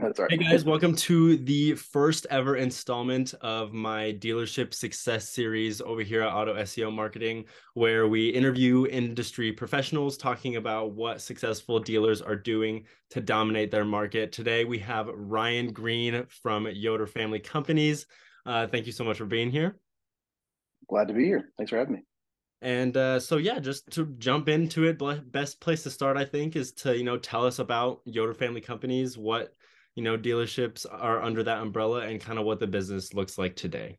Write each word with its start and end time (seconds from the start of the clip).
That's 0.00 0.18
right. 0.20 0.30
Hey 0.30 0.36
guys, 0.36 0.64
welcome 0.64 0.94
to 0.94 1.36
the 1.38 1.74
first 1.74 2.26
ever 2.30 2.56
installment 2.56 3.34
of 3.40 3.72
my 3.72 4.16
dealership 4.20 4.72
success 4.72 5.28
series 5.28 5.80
over 5.80 6.02
here 6.02 6.22
at 6.22 6.32
Auto 6.32 6.54
SEO 6.54 6.92
Marketing, 6.92 7.44
where 7.74 8.06
we 8.06 8.28
interview 8.28 8.86
industry 8.86 9.50
professionals 9.50 10.16
talking 10.16 10.56
about 10.56 10.92
what 10.92 11.20
successful 11.20 11.80
dealers 11.80 12.22
are 12.22 12.36
doing 12.36 12.84
to 13.10 13.20
dominate 13.20 13.70
their 13.72 13.84
market. 13.84 14.30
Today 14.30 14.64
we 14.64 14.78
have 14.78 15.08
Ryan 15.08 15.72
Green 15.72 16.26
from 16.42 16.68
Yoder 16.68 17.06
Family 17.06 17.40
Companies. 17.40 18.06
Uh, 18.46 18.68
thank 18.68 18.86
you 18.86 18.92
so 18.92 19.04
much 19.04 19.18
for 19.18 19.26
being 19.26 19.50
here. 19.50 19.78
Glad 20.88 21.08
to 21.08 21.14
be 21.14 21.24
here. 21.24 21.50
Thanks 21.56 21.70
for 21.70 21.78
having 21.78 21.94
me. 21.94 22.02
And 22.60 22.96
uh, 22.96 23.18
so 23.18 23.36
yeah, 23.36 23.58
just 23.58 23.90
to 23.92 24.06
jump 24.18 24.48
into 24.48 24.84
it, 24.84 24.98
best 25.32 25.60
place 25.60 25.82
to 25.84 25.90
start, 25.90 26.16
I 26.16 26.24
think, 26.24 26.54
is 26.54 26.72
to 26.72 26.96
you 26.96 27.04
know 27.04 27.18
tell 27.18 27.44
us 27.44 27.58
about 27.58 28.00
Yoder 28.04 28.34
Family 28.34 28.60
Companies, 28.60 29.18
what 29.18 29.54
you 29.98 30.04
know 30.04 30.16
dealerships 30.16 30.86
are 30.88 31.20
under 31.20 31.42
that 31.42 31.60
umbrella, 31.60 32.02
and 32.02 32.20
kind 32.20 32.38
of 32.38 32.44
what 32.44 32.60
the 32.60 32.68
business 32.68 33.14
looks 33.14 33.36
like 33.36 33.56
today. 33.56 33.98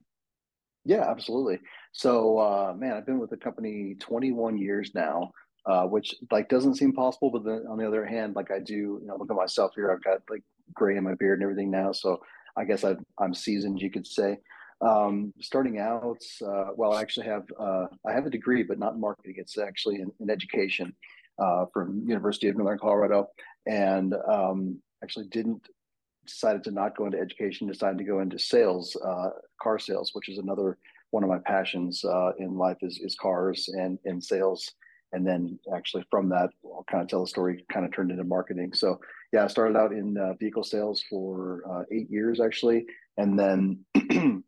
Yeah, 0.85 1.03
absolutely. 1.09 1.59
So, 1.91 2.39
uh, 2.39 2.73
man, 2.73 2.93
I've 2.93 3.05
been 3.05 3.19
with 3.19 3.31
the 3.31 3.35
company 3.35 3.97
21 3.99 4.57
years 4.57 4.91
now, 4.95 5.31
uh, 5.65 5.83
which 5.83 6.15
like 6.31 6.47
doesn't 6.47 6.75
seem 6.75 6.93
possible. 6.93 7.29
But 7.29 7.43
then 7.43 7.65
on 7.69 7.77
the 7.77 7.85
other 7.85 8.05
hand, 8.05 8.37
like 8.37 8.49
I 8.49 8.59
do, 8.59 8.73
you 9.01 9.07
know, 9.07 9.17
look 9.17 9.29
at 9.29 9.35
myself 9.35 9.73
here. 9.75 9.91
I've 9.91 10.01
got 10.01 10.21
like 10.29 10.41
gray 10.73 10.95
in 10.95 11.03
my 11.03 11.15
beard 11.15 11.39
and 11.39 11.43
everything 11.43 11.69
now, 11.69 11.91
so 11.91 12.21
I 12.55 12.63
guess 12.63 12.85
i 12.85 12.95
am 13.21 13.33
seasoned, 13.33 13.81
you 13.81 13.91
could 13.91 14.07
say. 14.07 14.37
Um, 14.79 15.33
starting 15.41 15.79
out, 15.79 16.21
uh, 16.41 16.67
well, 16.77 16.93
I 16.93 17.01
actually 17.01 17.25
have 17.25 17.43
uh, 17.59 17.87
I 18.07 18.13
have 18.13 18.25
a 18.25 18.29
degree, 18.29 18.63
but 18.63 18.79
not 18.79 18.93
in 18.93 19.01
marketing. 19.01 19.35
It's 19.35 19.57
actually 19.57 19.95
in, 19.95 20.09
in 20.21 20.29
education 20.29 20.95
uh, 21.37 21.65
from 21.73 22.05
University 22.07 22.47
of 22.47 22.55
Northern 22.55 22.79
Colorado, 22.79 23.27
and 23.67 24.15
um, 24.31 24.79
actually 25.03 25.27
didn't 25.27 25.67
decided 26.29 26.63
to 26.65 26.71
not 26.71 26.97
go 26.97 27.05
into 27.05 27.19
education. 27.19 27.67
Decided 27.67 27.97
to 27.97 28.03
go 28.03 28.19
into 28.19 28.39
sales, 28.39 28.95
uh, 29.05 29.29
car 29.61 29.79
sales, 29.79 30.11
which 30.13 30.29
is 30.29 30.37
another 30.37 30.77
one 31.11 31.23
of 31.23 31.29
my 31.29 31.39
passions 31.45 32.03
uh, 32.05 32.31
in 32.37 32.57
life 32.57 32.77
is 32.81 32.99
is 32.99 33.15
cars 33.15 33.69
and 33.69 33.99
and 34.05 34.23
sales. 34.23 34.71
And 35.11 35.25
then 35.25 35.57
actually 35.75 36.05
from 36.11 36.29
that, 36.29 36.49
I'll 36.63 36.85
kind 36.89 37.01
of 37.01 37.09
tell 37.09 37.21
the 37.21 37.27
story. 37.27 37.65
Kind 37.71 37.85
of 37.85 37.91
turned 37.91 38.11
into 38.11 38.23
marketing. 38.23 38.73
So 38.73 38.99
yeah, 39.33 39.43
I 39.43 39.47
started 39.47 39.75
out 39.75 39.91
in 39.91 40.17
uh, 40.17 40.33
vehicle 40.39 40.63
sales 40.63 41.03
for 41.09 41.85
eight 41.91 42.09
years 42.09 42.39
actually, 42.39 42.85
and 43.17 43.37
then 43.37 43.85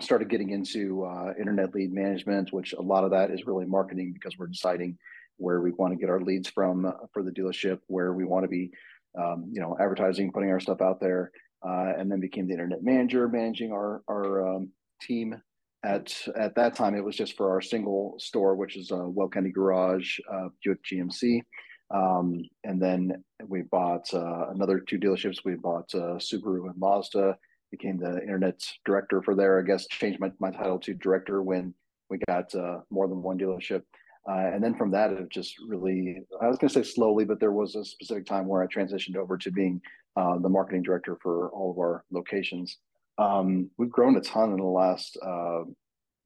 started 0.00 0.28
getting 0.28 0.50
into 0.50 1.04
uh, 1.04 1.32
internet 1.38 1.74
lead 1.74 1.92
management, 1.92 2.52
which 2.52 2.72
a 2.72 2.82
lot 2.82 3.04
of 3.04 3.10
that 3.10 3.30
is 3.30 3.46
really 3.46 3.66
marketing 3.66 4.12
because 4.12 4.38
we're 4.38 4.46
deciding 4.46 4.96
where 5.36 5.60
we 5.60 5.70
want 5.72 5.92
to 5.92 5.98
get 5.98 6.10
our 6.10 6.20
leads 6.20 6.48
from 6.48 6.84
uh, 6.86 6.92
for 7.12 7.22
the 7.22 7.30
dealership, 7.30 7.78
where 7.86 8.12
we 8.12 8.24
want 8.24 8.44
to 8.44 8.48
be, 8.48 8.70
um, 9.16 9.50
you 9.52 9.60
know, 9.60 9.76
advertising, 9.80 10.32
putting 10.32 10.50
our 10.50 10.60
stuff 10.60 10.80
out 10.80 11.00
there, 11.00 11.30
uh, 11.66 11.92
and 11.98 12.10
then 12.10 12.20
became 12.20 12.46
the 12.46 12.52
internet 12.52 12.82
manager, 12.82 13.28
managing 13.28 13.72
our 13.72 14.02
our 14.08 14.56
um, 14.56 14.70
team. 15.00 15.40
At 15.84 16.12
at 16.36 16.56
that 16.56 16.74
time, 16.74 16.94
it 16.94 17.04
was 17.04 17.16
just 17.16 17.36
for 17.36 17.50
our 17.50 17.60
single 17.60 18.16
store, 18.18 18.56
which 18.56 18.76
is 18.76 18.90
a 18.90 18.96
uh, 18.96 19.08
Weld 19.08 19.32
County 19.32 19.50
Garage, 19.50 20.18
uh, 20.32 20.48
Buick 20.62 20.80
GMC. 20.84 21.42
Um, 21.90 22.42
and 22.64 22.82
then 22.82 23.24
we 23.46 23.62
bought 23.62 24.12
uh, 24.12 24.50
another 24.50 24.80
two 24.80 24.98
dealerships. 24.98 25.38
We 25.44 25.54
bought 25.54 25.88
uh, 25.94 26.18
Subaru 26.18 26.66
and 26.66 26.76
Mazda 26.76 27.36
became 27.70 27.98
the 27.98 28.20
internet 28.20 28.60
director 28.84 29.22
for 29.22 29.34
there. 29.34 29.58
I 29.58 29.62
guess 29.62 29.86
changed 29.86 30.20
my, 30.20 30.30
my 30.40 30.50
title 30.50 30.78
to 30.80 30.94
director 30.94 31.42
when 31.42 31.74
we 32.10 32.18
got 32.26 32.54
uh, 32.54 32.80
more 32.90 33.08
than 33.08 33.22
one 33.22 33.38
dealership. 33.38 33.82
Uh, 34.28 34.50
and 34.52 34.62
then 34.62 34.74
from 34.74 34.90
that, 34.90 35.10
it 35.10 35.28
just 35.30 35.54
really, 35.66 36.20
I 36.40 36.48
was 36.48 36.58
going 36.58 36.68
to 36.68 36.74
say 36.74 36.82
slowly, 36.82 37.24
but 37.24 37.40
there 37.40 37.52
was 37.52 37.74
a 37.74 37.84
specific 37.84 38.26
time 38.26 38.46
where 38.46 38.62
I 38.62 38.66
transitioned 38.66 39.16
over 39.16 39.38
to 39.38 39.50
being 39.50 39.80
uh, 40.16 40.38
the 40.38 40.48
marketing 40.48 40.82
director 40.82 41.16
for 41.22 41.48
all 41.50 41.70
of 41.70 41.78
our 41.78 42.04
locations. 42.10 42.78
Um, 43.16 43.70
we've 43.78 43.90
grown 43.90 44.16
a 44.16 44.20
ton 44.20 44.50
in 44.50 44.58
the 44.58 44.64
last 44.64 45.16
uh, 45.22 45.64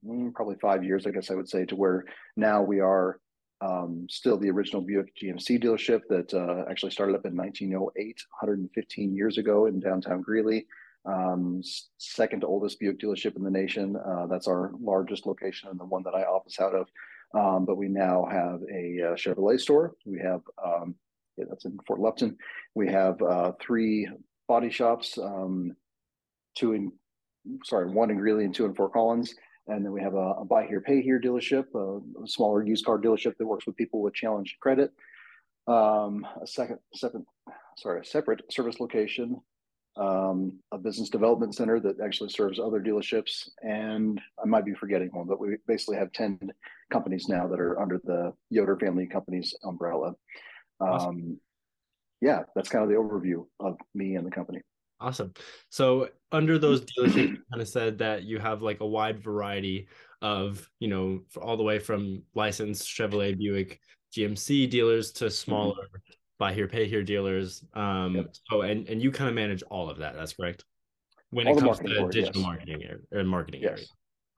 mm, 0.05 0.33
probably 0.33 0.55
five 0.61 0.83
years, 0.83 1.07
I 1.07 1.11
guess 1.11 1.31
I 1.31 1.35
would 1.35 1.49
say, 1.49 1.65
to 1.65 1.75
where 1.75 2.03
now 2.35 2.61
we 2.61 2.81
are 2.81 3.19
um, 3.61 4.05
still 4.09 4.37
the 4.37 4.49
original 4.49 4.81
Buick 4.81 5.15
GMC 5.15 5.63
dealership 5.63 6.01
that 6.09 6.33
uh, 6.33 6.69
actually 6.69 6.91
started 6.91 7.15
up 7.15 7.25
in 7.25 7.37
1908, 7.37 7.97
115 8.41 9.15
years 9.15 9.37
ago 9.37 9.67
in 9.67 9.79
downtown 9.79 10.21
Greeley 10.21 10.67
um, 11.05 11.61
second 11.97 12.43
oldest 12.43 12.79
Buick 12.79 12.99
dealership 12.99 13.35
in 13.35 13.43
the 13.43 13.51
nation. 13.51 13.95
Uh, 13.95 14.27
that's 14.27 14.47
our 14.47 14.71
largest 14.79 15.25
location 15.25 15.69
and 15.69 15.79
the 15.79 15.85
one 15.85 16.03
that 16.03 16.15
I 16.15 16.23
office 16.23 16.59
out 16.59 16.75
of. 16.75 16.87
Um, 17.33 17.65
but 17.65 17.77
we 17.77 17.87
now 17.87 18.25
have 18.29 18.61
a, 18.71 19.11
uh, 19.11 19.15
Chevrolet 19.15 19.59
store. 19.59 19.95
We 20.05 20.19
have 20.19 20.41
um, 20.63 20.95
yeah, 21.37 21.45
that's 21.49 21.65
in 21.65 21.77
Fort 21.87 21.99
Lupton. 21.99 22.37
We 22.75 22.87
have 22.89 23.21
uh, 23.21 23.53
three 23.59 24.07
body 24.47 24.69
shops, 24.69 25.17
um, 25.17 25.75
two 26.55 26.73
in 26.73 26.91
sorry, 27.63 27.89
one 27.89 28.09
in 28.09 28.17
Greeley 28.17 28.45
and 28.45 28.53
two 28.53 28.65
in 28.65 28.73
Fort 28.75 28.93
Collins. 28.93 29.33
And 29.67 29.83
then 29.83 29.93
we 29.93 30.01
have 30.01 30.13
a, 30.13 30.33
a 30.39 30.45
buy 30.45 30.65
here, 30.65 30.81
pay 30.81 31.01
here 31.01 31.19
dealership, 31.19 31.65
a, 31.73 32.23
a, 32.23 32.27
smaller 32.27 32.65
used 32.65 32.85
car 32.85 32.99
dealership 32.99 33.37
that 33.37 33.47
works 33.47 33.65
with 33.65 33.77
people 33.77 34.01
with 34.01 34.13
challenge 34.13 34.57
credit. 34.59 34.91
Um, 35.67 36.27
a 36.41 36.45
second, 36.45 36.79
second, 36.93 37.25
sorry, 37.77 38.01
a 38.01 38.05
separate 38.05 38.41
service 38.51 38.79
location 38.81 39.41
um, 39.95 40.59
a 40.71 40.77
business 40.77 41.09
development 41.09 41.55
center 41.55 41.79
that 41.79 41.99
actually 42.03 42.29
serves 42.29 42.59
other 42.59 42.81
dealerships. 42.81 43.49
And 43.61 44.19
I 44.43 44.47
might 44.47 44.65
be 44.65 44.73
forgetting 44.73 45.09
one, 45.11 45.27
but 45.27 45.39
we 45.39 45.57
basically 45.67 45.97
have 45.97 46.11
10 46.13 46.39
companies 46.91 47.27
now 47.27 47.47
that 47.47 47.59
are 47.59 47.79
under 47.79 47.99
the 48.03 48.33
Yoder 48.49 48.77
family 48.77 49.07
companies 49.07 49.55
umbrella. 49.63 50.13
Awesome. 50.79 51.09
Um, 51.09 51.39
yeah, 52.21 52.43
that's 52.55 52.69
kind 52.69 52.83
of 52.83 52.89
the 52.89 52.95
overview 52.95 53.45
of 53.59 53.77
me 53.93 54.15
and 54.15 54.25
the 54.25 54.31
company. 54.31 54.61
Awesome. 54.99 55.33
So 55.69 56.09
under 56.31 56.57
those 56.57 56.81
dealerships, 56.99 57.15
you 57.15 57.37
kind 57.51 57.61
of 57.61 57.67
said 57.67 57.97
that 57.99 58.23
you 58.23 58.39
have 58.39 58.61
like 58.61 58.79
a 58.79 58.87
wide 58.87 59.21
variety 59.21 59.87
of, 60.21 60.67
you 60.79 60.87
know, 60.87 61.21
all 61.41 61.57
the 61.57 61.63
way 61.63 61.79
from 61.79 62.23
licensed 62.33 62.87
Chevrolet, 62.87 63.37
Buick, 63.37 63.79
GMC 64.15 64.69
dealers 64.69 65.11
to 65.13 65.25
mm-hmm. 65.25 65.31
smaller 65.31 65.89
buy 66.43 66.53
here, 66.53 66.67
pay 66.67 66.87
here 66.87 67.03
dealers. 67.03 67.63
Um, 67.73 68.15
yep. 68.15 68.35
so 68.49 68.61
and 68.61 68.87
and 68.89 69.01
you 69.01 69.11
kind 69.11 69.29
of 69.29 69.35
manage 69.35 69.63
all 69.63 69.89
of 69.89 69.97
that. 69.99 70.15
That's 70.15 70.33
correct. 70.33 70.65
When 71.29 71.47
all 71.47 71.57
it 71.57 71.61
comes 71.61 71.79
to 71.79 72.09
digital 72.09 72.41
yes. 72.41 72.45
marketing 72.49 72.83
or 73.11 73.23
marketing 73.23 73.61
yes. 73.61 73.71
area. 73.71 73.85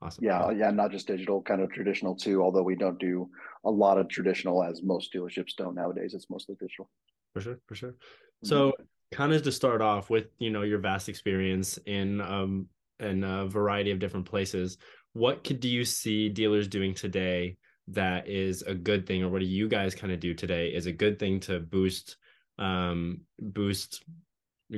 Awesome. 0.02 0.24
Yeah, 0.24 0.50
yeah, 0.50 0.70
not 0.70 0.90
just 0.90 1.06
digital, 1.06 1.42
kind 1.42 1.62
of 1.62 1.72
traditional 1.72 2.14
too. 2.14 2.42
Although 2.42 2.62
we 2.62 2.76
don't 2.76 2.98
do 2.98 3.28
a 3.64 3.70
lot 3.70 3.98
of 3.98 4.08
traditional, 4.08 4.62
as 4.62 4.82
most 4.82 5.12
dealerships 5.12 5.56
don't 5.56 5.74
nowadays. 5.74 6.12
It's 6.14 6.28
mostly 6.30 6.54
digital. 6.60 6.90
For 7.32 7.40
sure, 7.40 7.58
for 7.66 7.74
sure. 7.74 7.90
Mm-hmm. 7.90 8.48
So, 8.48 8.72
kind 9.12 9.32
of 9.32 9.42
to 9.42 9.52
start 9.52 9.80
off 9.80 10.10
with, 10.10 10.26
you 10.38 10.50
know, 10.50 10.62
your 10.62 10.78
vast 10.78 11.08
experience 11.08 11.78
in 11.86 12.20
um 12.20 12.68
in 13.00 13.24
a 13.24 13.46
variety 13.46 13.90
of 13.90 13.98
different 13.98 14.26
places, 14.26 14.78
what 15.12 15.44
could 15.44 15.60
do 15.60 15.68
you 15.68 15.84
see 15.84 16.28
dealers 16.28 16.68
doing 16.68 16.94
today 16.94 17.56
that 17.88 18.28
is 18.28 18.62
a 18.62 18.74
good 18.74 19.06
thing 19.06 19.22
or 19.22 19.28
what 19.28 19.38
do 19.38 19.46
you 19.46 19.68
guys 19.68 19.94
kind 19.94 20.12
of 20.12 20.20
do 20.20 20.34
today 20.34 20.68
is 20.68 20.86
a 20.86 20.92
good 20.92 21.18
thing 21.18 21.38
to 21.38 21.60
boost 21.60 22.16
um 22.58 23.20
boost 23.38 24.02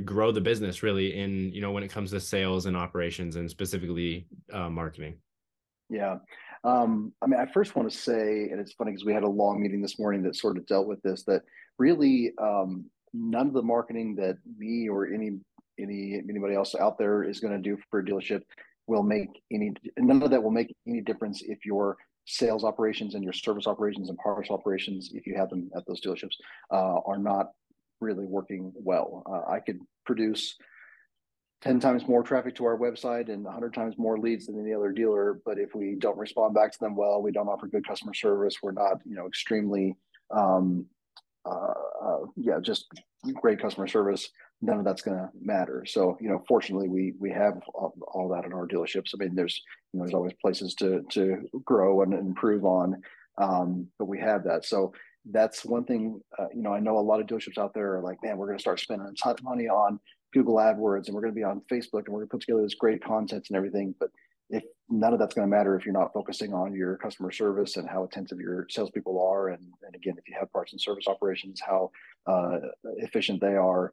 grow 0.04 0.30
the 0.30 0.40
business 0.40 0.82
really 0.82 1.18
in 1.18 1.50
you 1.52 1.60
know 1.60 1.70
when 1.70 1.82
it 1.82 1.88
comes 1.88 2.10
to 2.10 2.20
sales 2.20 2.66
and 2.66 2.76
operations 2.76 3.36
and 3.36 3.48
specifically 3.50 4.26
uh, 4.52 4.68
marketing. 4.68 5.16
Yeah. 5.88 6.18
Um 6.64 7.12
i 7.22 7.26
mean 7.26 7.40
i 7.40 7.46
first 7.46 7.76
want 7.76 7.90
to 7.90 7.96
say 7.96 8.48
and 8.50 8.60
it's 8.60 8.72
funny 8.72 8.90
because 8.90 9.06
we 9.06 9.14
had 9.14 9.22
a 9.22 9.28
long 9.28 9.62
meeting 9.62 9.80
this 9.80 9.98
morning 9.98 10.22
that 10.24 10.36
sort 10.36 10.58
of 10.58 10.66
dealt 10.66 10.88
with 10.88 11.00
this 11.02 11.22
that 11.24 11.42
really 11.78 12.32
um 12.42 12.84
none 13.14 13.46
of 13.46 13.52
the 13.54 13.62
marketing 13.62 14.16
that 14.16 14.36
me 14.58 14.88
or 14.88 15.06
any 15.06 15.38
any 15.78 16.20
anybody 16.28 16.54
else 16.54 16.74
out 16.74 16.98
there 16.98 17.22
is 17.22 17.40
going 17.40 17.54
to 17.54 17.62
do 17.62 17.78
for 17.90 18.00
a 18.00 18.04
dealership 18.04 18.42
will 18.86 19.02
make 19.02 19.28
any 19.52 19.72
none 19.98 20.22
of 20.22 20.30
that 20.30 20.42
will 20.42 20.50
make 20.50 20.74
any 20.86 21.00
difference 21.00 21.42
if 21.42 21.64
you're 21.64 21.96
sales 22.28 22.62
operations 22.62 23.14
and 23.14 23.24
your 23.24 23.32
service 23.32 23.66
operations 23.66 24.10
and 24.10 24.18
parts 24.18 24.50
operations, 24.50 25.10
if 25.14 25.26
you 25.26 25.34
have 25.34 25.48
them 25.48 25.70
at 25.74 25.86
those 25.86 26.00
dealerships, 26.00 26.34
uh, 26.70 27.00
are 27.06 27.18
not 27.18 27.52
really 28.00 28.26
working 28.26 28.70
well. 28.76 29.22
Uh, 29.26 29.50
I 29.50 29.60
could 29.60 29.80
produce 30.04 30.54
10 31.62 31.80
times 31.80 32.06
more 32.06 32.22
traffic 32.22 32.54
to 32.56 32.66
our 32.66 32.76
website 32.76 33.30
and 33.30 33.44
100 33.44 33.72
times 33.72 33.96
more 33.96 34.18
leads 34.18 34.46
than 34.46 34.60
any 34.60 34.74
other 34.74 34.92
dealer. 34.92 35.40
But 35.44 35.58
if 35.58 35.74
we 35.74 35.96
don't 35.98 36.18
respond 36.18 36.54
back 36.54 36.70
to 36.72 36.78
them 36.78 36.94
well, 36.94 37.22
we 37.22 37.32
don't 37.32 37.48
offer 37.48 37.66
good 37.66 37.86
customer 37.88 38.12
service, 38.12 38.56
we're 38.62 38.72
not, 38.72 38.98
you 39.06 39.16
know, 39.16 39.26
extremely, 39.26 39.96
um, 40.30 40.84
uh, 41.48 42.06
uh 42.06 42.18
yeah, 42.36 42.58
just 42.60 42.86
great 43.34 43.60
customer 43.60 43.86
service, 43.86 44.30
none 44.60 44.78
of 44.78 44.84
that's 44.84 45.02
going 45.02 45.16
to 45.16 45.28
matter. 45.40 45.84
So, 45.86 46.16
you 46.20 46.28
know, 46.28 46.42
fortunately, 46.48 46.88
we 46.88 47.14
we 47.18 47.30
have 47.30 47.60
all, 47.74 47.94
all, 48.08 48.28
that 48.30 48.44
in 48.44 48.52
our 48.52 48.66
dealerships. 48.66 49.10
I 49.14 49.24
mean, 49.24 49.34
there's 49.34 49.60
you 49.92 49.98
know, 49.98 50.04
there's 50.04 50.14
always 50.14 50.34
places 50.40 50.74
to 50.76 51.02
to 51.10 51.48
grow 51.64 52.02
and 52.02 52.12
improve 52.14 52.64
on, 52.64 53.02
um, 53.38 53.86
but 53.98 54.06
we 54.06 54.18
have 54.20 54.44
that. 54.44 54.64
So 54.64 54.92
that's 55.30 55.64
one 55.64 55.84
thing. 55.84 56.20
Uh, 56.38 56.46
you 56.54 56.62
know, 56.62 56.72
I 56.72 56.80
know 56.80 56.98
a 56.98 57.00
lot 57.00 57.20
of 57.20 57.26
dealerships 57.26 57.58
out 57.58 57.74
there 57.74 57.96
are 57.96 58.02
like, 58.02 58.18
man, 58.22 58.36
we're 58.36 58.46
going 58.46 58.58
to 58.58 58.62
start 58.62 58.80
spending 58.80 59.06
a 59.06 59.12
ton 59.22 59.34
of 59.34 59.42
money 59.42 59.68
on 59.68 60.00
Google 60.32 60.56
AdWords, 60.56 61.06
and 61.06 61.14
we're 61.14 61.22
going 61.22 61.34
to 61.34 61.38
be 61.38 61.44
on 61.44 61.62
Facebook, 61.70 62.04
and 62.06 62.08
we're 62.08 62.20
going 62.20 62.28
to 62.28 62.32
put 62.32 62.40
together 62.42 62.62
this 62.62 62.74
great 62.74 63.02
content 63.02 63.46
and 63.48 63.56
everything, 63.56 63.94
but 63.98 64.10
if 64.50 64.62
none 64.88 65.12
of 65.12 65.18
that's 65.18 65.34
going 65.34 65.48
to 65.48 65.56
matter 65.56 65.76
if 65.76 65.84
you're 65.84 65.92
not 65.92 66.12
focusing 66.12 66.54
on 66.54 66.74
your 66.74 66.96
customer 66.96 67.30
service 67.30 67.76
and 67.76 67.88
how 67.88 68.04
attentive 68.04 68.40
your 68.40 68.66
salespeople 68.70 69.20
are, 69.20 69.48
and, 69.48 69.62
and 69.82 69.94
again, 69.94 70.14
if 70.16 70.28
you 70.28 70.34
have 70.38 70.52
parts 70.52 70.72
and 70.72 70.80
service 70.80 71.06
operations, 71.06 71.60
how 71.64 71.90
uh, 72.26 72.58
efficient 72.96 73.40
they 73.40 73.54
are, 73.54 73.92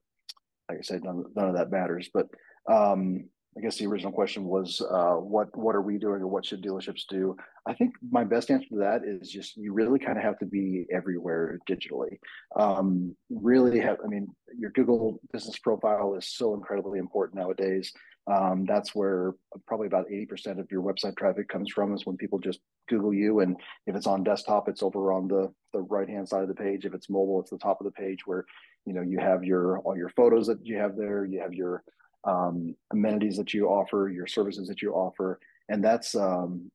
like 0.69 0.79
I 0.79 0.81
said, 0.81 1.03
none, 1.03 1.25
none 1.35 1.49
of 1.49 1.55
that 1.55 1.71
matters. 1.71 2.09
But 2.13 2.27
um, 2.71 3.29
I 3.57 3.61
guess 3.61 3.77
the 3.77 3.87
original 3.87 4.11
question 4.11 4.45
was, 4.45 4.81
uh, 4.81 5.13
what 5.13 5.55
what 5.57 5.75
are 5.75 5.81
we 5.81 5.97
doing, 5.97 6.21
or 6.21 6.27
what 6.27 6.45
should 6.45 6.61
dealerships 6.61 7.03
do? 7.09 7.37
I 7.65 7.73
think 7.73 7.93
my 8.11 8.25
best 8.25 8.51
answer 8.51 8.67
to 8.69 8.77
that 8.79 9.01
is 9.05 9.31
just 9.31 9.55
you 9.55 9.71
really 9.71 9.97
kind 9.97 10.17
of 10.17 10.25
have 10.25 10.37
to 10.39 10.45
be 10.45 10.85
everywhere 10.91 11.57
digitally. 11.69 12.19
Um, 12.59 13.15
really 13.29 13.79
have, 13.79 13.97
I 14.03 14.07
mean, 14.07 14.27
your 14.57 14.71
Google 14.71 15.21
business 15.31 15.57
profile 15.57 16.15
is 16.15 16.27
so 16.27 16.53
incredibly 16.53 16.99
important 16.99 17.39
nowadays. 17.39 17.93
Um, 18.27 18.65
that's 18.65 18.95
where 18.95 19.33
probably 19.67 19.87
about 19.87 20.09
80% 20.09 20.59
of 20.59 20.71
your 20.71 20.81
website 20.81 21.15
traffic 21.15 21.47
comes 21.47 21.71
from 21.71 21.93
is 21.93 22.05
when 22.05 22.17
people 22.17 22.39
just 22.39 22.59
Google 22.89 23.13
you. 23.13 23.41
And 23.41 23.55
if 23.85 23.95
it's 23.95 24.07
on 24.07 24.23
desktop, 24.23 24.67
it's 24.67 24.81
over 24.81 25.13
on 25.13 25.27
the, 25.27 25.51
the 25.73 25.81
right 25.81 26.09
hand 26.09 26.27
side 26.27 26.41
of 26.41 26.47
the 26.47 26.55
page. 26.55 26.85
If 26.85 26.93
it's 26.93 27.09
mobile, 27.09 27.39
it's 27.39 27.51
the 27.51 27.57
top 27.57 27.79
of 27.79 27.85
the 27.85 27.91
page 27.91 28.25
where 28.25 28.45
you 28.85 28.93
know 28.93 29.01
you 29.01 29.19
have 29.19 29.43
your 29.43 29.79
all 29.79 29.97
your 29.97 30.09
photos 30.09 30.47
that 30.47 30.65
you 30.65 30.77
have 30.77 30.95
there, 30.95 31.25
you 31.25 31.39
have 31.39 31.53
your 31.53 31.83
um, 32.23 32.75
amenities 32.91 33.37
that 33.37 33.53
you 33.53 33.67
offer, 33.67 34.09
your 34.09 34.27
services 34.27 34.67
that 34.67 34.81
you 34.81 34.93
offer, 34.93 35.39
and 35.69 35.83
that's 35.83 36.15
um, 36.15 36.71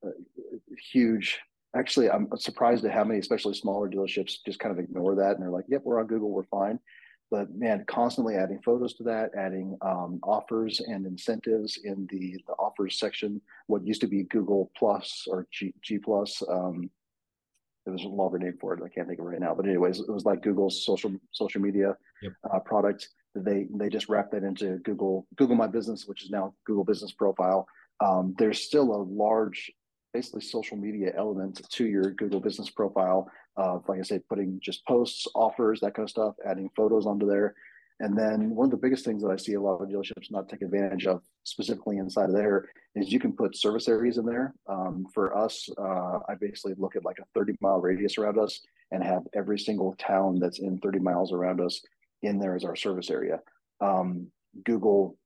huge. 0.92 1.38
Actually, 1.74 2.10
I'm 2.10 2.28
surprised 2.36 2.84
at 2.84 2.92
how 2.92 3.04
many, 3.04 3.20
especially 3.20 3.54
smaller 3.54 3.88
dealerships, 3.88 4.38
just 4.44 4.58
kind 4.58 4.76
of 4.76 4.82
ignore 4.82 5.14
that 5.16 5.32
and 5.32 5.42
they're 5.42 5.50
like, 5.50 5.66
"Yep, 5.68 5.82
we're 5.84 6.00
on 6.00 6.06
Google, 6.06 6.30
we're 6.30 6.42
fine." 6.44 6.78
But 7.30 7.54
man, 7.54 7.84
constantly 7.86 8.34
adding 8.34 8.60
photos 8.64 8.94
to 8.94 9.04
that, 9.04 9.30
adding 9.36 9.76
um, 9.82 10.18
offers 10.22 10.80
and 10.80 11.06
incentives 11.06 11.78
in 11.84 12.08
the, 12.10 12.36
the 12.46 12.54
offers 12.54 12.98
section. 12.98 13.40
What 13.68 13.86
used 13.86 14.00
to 14.00 14.08
be 14.08 14.24
Google 14.24 14.70
Plus 14.76 15.26
or 15.28 15.46
G, 15.52 15.72
G 15.82 15.98
Plus, 15.98 16.42
um, 16.48 16.90
there 17.84 17.92
was 17.92 18.04
a 18.04 18.08
longer 18.08 18.38
name 18.38 18.58
for 18.60 18.74
it. 18.74 18.82
I 18.84 18.88
can't 18.88 19.06
think 19.06 19.20
of 19.20 19.26
it 19.26 19.28
right 19.28 19.40
now. 19.40 19.54
But 19.54 19.66
anyways, 19.66 20.00
it 20.00 20.10
was 20.10 20.24
like 20.24 20.42
Google's 20.42 20.84
social 20.84 21.12
social 21.30 21.60
media 21.60 21.96
yep. 22.22 22.32
uh, 22.52 22.58
product 22.58 23.08
they 23.34 23.66
they 23.74 23.88
just 23.88 24.08
wrapped 24.08 24.32
that 24.32 24.42
into 24.42 24.78
Google 24.78 25.26
Google 25.36 25.56
My 25.56 25.66
Business, 25.66 26.06
which 26.06 26.24
is 26.24 26.30
now 26.30 26.54
Google 26.66 26.84
Business 26.84 27.12
Profile. 27.12 27.66
Um, 28.04 28.34
there's 28.38 28.62
still 28.62 28.94
a 28.94 29.02
large, 29.02 29.70
basically 30.12 30.40
social 30.40 30.76
media 30.76 31.12
element 31.16 31.60
to 31.70 31.86
your 31.86 32.10
Google 32.12 32.40
Business 32.40 32.70
Profile. 32.70 33.30
Of 33.60 33.88
like 33.88 33.98
I 34.00 34.02
said, 34.02 34.22
putting 34.28 34.58
just 34.62 34.84
posts, 34.86 35.26
offers, 35.34 35.80
that 35.80 35.94
kind 35.94 36.06
of 36.06 36.10
stuff, 36.10 36.34
adding 36.46 36.70
photos 36.74 37.06
onto 37.06 37.26
there. 37.26 37.54
And 38.00 38.16
then 38.16 38.54
one 38.54 38.64
of 38.64 38.70
the 38.70 38.78
biggest 38.78 39.04
things 39.04 39.22
that 39.22 39.30
I 39.30 39.36
see 39.36 39.54
a 39.54 39.60
lot 39.60 39.82
of 39.82 39.88
dealerships 39.88 40.30
not 40.30 40.48
take 40.48 40.62
advantage 40.62 41.06
of, 41.06 41.20
specifically 41.44 41.98
inside 41.98 42.30
of 42.30 42.34
there, 42.34 42.66
is 42.94 43.12
you 43.12 43.20
can 43.20 43.34
put 43.34 43.54
service 43.54 43.88
areas 43.88 44.16
in 44.16 44.24
there. 44.24 44.54
Um, 44.66 45.06
for 45.12 45.36
us, 45.36 45.68
uh, 45.78 46.20
I 46.26 46.34
basically 46.40 46.74
look 46.78 46.96
at 46.96 47.04
like 47.04 47.18
a 47.18 47.26
30 47.34 47.56
mile 47.60 47.80
radius 47.80 48.16
around 48.16 48.38
us 48.38 48.60
and 48.90 49.04
have 49.04 49.22
every 49.34 49.58
single 49.58 49.94
town 49.98 50.38
that's 50.38 50.60
in 50.60 50.78
30 50.78 50.98
miles 51.00 51.32
around 51.32 51.60
us 51.60 51.82
in 52.22 52.38
there 52.38 52.56
as 52.56 52.64
our 52.64 52.74
service 52.74 53.10
area. 53.10 53.40
Um, 53.82 54.28
Google 54.64 55.18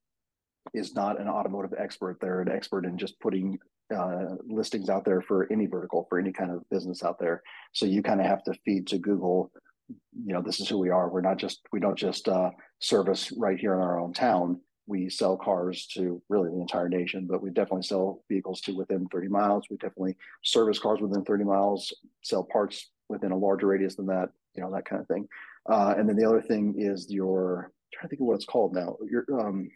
is 0.72 0.96
not 0.96 1.20
an 1.20 1.28
automotive 1.28 1.74
expert. 1.78 2.18
They're 2.20 2.40
an 2.40 2.50
expert 2.50 2.84
in 2.84 2.98
just 2.98 3.20
putting 3.20 3.58
uh, 3.94 4.36
listings 4.46 4.88
out 4.88 5.04
there 5.04 5.20
for 5.20 5.50
any 5.52 5.66
vertical, 5.66 6.06
for 6.08 6.18
any 6.18 6.32
kind 6.32 6.50
of 6.50 6.68
business 6.70 7.02
out 7.02 7.18
there. 7.18 7.42
So 7.72 7.86
you 7.86 8.02
kind 8.02 8.20
of 8.20 8.26
have 8.26 8.42
to 8.44 8.54
feed 8.64 8.86
to 8.88 8.98
Google. 8.98 9.50
You 9.88 10.34
know, 10.34 10.42
this 10.42 10.60
is 10.60 10.68
who 10.68 10.78
we 10.78 10.90
are. 10.90 11.08
We're 11.08 11.20
not 11.20 11.38
just 11.38 11.60
we 11.72 11.80
don't 11.80 11.98
just 11.98 12.28
uh, 12.28 12.50
service 12.78 13.32
right 13.36 13.58
here 13.58 13.74
in 13.74 13.80
our 13.80 13.98
own 13.98 14.12
town. 14.12 14.60
We 14.86 15.08
sell 15.08 15.36
cars 15.36 15.86
to 15.94 16.20
really 16.28 16.50
the 16.50 16.60
entire 16.60 16.88
nation, 16.88 17.26
but 17.30 17.42
we 17.42 17.50
definitely 17.50 17.84
sell 17.84 18.22
vehicles 18.28 18.60
to 18.62 18.76
within 18.76 19.06
30 19.08 19.28
miles. 19.28 19.64
We 19.70 19.76
definitely 19.78 20.16
service 20.42 20.78
cars 20.78 21.00
within 21.00 21.24
30 21.24 21.44
miles, 21.44 21.92
sell 22.22 22.44
parts 22.44 22.90
within 23.08 23.32
a 23.32 23.36
larger 23.36 23.66
radius 23.66 23.94
than 23.94 24.06
that, 24.06 24.28
you 24.54 24.62
know, 24.62 24.70
that 24.72 24.84
kind 24.84 25.00
of 25.00 25.08
thing. 25.08 25.26
Uh, 25.70 25.94
and 25.96 26.06
then 26.06 26.16
the 26.16 26.28
other 26.28 26.42
thing 26.42 26.74
is 26.76 27.10
your, 27.10 27.64
I'm 27.64 27.70
trying 27.92 28.02
to 28.02 28.08
think 28.08 28.20
of 28.20 28.26
what 28.26 28.34
it's 28.34 28.44
called 28.44 28.74
now. 28.74 28.96
Your, 29.10 29.24
um, 29.40 29.70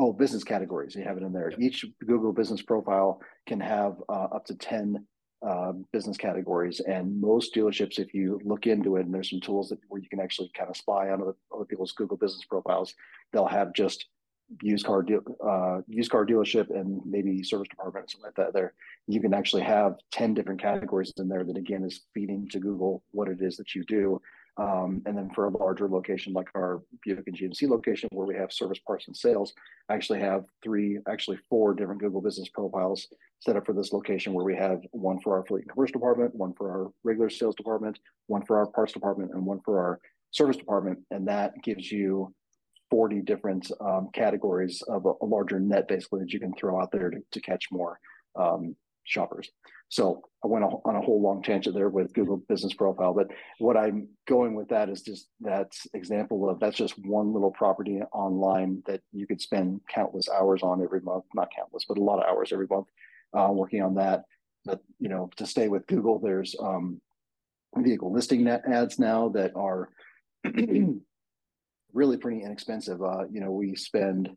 oh, 0.00 0.12
business 0.14 0.42
categories. 0.42 0.94
You 0.94 1.04
have 1.04 1.18
it 1.18 1.22
in 1.22 1.32
there. 1.32 1.52
Each 1.58 1.84
Google 2.06 2.32
business 2.32 2.62
profile 2.62 3.20
can 3.46 3.60
have 3.60 3.96
uh, 4.08 4.28
up 4.34 4.46
to 4.46 4.54
10 4.54 5.04
uh, 5.46 5.72
business 5.92 6.16
categories. 6.16 6.80
And 6.80 7.20
most 7.20 7.54
dealerships, 7.54 7.98
if 7.98 8.14
you 8.14 8.40
look 8.42 8.66
into 8.66 8.96
it, 8.96 9.04
and 9.04 9.14
there's 9.14 9.30
some 9.30 9.40
tools 9.40 9.68
that 9.68 9.78
where 9.88 10.00
you 10.00 10.08
can 10.08 10.20
actually 10.20 10.50
kind 10.56 10.70
of 10.70 10.76
spy 10.76 11.10
on 11.10 11.20
other, 11.20 11.34
other 11.54 11.66
people's 11.66 11.92
Google 11.92 12.16
business 12.16 12.44
profiles, 12.44 12.94
they'll 13.32 13.46
have 13.46 13.74
just 13.74 14.06
used 14.62 14.86
car 14.86 15.02
deal, 15.02 15.20
uh, 15.46 15.80
used 15.86 16.10
car 16.10 16.24
dealership 16.24 16.70
and 16.70 17.00
maybe 17.04 17.42
service 17.42 17.68
department 17.68 18.06
or 18.06 18.08
something 18.08 18.26
like 18.26 18.34
that 18.34 18.52
there 18.52 18.74
you 19.06 19.20
can 19.20 19.32
actually 19.32 19.62
have 19.62 19.94
10 20.10 20.34
different 20.34 20.60
categories 20.60 21.12
in 21.18 21.28
there 21.28 21.44
that 21.44 21.56
again 21.56 21.84
is 21.84 22.00
feeding 22.12 22.48
to 22.48 22.58
google 22.58 23.04
what 23.12 23.28
it 23.28 23.40
is 23.40 23.56
that 23.56 23.76
you 23.76 23.84
do 23.84 24.20
um, 24.60 25.02
and 25.06 25.16
then 25.16 25.30
for 25.34 25.46
a 25.46 25.56
larger 25.56 25.88
location 25.88 26.34
like 26.34 26.48
our 26.54 26.82
Buick 27.02 27.26
and 27.26 27.36
GMC 27.36 27.66
location 27.66 28.10
where 28.12 28.26
we 28.26 28.34
have 28.34 28.52
service 28.52 28.78
parts 28.86 29.06
and 29.06 29.16
sales, 29.16 29.54
I 29.88 29.94
actually 29.94 30.20
have 30.20 30.44
three, 30.62 30.98
actually 31.08 31.38
four 31.48 31.72
different 31.72 32.00
Google 32.00 32.20
business 32.20 32.50
profiles 32.50 33.06
set 33.38 33.56
up 33.56 33.64
for 33.64 33.72
this 33.72 33.90
location 33.92 34.34
where 34.34 34.44
we 34.44 34.54
have 34.56 34.82
one 34.90 35.18
for 35.20 35.34
our 35.34 35.46
fleet 35.46 35.62
and 35.62 35.70
commercial 35.70 35.94
department, 35.94 36.34
one 36.34 36.52
for 36.52 36.70
our 36.70 36.92
regular 37.04 37.30
sales 37.30 37.54
department, 37.54 37.98
one 38.26 38.44
for 38.44 38.58
our 38.58 38.66
parts 38.66 38.92
department, 38.92 39.30
and 39.32 39.46
one 39.46 39.60
for 39.64 39.78
our 39.78 39.98
service 40.30 40.58
department. 40.58 40.98
And 41.10 41.26
that 41.26 41.54
gives 41.62 41.90
you 41.90 42.34
40 42.90 43.22
different 43.22 43.70
um, 43.80 44.10
categories 44.12 44.82
of 44.88 45.06
a, 45.06 45.12
a, 45.22 45.26
larger 45.26 45.58
net 45.58 45.88
basically 45.88 46.20
that 46.20 46.34
you 46.34 46.40
can 46.40 46.52
throw 46.52 46.78
out 46.78 46.92
there 46.92 47.08
to, 47.08 47.18
to 47.32 47.40
catch 47.40 47.66
more 47.70 47.98
um, 48.38 48.76
shoppers. 49.04 49.50
So 49.90 50.22
I 50.44 50.46
went 50.46 50.64
on 50.64 50.96
a 50.96 51.00
whole 51.00 51.20
long 51.20 51.42
tangent 51.42 51.74
there 51.74 51.88
with 51.88 52.12
Google 52.12 52.36
Business 52.48 52.72
Profile, 52.72 53.12
but 53.12 53.26
what 53.58 53.76
I'm 53.76 54.08
going 54.28 54.54
with 54.54 54.68
that 54.68 54.88
is 54.88 55.02
just 55.02 55.28
that 55.40 55.72
example 55.94 56.48
of 56.48 56.60
that's 56.60 56.76
just 56.76 56.94
one 57.04 57.32
little 57.32 57.50
property 57.50 58.00
online 58.12 58.82
that 58.86 59.00
you 59.12 59.26
could 59.26 59.40
spend 59.40 59.80
countless 59.92 60.28
hours 60.28 60.62
on 60.62 60.80
every 60.80 61.00
month, 61.00 61.24
not 61.34 61.48
countless, 61.54 61.84
but 61.88 61.98
a 61.98 62.02
lot 62.02 62.22
of 62.22 62.30
hours 62.30 62.52
every 62.52 62.68
month 62.70 62.86
uh, 63.36 63.48
working 63.50 63.82
on 63.82 63.96
that. 63.96 64.22
But 64.64 64.80
you 65.00 65.08
know, 65.08 65.28
to 65.36 65.46
stay 65.46 65.66
with 65.66 65.88
Google, 65.88 66.20
there's 66.20 66.54
um, 66.60 67.00
vehicle 67.76 68.12
listing 68.12 68.44
net 68.44 68.62
ads 68.70 68.98
now 69.00 69.28
that 69.30 69.52
are 69.56 69.88
really 71.92 72.16
pretty 72.16 72.42
inexpensive. 72.44 73.02
Uh, 73.02 73.24
you 73.30 73.40
know, 73.40 73.50
we 73.50 73.74
spend 73.74 74.30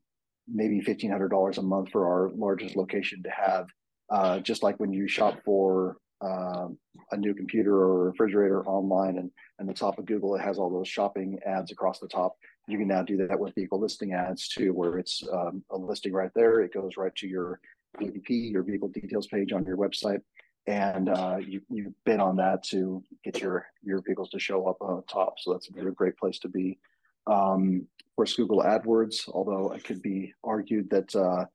maybe 0.48 0.82
fifteen 0.82 1.12
hundred 1.12 1.30
dollars 1.30 1.60
a 1.60 1.62
month 1.62 1.92
for 1.92 2.08
our 2.08 2.32
largest 2.36 2.76
location 2.76 3.22
to 3.24 3.30
have 3.30 3.68
uh, 4.14 4.40
just 4.40 4.62
like 4.62 4.80
when 4.80 4.94
you 4.94 5.08
shop 5.08 5.40
for 5.44 5.98
uh, 6.24 6.68
a 7.12 7.18
new 7.18 7.34
computer 7.34 7.76
or 7.76 8.06
refrigerator 8.06 8.64
online 8.66 9.18
and, 9.18 9.32
and 9.58 9.68
the 9.68 9.74
top 9.74 9.98
of 9.98 10.06
Google, 10.06 10.36
it 10.36 10.42
has 10.42 10.60
all 10.60 10.70
those 10.70 10.88
shopping 10.88 11.40
ads 11.46 11.72
across 11.72 12.00
the 12.00 12.08
top. 12.08 12.36
You 12.68 12.78
can 12.78 12.88
now 12.88 13.02
do 13.02 13.18
that 13.18 13.40
with 13.40 13.56
vehicle 13.56 13.80
listing 13.80 14.14
ads 14.14 14.48
too, 14.48 14.72
where 14.72 15.00
it's 15.00 15.24
um, 15.34 15.64
a 15.72 15.78
listing 15.78 16.14
right 16.14 16.30
there. 16.36 16.62
It 16.62 16.74
goes 16.74 16.96
right 16.96 17.14
to 17.16 17.28
your 17.28 17.60
VDP, 18.00 18.52
your 18.52 18.62
vehicle 18.62 18.90
details 18.90 19.28
page 19.28 19.52
on 19.52 19.66
your 19.66 19.78
website. 19.78 20.22
And 20.68 21.10
uh, 21.10 21.38
you, 21.46 21.62
you 21.70 21.94
bid 22.06 22.20
on 22.20 22.38
that 22.38 22.64
to 22.66 23.04
get 23.26 23.42
your, 23.42 23.66
your 23.84 24.02
vehicles 24.06 24.30
to 24.30 24.40
show 24.40 24.68
up 24.68 24.78
on 24.80 25.04
top. 25.12 25.40
So 25.40 25.54
that's 25.54 25.70
a 25.70 25.92
great 25.92 26.18
place 26.18 26.38
to 26.40 26.48
be. 26.48 26.78
Um, 27.26 27.88
of 28.00 28.16
course, 28.16 28.36
Google 28.36 28.62
AdWords, 28.62 29.28
although 29.28 29.72
it 29.72 29.84
could 29.84 30.04
be 30.04 30.34
argued 30.44 30.90
that 30.92 31.14
uh, 31.16 31.46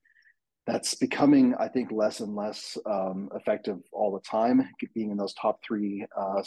that's 0.69 0.95
becoming, 0.95 1.55
I 1.59 1.67
think, 1.67 1.91
less 1.91 2.21
and 2.21 2.37
less 2.37 2.77
um, 2.85 3.31
effective 3.35 3.79
all 3.91 4.13
the 4.13 4.21
time. 4.21 4.69
Being 4.95 5.11
in 5.11 5.17
those 5.17 5.33
top 5.33 5.61
three 5.67 6.05
uh, 6.15 6.43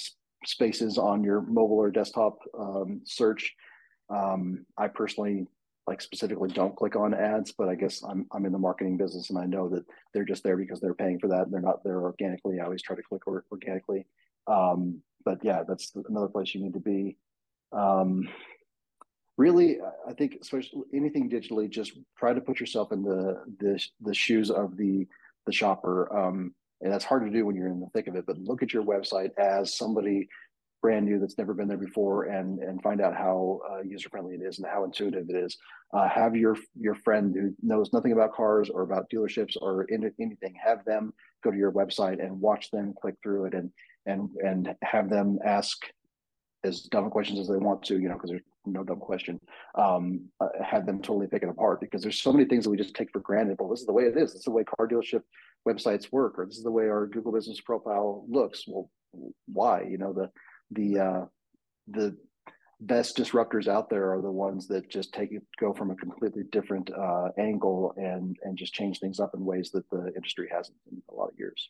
spaces 0.45 0.99
on 0.99 1.23
your 1.23 1.41
mobile 1.41 1.77
or 1.77 1.89
desktop 1.89 2.37
um, 2.57 3.01
search. 3.03 3.51
Um, 4.15 4.63
I 4.77 4.89
personally, 4.89 5.47
like 5.87 6.01
specifically, 6.01 6.49
don't 6.49 6.75
click 6.75 6.95
on 6.95 7.15
ads, 7.15 7.51
but 7.51 7.67
I 7.67 7.73
guess 7.73 8.03
I'm 8.03 8.27
I'm 8.31 8.45
in 8.45 8.51
the 8.51 8.59
marketing 8.59 8.95
business 8.95 9.31
and 9.31 9.39
I 9.39 9.45
know 9.47 9.67
that 9.69 9.85
they're 10.13 10.23
just 10.23 10.43
there 10.43 10.57
because 10.57 10.79
they're 10.79 10.93
paying 10.93 11.17
for 11.17 11.27
that. 11.29 11.43
And 11.45 11.53
They're 11.53 11.59
not 11.59 11.83
there 11.83 12.01
organically. 12.01 12.59
I 12.59 12.65
always 12.65 12.83
try 12.83 12.95
to 12.95 13.01
click 13.01 13.23
organically. 13.51 14.05
Um, 14.45 15.01
but 15.25 15.39
yeah, 15.43 15.63
that's 15.67 15.93
another 16.07 16.27
place 16.27 16.53
you 16.53 16.61
need 16.61 16.73
to 16.73 16.79
be. 16.79 17.17
Really 19.41 19.79
i 20.07 20.13
think 20.13 20.37
especially 20.39 20.83
anything 20.93 21.27
digitally 21.27 21.67
just 21.67 21.93
try 22.21 22.31
to 22.31 22.41
put 22.41 22.59
yourself 22.59 22.91
in 22.91 23.01
the 23.01 23.43
the, 23.59 23.83
the 24.01 24.13
shoes 24.13 24.51
of 24.51 24.77
the 24.77 25.07
the 25.47 25.51
shopper 25.51 25.95
um, 26.15 26.53
and 26.81 26.93
that's 26.93 27.05
hard 27.05 27.23
to 27.25 27.31
do 27.31 27.45
when 27.45 27.55
you're 27.55 27.73
in 27.75 27.79
the 27.79 27.89
thick 27.93 28.07
of 28.07 28.15
it 28.15 28.25
but 28.27 28.37
look 28.37 28.61
at 28.61 28.71
your 28.71 28.83
website 28.83 29.31
as 29.39 29.75
somebody 29.75 30.29
brand 30.81 31.05
new 31.05 31.19
that's 31.19 31.39
never 31.39 31.55
been 31.55 31.67
there 31.67 31.77
before 31.89 32.25
and 32.25 32.59
and 32.59 32.81
find 32.81 33.01
out 33.01 33.15
how 33.15 33.59
uh, 33.71 33.81
user 33.81 34.09
friendly 34.09 34.35
it 34.35 34.41
is 34.41 34.59
and 34.59 34.67
how 34.67 34.83
intuitive 34.83 35.29
it 35.29 35.35
is. 35.35 35.57
Uh, 35.93 36.07
have 36.07 36.35
your 36.35 36.57
your 36.79 36.95
friend 36.95 37.35
who 37.35 37.53
knows 37.61 37.93
nothing 37.93 38.13
about 38.13 38.33
cars 38.33 38.69
or 38.69 38.81
about 38.81 39.09
dealerships 39.13 39.55
or 39.61 39.83
in, 39.85 40.11
anything 40.19 40.55
have 40.63 40.83
them 40.85 41.13
go 41.43 41.51
to 41.51 41.57
your 41.57 41.71
website 41.71 42.23
and 42.23 42.41
watch 42.41 42.71
them 42.71 42.93
click 42.99 43.15
through 43.21 43.45
it 43.45 43.53
and 43.53 43.69
and 44.05 44.29
and 44.43 44.75
have 44.81 45.09
them 45.09 45.37
ask 45.45 45.77
as 46.63 46.81
dumb 46.81 47.09
questions 47.09 47.39
as 47.39 47.47
they 47.47 47.57
want 47.57 47.83
to, 47.83 47.99
you 47.99 48.07
know, 48.07 48.15
because 48.15 48.29
there's 48.29 48.41
no 48.65 48.83
dumb 48.83 48.99
question, 48.99 49.39
um, 49.75 50.21
uh, 50.39 50.49
had 50.63 50.85
them 50.85 51.01
totally 51.01 51.27
pick 51.27 51.43
it 51.43 51.49
apart 51.49 51.81
because 51.81 52.01
there's 52.01 52.21
so 52.21 52.31
many 52.31 52.45
things 52.45 52.63
that 52.63 52.69
we 52.69 52.77
just 52.77 52.95
take 52.95 53.11
for 53.11 53.19
granted. 53.19 53.57
Well, 53.59 53.69
this 53.69 53.81
is 53.81 53.85
the 53.85 53.93
way 53.93 54.03
it 54.03 54.17
is. 54.17 54.33
This 54.33 54.41
is 54.41 54.45
the 54.45 54.51
way 54.51 54.63
car 54.63 54.87
dealership 54.87 55.21
websites 55.67 56.11
work, 56.11 56.37
or 56.37 56.45
this 56.45 56.57
is 56.57 56.63
the 56.63 56.71
way 56.71 56.87
our 56.87 57.07
Google 57.07 57.31
business 57.31 57.61
profile 57.61 58.25
looks. 58.29 58.65
Well, 58.67 58.89
why? 59.47 59.83
You 59.83 59.97
know, 59.97 60.13
the 60.13 60.29
the 60.71 60.99
uh, 60.99 61.25
the 61.87 62.17
best 62.81 63.15
disruptors 63.15 63.67
out 63.67 63.89
there 63.89 64.11
are 64.11 64.21
the 64.21 64.31
ones 64.31 64.67
that 64.67 64.89
just 64.89 65.13
take 65.13 65.31
it 65.31 65.43
go 65.59 65.71
from 65.71 65.91
a 65.91 65.95
completely 65.95 66.43
different 66.51 66.89
uh, 66.91 67.29
angle 67.37 67.93
and 67.97 68.37
and 68.43 68.57
just 68.57 68.73
change 68.73 68.99
things 68.99 69.19
up 69.19 69.31
in 69.35 69.45
ways 69.45 69.69
that 69.71 69.87
the 69.91 70.11
industry 70.15 70.49
hasn't 70.51 70.77
in 70.91 71.01
a 71.09 71.13
lot 71.13 71.29
of 71.29 71.37
years 71.37 71.69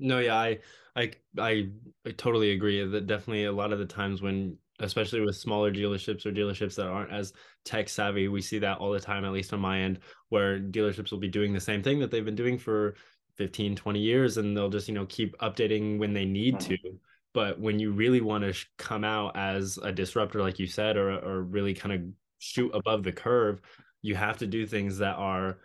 no 0.00 0.18
yeah 0.18 0.34
i 0.34 0.58
i 0.96 1.10
i, 1.38 1.68
I 2.04 2.10
totally 2.16 2.50
agree 2.50 2.84
that 2.84 3.06
definitely 3.06 3.44
a 3.44 3.52
lot 3.52 3.72
of 3.72 3.78
the 3.78 3.86
times 3.86 4.20
when 4.20 4.56
especially 4.80 5.20
with 5.20 5.36
smaller 5.36 5.72
dealerships 5.72 6.26
or 6.26 6.32
dealerships 6.32 6.74
that 6.74 6.86
aren't 6.86 7.12
as 7.12 7.32
tech 7.64 7.88
savvy 7.88 8.28
we 8.28 8.40
see 8.40 8.58
that 8.58 8.78
all 8.78 8.90
the 8.90 9.00
time 9.00 9.24
at 9.24 9.32
least 9.32 9.52
on 9.52 9.60
my 9.60 9.80
end 9.80 9.98
where 10.30 10.58
dealerships 10.58 11.10
will 11.10 11.18
be 11.18 11.28
doing 11.28 11.52
the 11.52 11.60
same 11.60 11.82
thing 11.82 11.98
that 11.98 12.10
they've 12.10 12.24
been 12.24 12.34
doing 12.34 12.58
for 12.58 12.94
15 13.36 13.76
20 13.76 14.00
years 14.00 14.36
and 14.38 14.56
they'll 14.56 14.68
just 14.68 14.88
you 14.88 14.94
know 14.94 15.06
keep 15.06 15.36
updating 15.38 15.98
when 15.98 16.12
they 16.12 16.24
need 16.24 16.56
mm-hmm. 16.56 16.74
to 16.74 16.98
but 17.34 17.58
when 17.58 17.78
you 17.78 17.92
really 17.92 18.20
want 18.20 18.44
to 18.44 18.52
sh- 18.52 18.66
come 18.76 19.04
out 19.04 19.36
as 19.36 19.78
a 19.82 19.90
disruptor, 19.90 20.40
like 20.40 20.58
you 20.58 20.66
said, 20.66 20.96
or 20.96 21.12
or 21.12 21.42
really 21.42 21.74
kind 21.74 21.94
of 21.94 22.02
shoot 22.38 22.70
above 22.74 23.02
the 23.02 23.12
curve, 23.12 23.60
you 24.02 24.14
have 24.14 24.38
to 24.38 24.46
do 24.46 24.66
things 24.66 24.98
that 24.98 25.16
are 25.16 25.58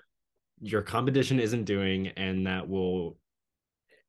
your 0.61 0.81
competition 0.81 1.39
isn't 1.39 1.65
doing, 1.65 2.07
and 2.09 2.47
that 2.47 2.67
will 2.67 3.17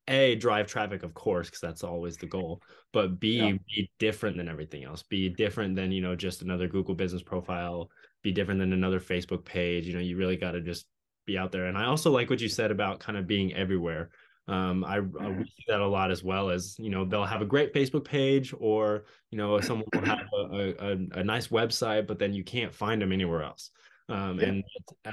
a 0.09 0.35
drive 0.37 0.67
traffic 0.67 1.03
of 1.03 1.15
course 1.15 1.49
because 1.49 1.61
that's 1.61 1.85
always 1.85 2.17
the 2.17 2.27
goal 2.27 2.61
but 2.93 3.21
b 3.21 3.39
yeah. 3.39 3.53
be 3.69 3.91
different 3.99 4.37
than 4.37 4.49
everything 4.49 4.85
else 4.85 5.03
be 5.03 5.29
different 5.29 5.77
than 5.77 5.93
you 5.93 6.01
know 6.01 6.17
just 6.17 6.43
another 6.43 6.67
google 6.67 6.95
business 6.95 7.23
profile 7.23 7.91
be 8.23 8.33
different 8.33 8.59
than 8.59 8.73
another 8.73 9.01
facebook 9.01 9.45
page 9.45 9.87
you 9.87 9.95
know 9.95 10.01
you 10.01 10.17
really 10.17 10.37
got 10.37 10.53
to 10.53 10.61
just 10.61 10.87
be 11.27 11.39
out 11.39 11.53
there 11.53 11.67
and 11.67 11.79
i 11.79 11.85
also 11.85 12.11
like 12.11 12.31
what 12.31 12.41
you 12.41 12.49
said 12.49 12.71
about 12.71 13.01
kind 13.01 13.17
of 13.19 13.27
being 13.27 13.55
everywhere 13.55 14.11
um, 14.49 14.83
I, 14.83 14.97
I 14.97 15.43
see 15.43 15.65
that 15.69 15.81
a 15.81 15.87
lot 15.87 16.11
as 16.11 16.25
well 16.25 16.49
as 16.49 16.75
you 16.79 16.89
know 16.89 17.05
they'll 17.05 17.27
have 17.27 17.43
a 17.43 17.47
great 17.47 17.75
Facebook 17.75 18.05
page 18.05 18.55
or 18.59 19.05
you 19.31 19.37
know 19.37 19.61
someone 19.61 19.87
will 19.93 20.07
have 20.07 20.27
a, 20.33 20.75
a, 20.81 21.21
a 21.21 21.25
nice 21.25 21.49
website, 21.49 22.07
but 22.07 22.19
then 22.19 22.33
you 22.33 22.43
can't 22.43 22.75
find 22.75 23.03
them 23.03 23.13
anywhere 23.13 23.43
else. 23.43 23.71
Um, 24.09 24.41
yeah. 24.41 24.47
And 24.47 24.65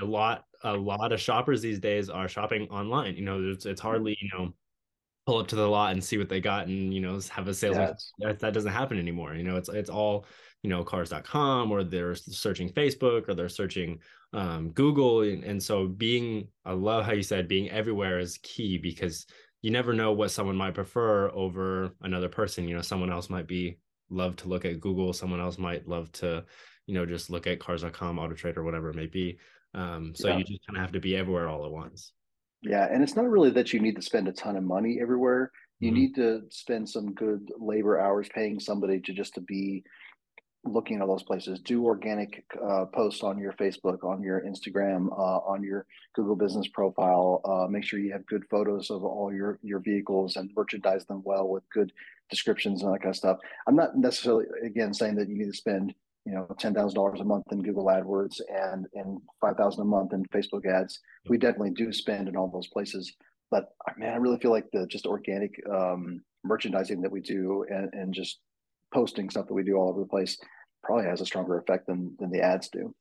a 0.01 0.05
lot 0.05 0.45
a 0.63 0.73
lot 0.73 1.11
of 1.11 1.19
shoppers 1.19 1.61
these 1.61 1.79
days 1.79 2.09
are 2.09 2.29
shopping 2.29 2.69
online. 2.69 3.17
You 3.17 3.25
know, 3.25 3.51
it's, 3.51 3.65
it's 3.65 3.81
hardly 3.81 4.17
you 4.21 4.29
know 4.33 4.53
pull 5.25 5.37
up 5.39 5.47
to 5.47 5.55
the 5.55 5.67
lot 5.67 5.91
and 5.93 6.03
see 6.03 6.17
what 6.17 6.29
they 6.29 6.39
got 6.39 6.67
and 6.67 6.93
you 6.93 7.01
know 7.01 7.19
have 7.31 7.47
a 7.47 7.53
sales 7.53 7.75
yes. 7.75 8.11
that, 8.19 8.39
that 8.39 8.53
doesn't 8.53 8.71
happen 8.71 8.99
anymore 8.99 9.33
you 9.33 9.43
know 9.43 9.55
it's 9.55 9.69
it's 9.69 9.89
all 9.89 10.25
you 10.61 10.69
know 10.69 10.83
cars.com 10.83 11.71
or 11.71 11.83
they're 11.83 12.15
searching 12.15 12.69
facebook 12.69 13.27
or 13.27 13.33
they're 13.33 13.49
searching 13.49 13.99
um, 14.35 14.71
Google. 14.71 15.21
And, 15.21 15.43
and 15.43 15.63
so 15.63 15.87
being, 15.87 16.47
I 16.65 16.73
love 16.73 17.05
how 17.05 17.13
you 17.13 17.23
said 17.23 17.47
being 17.47 17.69
everywhere 17.71 18.19
is 18.19 18.37
key 18.43 18.77
because 18.77 19.25
you 19.61 19.71
never 19.71 19.93
know 19.93 20.11
what 20.11 20.31
someone 20.31 20.57
might 20.57 20.75
prefer 20.75 21.31
over 21.31 21.91
another 22.01 22.29
person. 22.29 22.67
You 22.67 22.75
know, 22.75 22.81
someone 22.81 23.11
else 23.11 23.29
might 23.29 23.47
be 23.47 23.79
love 24.09 24.35
to 24.37 24.49
look 24.49 24.65
at 24.65 24.81
Google. 24.81 25.13
Someone 25.13 25.39
else 25.39 25.57
might 25.57 25.87
love 25.87 26.11
to, 26.13 26.43
you 26.85 26.93
know, 26.93 27.05
just 27.05 27.29
look 27.29 27.47
at 27.47 27.59
cars.com, 27.59 28.19
auto 28.19 28.35
trade 28.35 28.57
or 28.57 28.63
whatever 28.63 28.89
it 28.89 28.95
may 28.95 29.07
be. 29.07 29.39
Um, 29.73 30.13
so 30.13 30.27
yeah. 30.27 30.37
you 30.37 30.43
just 30.43 30.65
kind 30.67 30.77
of 30.77 30.81
have 30.81 30.91
to 30.91 30.99
be 30.99 31.15
everywhere 31.15 31.47
all 31.47 31.65
at 31.65 31.71
once. 31.71 32.11
Yeah. 32.65 32.87
And 32.91 33.03
it's 33.03 33.15
not 33.15 33.29
really 33.29 33.51
that 33.51 33.73
you 33.73 33.79
need 33.79 33.95
to 33.95 34.01
spend 34.01 34.27
a 34.27 34.33
ton 34.33 34.57
of 34.57 34.63
money 34.63 34.99
everywhere. 35.01 35.51
You 35.79 35.89
mm-hmm. 35.89 35.99
need 35.99 36.15
to 36.15 36.41
spend 36.49 36.89
some 36.89 37.13
good 37.13 37.51
labor 37.57 37.99
hours 37.99 38.27
paying 38.33 38.59
somebody 38.59 38.99
to 39.01 39.13
just 39.13 39.35
to 39.35 39.41
be 39.41 39.83
looking 40.65 40.99
at 40.99 41.07
those 41.07 41.23
places. 41.23 41.59
Do 41.59 41.85
organic 41.85 42.43
uh, 42.61 42.85
posts 42.85 43.23
on 43.23 43.37
your 43.37 43.53
Facebook, 43.53 44.03
on 44.03 44.23
your 44.23 44.41
Instagram, 44.41 45.11
uh, 45.11 45.39
on 45.45 45.63
your 45.63 45.85
Google 46.15 46.35
Business 46.35 46.67
profile. 46.67 47.41
Uh, 47.45 47.67
make 47.67 47.83
sure 47.83 47.99
you 47.99 48.11
have 48.11 48.25
good 48.25 48.43
photos 48.49 48.89
of 48.89 49.03
all 49.03 49.31
your 49.31 49.59
your 49.61 49.79
vehicles 49.79 50.35
and 50.35 50.49
merchandise 50.55 51.05
them 51.05 51.21
well 51.23 51.47
with 51.47 51.63
good 51.71 51.91
descriptions 52.29 52.81
and 52.81 52.93
that 52.93 52.99
kind 52.99 53.11
of 53.11 53.15
stuff. 53.15 53.37
I'm 53.67 53.75
not 53.75 53.95
necessarily 53.95 54.45
again 54.65 54.93
saying 54.93 55.15
that 55.15 55.29
you 55.29 55.37
need 55.37 55.51
to 55.51 55.57
spend 55.57 55.93
you 56.25 56.33
know 56.33 56.47
ten 56.59 56.73
thousand 56.73 56.95
dollars 56.95 57.19
a 57.19 57.23
month 57.23 57.45
in 57.51 57.61
Google 57.61 57.85
AdWords 57.85 58.41
and 58.49 58.85
and 58.93 59.19
five 59.41 59.55
thousand 59.57 59.81
a 59.81 59.85
month 59.85 60.13
in 60.13 60.25
Facebook 60.25 60.65
ads. 60.65 60.99
We 61.29 61.37
definitely 61.37 61.71
do 61.71 61.91
spend 61.93 62.27
in 62.27 62.35
all 62.35 62.49
those 62.49 62.67
places. 62.67 63.13
But 63.51 63.69
man, 63.97 64.13
I 64.13 64.17
really 64.17 64.39
feel 64.39 64.51
like 64.51 64.65
the 64.71 64.87
just 64.87 65.05
organic 65.05 65.51
um, 65.71 66.21
merchandising 66.43 67.01
that 67.01 67.11
we 67.11 67.21
do 67.21 67.65
and, 67.69 67.93
and 67.93 68.13
just 68.13 68.39
posting 68.93 69.29
stuff 69.29 69.47
that 69.47 69.53
we 69.53 69.63
do 69.63 69.75
all 69.75 69.89
over 69.89 69.99
the 69.99 70.07
place 70.07 70.37
probably 70.83 71.05
has 71.05 71.21
a 71.21 71.25
stronger 71.25 71.57
effect 71.57 71.87
than 71.87 72.15
than 72.19 72.31
the 72.31 72.41
ads 72.41 72.69
do. 72.69 72.93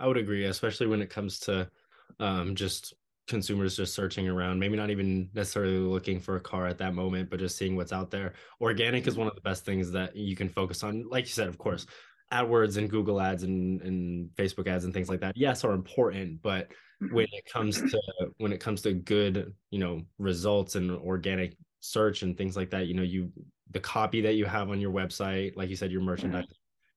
I 0.00 0.08
would 0.08 0.16
agree, 0.16 0.44
especially 0.44 0.88
when 0.88 1.00
it 1.00 1.10
comes 1.10 1.38
to 1.40 1.70
um, 2.18 2.54
just 2.56 2.94
consumers 3.26 3.76
just 3.76 3.94
searching 3.94 4.28
around, 4.28 4.58
maybe 4.58 4.76
not 4.76 4.90
even 4.90 5.30
necessarily 5.34 5.78
looking 5.78 6.20
for 6.20 6.36
a 6.36 6.40
car 6.40 6.66
at 6.66 6.78
that 6.78 6.94
moment, 6.94 7.30
but 7.30 7.38
just 7.38 7.56
seeing 7.56 7.76
what's 7.76 7.92
out 7.92 8.10
there. 8.10 8.34
Organic 8.60 9.06
is 9.06 9.16
one 9.16 9.28
of 9.28 9.34
the 9.34 9.40
best 9.40 9.64
things 9.64 9.90
that 9.92 10.14
you 10.14 10.36
can 10.36 10.48
focus 10.48 10.82
on. 10.82 11.04
Like 11.08 11.24
you 11.24 11.30
said, 11.30 11.48
of 11.48 11.56
course, 11.56 11.86
AdWords 12.32 12.76
and 12.76 12.90
Google 12.90 13.20
ads 13.20 13.42
and, 13.42 13.80
and 13.82 14.30
Facebook 14.36 14.66
ads 14.66 14.84
and 14.84 14.92
things 14.92 15.08
like 15.08 15.20
that, 15.20 15.36
yes, 15.36 15.64
are 15.64 15.72
important. 15.72 16.42
But 16.42 16.68
mm-hmm. 17.02 17.14
when 17.14 17.26
it 17.32 17.44
comes 17.50 17.80
to 17.80 18.00
when 18.38 18.52
it 18.52 18.60
comes 18.60 18.82
to 18.82 18.92
good, 18.92 19.52
you 19.70 19.78
know, 19.78 20.02
results 20.18 20.74
and 20.74 20.90
organic 20.90 21.56
search 21.80 22.22
and 22.22 22.36
things 22.36 22.56
like 22.56 22.70
that, 22.70 22.86
you 22.86 22.94
know, 22.94 23.02
you 23.02 23.30
the 23.70 23.80
copy 23.80 24.20
that 24.22 24.34
you 24.34 24.44
have 24.44 24.70
on 24.70 24.80
your 24.80 24.92
website, 24.92 25.56
like 25.56 25.68
you 25.68 25.76
said, 25.76 25.90
your 25.90 26.02
merchandise, 26.02 26.46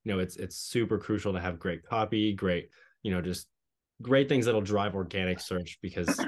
you 0.03 0.13
know, 0.13 0.19
it's 0.19 0.37
it's 0.37 0.55
super 0.55 0.97
crucial 0.97 1.33
to 1.33 1.39
have 1.39 1.59
great 1.59 1.83
copy, 1.83 2.33
great, 2.33 2.69
you 3.03 3.11
know, 3.11 3.21
just 3.21 3.47
great 4.01 4.29
things 4.29 4.45
that'll 4.45 4.61
drive 4.61 4.95
organic 4.95 5.39
search 5.39 5.79
because 5.81 6.23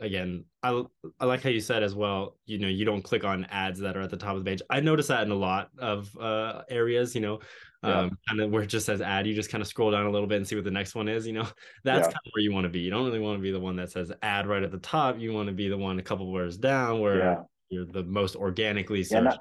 again, 0.00 0.44
I 0.62 0.82
I 1.20 1.26
like 1.26 1.42
how 1.42 1.50
you 1.50 1.60
said 1.60 1.82
as 1.82 1.94
well, 1.94 2.36
you 2.46 2.58
know, 2.58 2.68
you 2.68 2.84
don't 2.84 3.02
click 3.02 3.24
on 3.24 3.44
ads 3.46 3.78
that 3.80 3.96
are 3.96 4.02
at 4.02 4.10
the 4.10 4.16
top 4.16 4.36
of 4.36 4.44
the 4.44 4.50
page. 4.50 4.62
I 4.68 4.80
notice 4.80 5.08
that 5.08 5.22
in 5.22 5.30
a 5.30 5.36
lot 5.36 5.70
of 5.78 6.10
uh 6.18 6.62
areas, 6.68 7.14
you 7.14 7.20
know, 7.20 7.40
yeah. 7.82 8.00
um 8.00 8.18
kind 8.28 8.40
of 8.40 8.50
where 8.50 8.62
it 8.62 8.68
just 8.68 8.86
says 8.86 9.00
ad, 9.00 9.26
you 9.26 9.34
just 9.34 9.50
kind 9.50 9.62
of 9.62 9.68
scroll 9.68 9.90
down 9.90 10.06
a 10.06 10.10
little 10.10 10.26
bit 10.26 10.36
and 10.36 10.46
see 10.46 10.54
what 10.54 10.64
the 10.64 10.70
next 10.70 10.94
one 10.94 11.08
is, 11.08 11.26
you 11.26 11.32
know. 11.32 11.46
That's 11.84 12.06
yeah. 12.06 12.12
kind 12.12 12.26
of 12.26 12.32
where 12.32 12.42
you 12.42 12.52
want 12.52 12.64
to 12.64 12.70
be. 12.70 12.80
You 12.80 12.90
don't 12.90 13.04
really 13.04 13.20
want 13.20 13.38
to 13.38 13.42
be 13.42 13.52
the 13.52 13.60
one 13.60 13.76
that 13.76 13.90
says 13.90 14.12
ad 14.22 14.46
right 14.46 14.62
at 14.62 14.70
the 14.70 14.78
top. 14.78 15.18
You 15.18 15.32
want 15.32 15.48
to 15.48 15.52
be 15.52 15.68
the 15.68 15.78
one 15.78 15.98
a 15.98 16.02
couple 16.02 16.30
words 16.30 16.56
down 16.56 17.00
where 17.00 17.18
yeah. 17.18 17.42
you're 17.68 17.86
the 17.86 18.04
most 18.04 18.36
organically 18.36 19.04
searched. 19.04 19.38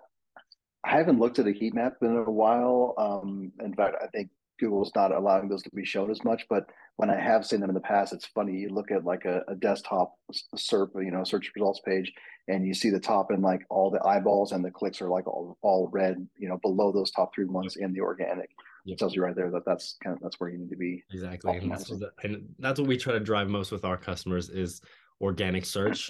I 0.84 0.98
haven't 0.98 1.20
looked 1.20 1.38
at 1.40 1.48
a 1.48 1.52
heat 1.52 1.76
map 1.76 1.98
in 2.02 2.18
a 2.18 2.32
while. 2.32 2.96
Um, 2.98 3.52
in 3.64 3.74
fact, 3.76 3.98
I 4.02 4.08
think 4.08 4.32
Google's 4.62 4.92
not 4.96 5.12
allowing 5.12 5.50
those 5.50 5.64
to 5.64 5.70
be 5.72 5.84
shown 5.84 6.12
as 6.12 6.24
much. 6.24 6.46
But 6.50 6.68
when 6.98 7.10
I 7.10 7.20
have 7.20 7.46
seen 7.46 7.60
them 7.60 7.70
in 7.70 7.74
the 7.74 7.82
past, 7.82 8.14
it's 8.14 8.28
funny. 8.28 8.54
You 8.54 8.70
look 8.70 8.92
at 8.92 9.04
like 9.04 9.26
a, 9.26 9.42
a 9.48 9.56
desktop 9.56 10.14
SERP, 10.56 11.04
you 11.04 11.12
know, 11.12 11.24
search 11.24 11.52
results 11.56 11.82
page, 11.84 12.14
and 12.48 12.66
you 12.66 12.74
see 12.74 12.90
the 12.90 13.00
top 13.00 13.32
and 13.32 13.42
like 13.42 13.66
all 13.70 13.90
the 13.90 14.06
eyeballs 14.06 14.52
and 14.52 14.64
the 14.64 14.72
clicks 14.72 15.02
are 15.02 15.10
like 15.10 15.28
all, 15.28 15.58
all 15.64 15.90
red, 15.92 16.26
you 16.38 16.48
know, 16.48 16.60
below 16.62 16.92
those 16.92 17.12
top 17.12 17.34
three 17.34 17.46
ones 17.46 17.76
in 17.76 17.92
the 17.92 18.02
organic. 18.02 18.50
Yep. 18.86 18.94
It 18.96 19.00
tells 19.00 19.16
you 19.16 19.24
right 19.24 19.36
there 19.36 19.52
that 19.52 19.66
that's 19.66 19.98
kind 20.04 20.16
of 20.16 20.22
that's 20.22 20.40
where 20.40 20.50
you 20.50 20.58
need 20.60 20.70
to 20.70 20.78
be. 20.78 21.04
Exactly, 21.12 21.58
and 21.58 21.72
that's, 21.72 21.86
the, 21.86 22.12
and 22.24 22.48
that's 22.60 22.80
what 22.80 22.88
we 22.88 22.98
try 22.98 23.14
to 23.14 23.20
drive 23.20 23.48
most 23.48 23.72
with 23.72 23.84
our 23.84 23.98
customers 23.98 24.50
is 24.50 24.82
organic 25.20 25.66
search. 25.66 26.10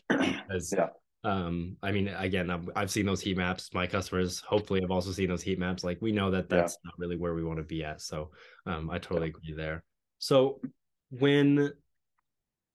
As 0.49 0.73
yeah 0.77 0.87
um 1.23 1.77
i 1.83 1.91
mean 1.91 2.07
again 2.07 2.49
I've, 2.49 2.67
I've, 2.75 2.91
seen 2.91 3.05
those 3.05 3.21
heat 3.21 3.37
maps. 3.37 3.69
My 3.73 3.85
customers 3.85 4.39
hopefully 4.39 4.81
have 4.81 4.89
also 4.89 5.11
seen 5.11 5.29
those 5.29 5.43
heat 5.43 5.59
maps. 5.59 5.83
Like 5.83 5.99
we 6.01 6.11
know 6.11 6.31
that 6.31 6.49
that's 6.49 6.73
yeah. 6.73 6.89
not 6.89 6.95
really 6.97 7.15
where 7.15 7.35
we 7.35 7.43
want 7.43 7.57
to 7.57 7.63
be 7.63 7.83
at 7.83 8.01
so 8.01 8.31
um 8.65 8.89
i 8.89 8.97
totally 8.97 9.27
agree 9.27 9.53
there. 9.53 9.83
So 10.17 10.61
when 11.11 11.71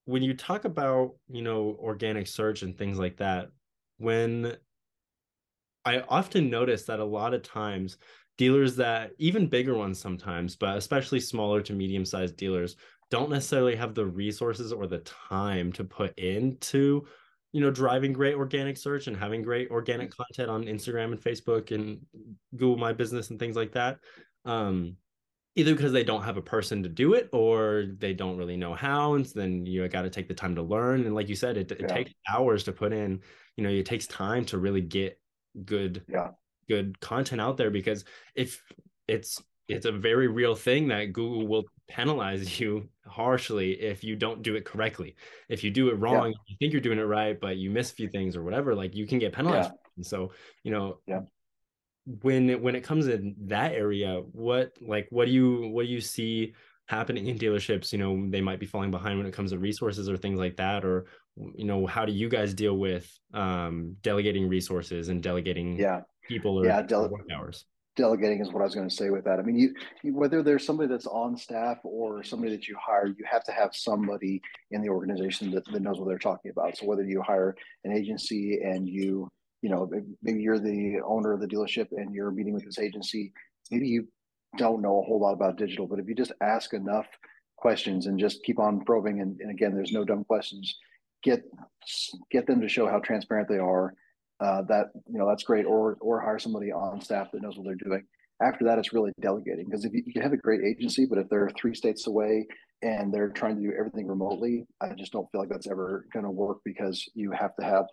when 0.07 0.23
you 0.23 0.33
talk 0.33 0.63
about 0.63 1.15
you 1.29 1.41
know 1.41 1.77
organic 1.81 2.27
search 2.27 2.61
and 2.61 2.77
things 2.77 2.97
like 2.97 3.17
that 3.17 3.49
when 3.97 4.55
i 5.85 5.99
often 6.07 6.49
notice 6.49 6.83
that 6.83 6.99
a 6.99 7.05
lot 7.05 7.33
of 7.33 7.43
times 7.43 7.97
dealers 8.37 8.75
that 8.75 9.11
even 9.17 9.47
bigger 9.47 9.75
ones 9.75 9.99
sometimes 9.99 10.55
but 10.55 10.77
especially 10.77 11.19
smaller 11.19 11.61
to 11.61 11.73
medium 11.73 12.05
sized 12.05 12.37
dealers 12.37 12.77
don't 13.09 13.29
necessarily 13.29 13.75
have 13.75 13.93
the 13.93 14.05
resources 14.05 14.71
or 14.71 14.87
the 14.87 14.99
time 14.99 15.71
to 15.73 15.83
put 15.83 16.17
into 16.17 17.05
you 17.57 17.63
know 17.63 17.71
driving 17.71 18.13
great 18.13 18.35
organic 18.35 18.77
search 18.77 19.07
and 19.07 19.17
having 19.17 19.41
great 19.41 19.71
organic 19.71 20.15
content 20.15 20.47
on 20.47 20.65
instagram 20.65 21.11
and 21.11 21.19
facebook 21.19 21.71
and 21.71 21.99
google 22.55 22.77
my 22.77 22.93
business 22.93 23.31
and 23.31 23.39
things 23.39 23.55
like 23.55 23.71
that 23.71 23.97
um 24.45 24.95
either 25.55 25.73
because 25.73 25.91
they 25.91 26.03
don't 26.03 26.21
have 26.21 26.37
a 26.37 26.41
person 26.41 26.83
to 26.83 26.89
do 26.89 27.15
it 27.15 27.29
or 27.33 27.85
they 27.97 28.13
don't 28.13 28.37
really 28.37 28.55
know 28.55 28.75
how 28.75 29.15
and 29.15 29.25
so 29.25 29.39
then 29.39 29.65
you 29.65 29.87
got 29.87 30.03
to 30.03 30.09
take 30.09 30.27
the 30.27 30.33
time 30.33 30.53
to 30.53 30.61
learn. 30.61 31.03
And 31.03 31.15
like 31.15 31.29
you 31.29 31.35
said 31.35 31.57
it, 31.57 31.71
it 31.71 31.81
yeah. 31.81 31.87
takes 31.87 32.11
hours 32.29 32.63
to 32.65 32.71
put 32.71 32.93
in 32.93 33.21
you 33.55 33.63
know 33.63 33.69
it 33.71 33.87
takes 33.87 34.05
time 34.05 34.45
to 34.45 34.59
really 34.59 34.81
get 34.81 35.19
good 35.65 36.03
yeah. 36.07 36.29
good 36.69 36.99
content 36.99 37.41
out 37.41 37.57
there 37.57 37.71
because 37.71 38.05
if 38.35 38.61
it's 39.07 39.41
it's 39.67 39.87
a 39.87 39.91
very 39.91 40.27
real 40.27 40.53
thing 40.53 40.89
that 40.89 41.11
Google 41.11 41.47
will 41.47 41.63
penalize 41.87 42.59
you 42.59 42.87
harshly 43.05 43.73
if 43.73 44.03
you 44.03 44.15
don't 44.15 44.41
do 44.41 44.55
it 44.55 44.65
correctly. 44.65 45.15
If 45.49 45.63
you 45.63 45.71
do 45.71 45.89
it 45.89 45.95
wrong, 45.95 46.31
yeah. 46.31 46.37
you 46.47 46.55
think 46.59 46.73
you're 46.73 46.81
doing 46.81 46.99
it 46.99 47.03
right, 47.03 47.39
but 47.39 47.57
you 47.57 47.69
miss 47.69 47.91
a 47.91 47.95
few 47.95 48.07
things 48.07 48.35
or 48.35 48.43
whatever, 48.43 48.75
like 48.75 48.95
you 48.95 49.07
can 49.07 49.19
get 49.19 49.33
penalized. 49.33 49.71
Yeah. 49.97 50.03
So, 50.03 50.31
you 50.63 50.71
know, 50.71 50.99
yeah. 51.07 51.21
when 52.21 52.61
when 52.61 52.75
it 52.75 52.83
comes 52.83 53.07
in 53.07 53.35
that 53.45 53.73
area, 53.73 54.21
what 54.31 54.73
like 54.81 55.07
what 55.09 55.25
do 55.25 55.31
you 55.31 55.69
what 55.69 55.85
do 55.85 55.91
you 55.91 56.01
see 56.01 56.53
happening 56.87 57.27
in 57.27 57.37
dealerships? 57.37 57.91
You 57.91 57.99
know, 57.99 58.29
they 58.29 58.41
might 58.41 58.59
be 58.59 58.65
falling 58.65 58.91
behind 58.91 59.17
when 59.17 59.27
it 59.27 59.33
comes 59.33 59.51
to 59.51 59.59
resources 59.59 60.09
or 60.09 60.17
things 60.17 60.39
like 60.39 60.57
that, 60.57 60.85
or 60.85 61.05
you 61.55 61.65
know, 61.65 61.85
how 61.85 62.05
do 62.05 62.11
you 62.11 62.29
guys 62.29 62.53
deal 62.53 62.77
with 62.77 63.11
um 63.33 63.95
delegating 64.01 64.47
resources 64.47 65.09
and 65.09 65.21
delegating 65.23 65.77
yeah 65.77 66.01
people 66.27 66.59
or, 66.59 66.65
yeah, 66.65 66.81
dele- 66.81 67.09
work 67.09 67.25
hours? 67.33 67.65
Delegating 67.97 68.39
is 68.39 68.53
what 68.53 68.61
I 68.61 68.65
was 68.65 68.75
going 68.75 68.87
to 68.87 68.95
say 68.95 69.09
with 69.09 69.25
that. 69.25 69.39
I 69.39 69.41
mean, 69.41 69.57
you, 69.57 69.73
you, 70.03 70.15
whether 70.15 70.41
there's 70.41 70.65
somebody 70.65 70.87
that's 70.87 71.07
on 71.07 71.35
staff 71.35 71.79
or 71.83 72.23
somebody 72.23 72.51
that 72.53 72.67
you 72.67 72.77
hire, 72.79 73.07
you 73.07 73.25
have 73.29 73.43
to 73.45 73.51
have 73.51 73.75
somebody 73.75 74.41
in 74.71 74.81
the 74.81 74.89
organization 74.89 75.51
that, 75.51 75.65
that 75.65 75.81
knows 75.81 75.99
what 75.99 76.07
they're 76.07 76.17
talking 76.17 76.51
about. 76.51 76.77
So 76.77 76.85
whether 76.85 77.03
you 77.03 77.21
hire 77.21 77.55
an 77.83 77.91
agency 77.91 78.61
and 78.63 78.87
you, 78.87 79.29
you 79.61 79.69
know, 79.69 79.89
maybe 80.21 80.41
you're 80.41 80.59
the 80.59 81.01
owner 81.05 81.33
of 81.33 81.41
the 81.41 81.47
dealership 81.47 81.87
and 81.91 82.13
you're 82.13 82.31
meeting 82.31 82.53
with 82.53 82.63
this 82.63 82.79
agency, 82.79 83.33
maybe 83.71 83.87
you 83.87 84.07
don't 84.57 84.81
know 84.81 84.99
a 84.99 85.03
whole 85.03 85.19
lot 85.19 85.33
about 85.33 85.57
digital, 85.57 85.87
but 85.87 85.99
if 85.99 86.07
you 86.07 86.15
just 86.15 86.31
ask 86.41 86.73
enough 86.73 87.07
questions 87.57 88.05
and 88.05 88.19
just 88.19 88.43
keep 88.43 88.59
on 88.59 88.85
probing, 88.85 89.19
and, 89.19 89.41
and 89.41 89.51
again, 89.51 89.73
there's 89.73 89.91
no 89.91 90.05
dumb 90.05 90.23
questions, 90.23 90.77
get 91.23 91.43
get 92.31 92.45
them 92.45 92.61
to 92.61 92.69
show 92.69 92.87
how 92.87 92.99
transparent 92.99 93.49
they 93.49 93.57
are 93.57 93.93
uh, 94.39 94.61
that 94.63 94.87
you 95.07 95.17
know 95.17 95.27
that's 95.27 95.43
great 95.43 95.65
or 95.65 95.97
or 95.99 96.19
hire 96.21 96.39
somebody 96.39 96.71
on 96.71 97.01
staff 97.01 97.31
that 97.31 97.41
knows 97.41 97.57
what 97.57 97.65
they're 97.65 97.75
doing. 97.75 98.03
After 98.41 98.65
that 98.65 98.77
it's 98.77 98.93
really 98.93 99.11
delegating 99.19 99.65
because 99.65 99.83
if 99.83 99.93
you, 99.93 100.03
you, 100.05 100.13
can 100.13 100.21
have 100.21 100.33
a 100.33 100.37
great 100.37 100.61
agency 100.63 101.07
but 101.07 101.17
if 101.17 101.27
they're 101.27 101.49
three 101.59 101.73
states 101.73 102.05
away 102.05 102.45
and 102.83 103.11
they're 103.11 103.29
trying 103.29 103.55
to 103.55 103.61
do 103.63 103.73
everything 103.75 104.05
remotely 104.05 104.67
i 104.79 104.89
just 104.93 105.11
don't 105.11 105.27
feel 105.31 105.41
like 105.41 105.49
that's 105.49 105.65
ever 105.65 106.05
going 106.13 106.23
to 106.23 106.29
work 106.29 106.59
because 106.63 107.09
you 107.15 107.31
have 107.31 107.55
to 107.55 107.63
have 107.63 107.85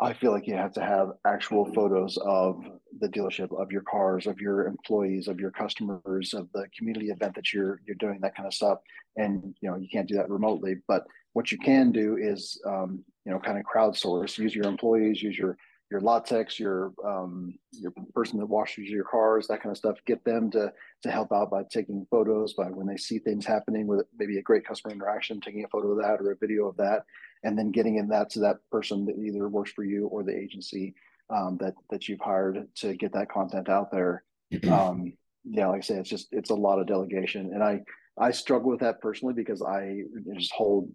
i 0.00 0.12
feel 0.12 0.32
like 0.32 0.48
you 0.48 0.56
have 0.56 0.72
to 0.72 0.80
have 0.80 1.10
actual 1.24 1.72
photos 1.72 2.18
of 2.26 2.64
the 2.98 3.08
dealership 3.08 3.56
of 3.56 3.70
your 3.70 3.82
cars 3.82 4.26
of 4.26 4.40
your 4.40 4.66
employees 4.66 5.28
of 5.28 5.38
your 5.38 5.52
customers 5.52 6.34
of 6.34 6.48
the 6.52 6.66
community 6.76 7.10
event 7.10 7.32
that 7.36 7.52
you're 7.52 7.80
you're 7.86 7.94
doing 7.96 8.18
that 8.20 8.34
kind 8.34 8.48
of 8.48 8.54
stuff. 8.54 8.78
And 9.16 9.54
you 9.60 9.70
know 9.70 9.76
you 9.76 9.88
can't 9.88 10.08
do 10.08 10.16
that 10.16 10.28
remotely 10.28 10.78
but 10.88 11.04
what 11.34 11.52
you 11.52 11.58
can 11.58 11.92
do 11.92 12.16
is 12.16 12.60
um, 12.66 13.04
you 13.24 13.32
know 13.32 13.38
kind 13.38 13.58
of 13.58 13.64
crowdsource. 13.64 14.38
Use 14.38 14.54
your 14.54 14.66
employees 14.66 15.22
use 15.22 15.38
your 15.38 15.56
your 15.90 16.20
techs 16.20 16.58
your 16.58 16.92
um, 17.04 17.54
your 17.72 17.92
person 18.14 18.38
that 18.38 18.46
washes 18.46 18.88
your 18.88 19.04
cars 19.04 19.46
that 19.46 19.62
kind 19.62 19.70
of 19.70 19.76
stuff. 19.76 19.98
Get 20.06 20.24
them 20.24 20.50
to 20.52 20.72
to 21.02 21.10
help 21.10 21.32
out 21.32 21.50
by 21.50 21.62
taking 21.70 22.06
photos 22.10 22.54
by 22.54 22.66
when 22.66 22.86
they 22.86 22.96
see 22.96 23.18
things 23.18 23.46
happening 23.46 23.86
with 23.86 24.06
maybe 24.18 24.38
a 24.38 24.42
great 24.42 24.66
customer 24.66 24.94
interaction 24.94 25.40
taking 25.40 25.64
a 25.64 25.68
photo 25.68 25.92
of 25.92 25.98
that 25.98 26.20
or 26.20 26.32
a 26.32 26.36
video 26.36 26.66
of 26.66 26.76
that 26.78 27.04
and 27.44 27.58
then 27.58 27.70
getting 27.70 27.96
in 27.96 28.08
that 28.08 28.30
to 28.30 28.40
that 28.40 28.56
person 28.70 29.04
that 29.04 29.18
either 29.18 29.48
works 29.48 29.70
for 29.70 29.84
you 29.84 30.06
or 30.06 30.22
the 30.22 30.36
agency 30.36 30.94
um, 31.30 31.58
that 31.60 31.74
that 31.90 32.08
you've 32.08 32.20
hired 32.20 32.66
to 32.76 32.94
get 32.94 33.12
that 33.12 33.30
content 33.30 33.68
out 33.68 33.90
there. 33.90 34.24
Um, 34.70 35.14
yeah 35.44 35.68
like 35.68 35.78
i 35.78 35.80
say 35.80 35.94
it's 35.96 36.08
just 36.08 36.28
it's 36.32 36.50
a 36.50 36.54
lot 36.54 36.78
of 36.78 36.86
delegation 36.86 37.50
and 37.52 37.62
i 37.62 37.80
i 38.18 38.30
struggle 38.30 38.70
with 38.70 38.80
that 38.80 39.00
personally 39.00 39.34
because 39.34 39.62
i 39.62 40.02
just 40.34 40.52
hold 40.52 40.90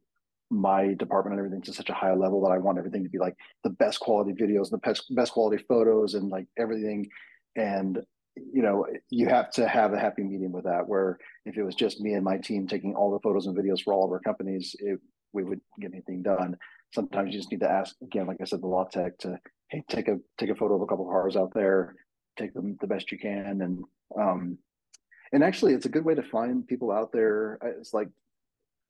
my 0.49 0.93
department 0.93 1.33
and 1.33 1.45
everything 1.45 1.61
to 1.63 1.73
such 1.73 1.89
a 1.89 1.93
high 1.93 2.13
level 2.13 2.41
that 2.41 2.51
I 2.51 2.57
want 2.57 2.77
everything 2.77 3.03
to 3.03 3.09
be 3.09 3.19
like 3.19 3.35
the 3.63 3.69
best 3.69 3.99
quality 3.99 4.33
videos, 4.33 4.69
the 4.69 4.77
best 4.79 5.05
best 5.15 5.33
quality 5.33 5.63
photos, 5.67 6.13
and 6.15 6.29
like 6.29 6.47
everything. 6.57 7.07
And 7.55 7.99
you 8.35 8.61
know, 8.61 8.85
you 9.09 9.27
have 9.27 9.51
to 9.51 9.67
have 9.67 9.93
a 9.93 9.99
happy 9.99 10.23
medium 10.23 10.51
with 10.51 10.65
that. 10.65 10.87
Where 10.87 11.17
if 11.45 11.57
it 11.57 11.63
was 11.63 11.75
just 11.75 11.99
me 11.99 12.13
and 12.13 12.23
my 12.23 12.37
team 12.37 12.67
taking 12.67 12.95
all 12.95 13.11
the 13.11 13.19
photos 13.19 13.47
and 13.47 13.57
videos 13.57 13.83
for 13.83 13.93
all 13.93 14.05
of 14.05 14.11
our 14.11 14.19
companies, 14.19 14.75
it, 14.79 14.99
we 15.33 15.43
would 15.43 15.61
get 15.79 15.91
anything 15.93 16.23
done. 16.23 16.57
Sometimes 16.93 17.33
you 17.33 17.39
just 17.39 17.51
need 17.51 17.59
to 17.59 17.69
ask 17.69 17.95
again, 18.01 18.27
like 18.27 18.37
I 18.41 18.45
said, 18.45 18.61
the 18.61 18.67
law 18.67 18.85
tech 18.85 19.17
to 19.19 19.37
hey, 19.69 19.83
take 19.89 20.07
a 20.07 20.17
take 20.37 20.49
a 20.49 20.55
photo 20.55 20.75
of 20.75 20.81
a 20.81 20.87
couple 20.87 21.05
of 21.05 21.11
cars 21.11 21.35
out 21.35 21.53
there, 21.53 21.95
take 22.37 22.53
them 22.53 22.77
the 22.81 22.87
best 22.87 23.11
you 23.11 23.19
can, 23.19 23.61
and 23.61 23.83
um, 24.19 24.57
and 25.31 25.43
actually, 25.43 25.73
it's 25.73 25.85
a 25.85 25.89
good 25.89 26.05
way 26.05 26.15
to 26.15 26.23
find 26.23 26.67
people 26.67 26.91
out 26.91 27.11
there. 27.11 27.59
It's 27.61 27.93
like 27.93 28.09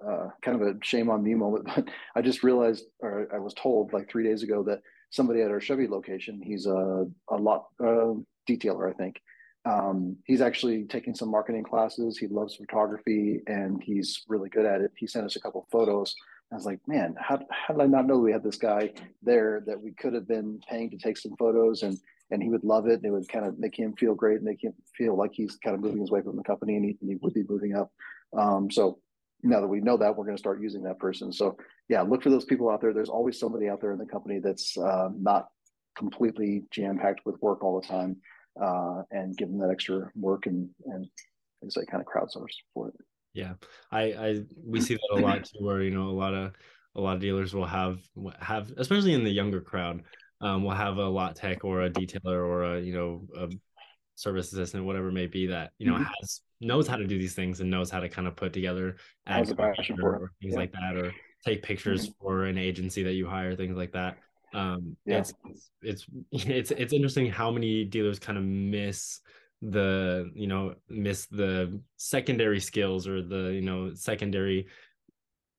uh, 0.06 0.30
kind 0.42 0.62
of 0.62 0.68
a 0.68 0.76
shame 0.84 1.10
on 1.10 1.24
me 1.24 1.34
moment, 1.34 1.66
but 1.76 1.90
I 2.16 2.22
just 2.22 2.44
realized, 2.44 2.86
or 3.00 3.28
I 3.34 3.40
was 3.40 3.54
told 3.54 3.94
like 3.94 4.10
three 4.10 4.24
days 4.24 4.44
ago 4.44 4.64
that 4.64 4.82
somebody 5.10 5.42
at 5.42 5.52
our 5.52 5.60
Chevy 5.60 5.88
location, 5.88 6.42
he's 6.42 6.66
a, 6.66 7.06
a 7.30 7.36
lot 7.36 7.66
uh, 7.84 8.14
detailer, 8.48 8.90
I 8.90 8.94
think. 8.94 9.22
Um, 9.66 10.16
he's 10.26 10.42
actually 10.42 10.86
taking 10.86 11.14
some 11.14 11.30
marketing 11.30 11.64
classes. 11.64 12.18
He 12.18 12.28
loves 12.28 12.56
photography 12.56 13.42
and 13.48 13.84
he's 13.84 14.24
really 14.28 14.50
good 14.50 14.66
at 14.66 14.82
it. 14.82 14.92
He 14.96 15.06
sent 15.06 15.26
us 15.26 15.36
a 15.36 15.42
couple 15.42 15.68
photos. 15.72 16.16
I 16.52 16.56
was 16.56 16.66
like, 16.66 16.80
man, 16.88 17.16
how, 17.20 17.40
how 17.52 17.74
did 17.74 17.84
I 17.84 17.86
not 17.86 18.08
know 18.08 18.18
we 18.18 18.32
had 18.32 18.44
this 18.44 18.56
guy 18.56 18.92
there 19.22 19.62
that 19.68 19.80
we 19.80 19.92
could 19.92 20.14
have 20.14 20.28
been 20.28 20.60
paying 20.68 20.90
to 20.92 20.98
take 20.98 21.18
some 21.18 21.36
photos 21.38 21.84
and 21.84 22.00
and 22.32 22.44
he 22.44 22.50
would 22.50 22.64
love 22.64 22.88
it. 22.88 22.96
And 22.96 23.06
it 23.06 23.12
would 23.12 23.28
kind 23.28 23.46
of 23.46 23.60
make 23.60 23.78
him 23.78 23.94
feel 23.96 24.16
great, 24.16 24.42
make 24.42 24.64
him 24.64 24.74
feel 24.96 25.16
like 25.16 25.32
he's 25.34 25.56
kind 25.58 25.76
of 25.76 25.82
moving 25.82 26.02
his 26.02 26.12
way 26.12 26.22
from 26.22 26.36
the 26.36 26.44
company, 26.44 26.76
and 26.76 26.86
he, 26.86 26.98
and 27.02 27.10
he 27.10 27.16
would 27.16 27.34
be 27.34 27.44
moving 27.48 27.76
up. 27.76 27.92
Um, 28.38 28.70
so 28.70 29.00
now 29.44 29.62
that 29.62 29.68
we 29.68 29.82
know 29.82 29.98
that, 29.98 30.16
we're 30.16 30.26
going 30.26 30.36
to 30.36 30.42
start 30.42 30.62
using 30.62 30.84
that 30.84 31.00
person. 31.00 31.32
So 31.32 31.58
yeah, 31.88 32.02
look 32.02 32.24
for 32.24 32.30
those 32.30 32.46
people 32.46 32.70
out 32.70 32.82
there. 32.82 32.94
There's 32.94 33.10
always 33.10 33.40
somebody 33.40 33.70
out 33.70 33.82
there 33.82 33.92
in 33.92 34.00
the 34.00 34.06
company 34.06 34.40
that's 34.40 34.78
uh, 34.78 35.10
not 35.18 35.48
completely 35.98 36.64
jam 36.72 36.98
packed 36.98 37.22
with 37.26 37.42
work 37.42 37.64
all 37.64 37.80
the 37.80 37.88
time, 37.88 38.18
uh, 38.62 39.04
and 39.12 39.36
give 39.38 39.50
them 39.50 39.60
that 39.60 39.70
extra 39.70 40.10
work 40.16 40.46
and 40.46 40.70
and 40.86 41.08
like 41.62 41.88
I 41.88 41.92
kind 41.92 42.02
of 42.02 42.08
crowdsource 42.08 42.56
for 42.74 42.90
it. 42.90 42.96
Yeah, 43.34 43.54
I 43.92 44.02
I 44.02 44.44
we 44.66 44.82
see 44.82 44.96
that 44.96 45.20
a 45.20 45.22
lot 45.22 45.44
too, 45.46 45.64
where 45.64 45.82
you 45.82 45.92
know 45.92 46.10
a 46.10 46.12
lot 46.12 46.34
of 46.34 46.54
a 46.96 47.02
lot 47.02 47.16
of 47.16 47.22
dealers 47.22 47.54
will 47.54 47.66
have 47.66 48.00
have 48.40 48.72
especially 48.78 49.14
in 49.14 49.24
the 49.24 49.32
younger 49.32 49.62
crowd, 49.62 50.04
um, 50.42 50.64
will 50.64 50.72
have 50.72 50.98
a 50.98 51.08
lot 51.08 51.36
tech 51.36 51.64
or 51.64 51.84
a 51.84 51.90
detailer 51.90 52.38
or 52.38 52.76
a 52.76 52.82
you 52.82 52.94
know 52.94 53.28
a 53.38 53.50
service 54.20 54.52
assistant, 54.52 54.84
whatever 54.84 55.08
it 55.08 55.14
may 55.14 55.28
be, 55.28 55.48
that 55.48 55.72
you 55.78 55.88
know 55.88 55.94
mm-hmm. 55.94 56.12
has 56.20 56.42
knows 56.62 56.88
how 56.88 56.98
to 56.98 57.08
do 57.08 57.18
these 57.18 57.34
things 57.34 57.62
and 57.62 57.72
knows 57.72 57.90
how 57.90 58.02
to 58.02 58.10
kind 58.10 58.28
of 58.28 58.36
put 58.36 58.52
together 58.52 58.98
ads 59.28 59.52
or, 59.52 59.74
or 60.02 60.32
things 60.42 60.54
yeah. 60.54 60.60
like 60.60 60.74
that, 60.74 60.96
or 60.96 61.14
take 61.46 61.64
pictures 61.64 62.10
mm-hmm. 62.10 62.26
for 62.26 62.46
an 62.46 62.58
agency 62.58 63.04
that 63.04 63.14
you 63.14 63.26
hire, 63.26 63.56
things 63.56 63.78
like 63.78 63.94
that. 63.94 64.18
Um, 64.54 64.98
yeah. 65.06 65.20
it's, 65.20 65.34
it's 65.82 66.06
it's 66.32 66.72
it's 66.72 66.94
interesting 66.94 67.32
how 67.32 67.50
many 67.50 67.86
dealers 67.86 68.20
kind 68.20 68.38
of 68.38 68.44
miss 68.44 69.22
the 69.62 70.30
you 70.36 70.48
know 70.48 70.76
miss 70.90 71.26
the 71.28 71.82
secondary 71.98 72.60
skills 72.60 73.08
or 73.08 73.22
the 73.22 73.52
you 73.54 73.62
know 73.62 73.94
secondary 73.94 74.68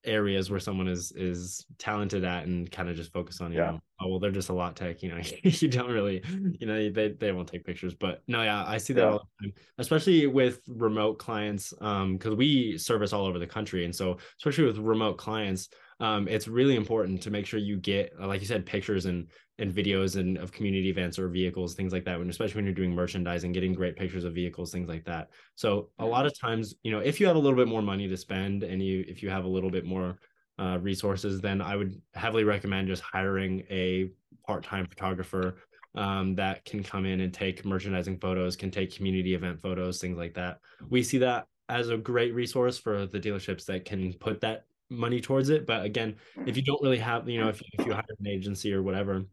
areas 0.05 0.51
where 0.51 0.61
someone 0.61 0.89
is 0.89 1.13
is 1.13 1.67
talented 1.79 2.25
at 2.25 2.47
and 2.47 2.71
kind 2.71 2.89
of 2.89 2.97
just 2.97 3.13
focus 3.13 3.41
on 3.41 3.53
you 3.53 3.59
yeah. 3.59 3.73
know 3.73 3.81
oh 4.01 4.09
well 4.09 4.19
they're 4.19 4.31
just 4.31 4.49
a 4.49 4.53
lot 4.53 4.75
tech 4.75 5.03
you 5.03 5.11
know 5.11 5.21
you 5.43 5.69
don't 5.69 5.91
really 5.91 6.23
you 6.59 6.67
know 6.67 6.91
they, 6.91 7.09
they 7.09 7.33
won't 7.33 7.49
take 7.49 7.65
pictures 7.65 7.95
but 7.95 8.23
no 8.27 8.43
yeah 8.43 8.65
i 8.67 8.79
see 8.79 8.93
that 8.93 9.03
yeah. 9.03 9.11
all 9.11 9.29
the 9.41 9.47
time 9.47 9.55
especially 9.79 10.27
with 10.27 10.61
remote 10.69 11.19
clients 11.19 11.75
um 11.81 12.17
because 12.17 12.35
we 12.35 12.79
service 12.79 13.13
all 13.13 13.27
over 13.27 13.39
the 13.39 13.47
country 13.47 13.85
and 13.85 13.95
so 13.95 14.17
especially 14.39 14.65
with 14.65 14.79
remote 14.79 15.19
clients 15.19 15.69
um, 16.01 16.29
it's 16.29 16.49
really 16.49 16.77
important 16.77 17.21
to 17.23 17.31
make 17.31 17.47
sure 17.47 17.61
you 17.61 17.77
get, 17.77 18.19
like 18.19 18.41
you 18.41 18.47
said, 18.47 18.65
pictures 18.65 19.05
and 19.05 19.29
and 19.61 19.73
videos 19.73 20.17
and 20.17 20.39
of 20.39 20.53
community 20.53 20.89
events 20.89 21.19
or 21.19 21.29
vehicles, 21.29 21.75
things 21.75 21.93
like 21.93 22.05
that. 22.05 22.19
When 22.19 22.29
especially 22.31 22.57
when 22.57 22.65
you're 22.65 22.75
doing 22.75 22.95
merchandising, 22.95 23.53
getting 23.53 23.75
great 23.75 23.97
pictures 23.97 24.25
of 24.25 24.35
vehicles, 24.35 24.73
things 24.73 24.89
like 24.89 25.05
that. 25.05 25.31
So 25.55 25.91
a 25.99 26.07
lot 26.07 26.27
of 26.27 26.39
times, 26.39 26.75
you 26.83 26.91
know, 26.91 27.01
if 27.01 27.21
you 27.21 27.27
have 27.27 27.37
a 27.37 27.39
little 27.39 27.57
bit 27.57 27.69
more 27.69 27.83
money 27.83 28.09
to 28.09 28.17
spend 28.17 28.63
and 28.63 28.83
you 28.83 29.05
if 29.07 29.23
you 29.23 29.31
have 29.31 29.45
a 29.45 29.49
little 29.49 29.71
bit 29.71 29.85
more 29.85 30.19
uh, 30.59 30.79
resources, 30.81 31.41
then 31.41 31.61
I 31.61 31.77
would 31.77 32.01
heavily 32.15 32.45
recommend 32.45 32.89
just 32.89 33.03
hiring 33.03 33.61
a 33.71 34.11
part-time 34.47 34.87
photographer 34.87 35.57
um, 35.95 36.35
that 36.37 36.65
can 36.65 36.83
come 36.83 37.05
in 37.07 37.21
and 37.21 37.33
take 37.33 37.65
merchandising 37.65 38.19
photos, 38.19 38.57
can 38.57 38.71
take 38.71 38.95
community 38.95 39.35
event 39.35 39.61
photos, 39.61 40.01
things 40.01 40.19
like 40.19 40.35
that. 40.35 40.59
We 40.89 41.03
see 41.03 41.19
that 41.19 41.47
as 41.69 41.89
a 41.89 41.97
great 41.97 42.35
resource 42.35 42.79
for 42.79 43.07
the 43.07 43.21
dealerships 43.21 43.65
that 43.67 43.85
can 43.85 44.13
put 44.15 44.41
that 44.41 44.65
money 44.89 45.21
towards 45.21 45.49
it. 45.51 45.67
But 45.67 45.85
again, 45.85 46.17
if 46.47 46.57
you 46.57 46.63
don't 46.63 46.83
really 46.83 46.99
have, 46.99 47.29
you 47.29 47.41
know, 47.41 47.49
if, 47.49 47.63
if 47.73 47.87
you 47.87 47.93
hire 47.93 48.05
an 48.19 48.27
agency 48.27 48.73
or 48.73 48.83
whatever, 48.83 49.25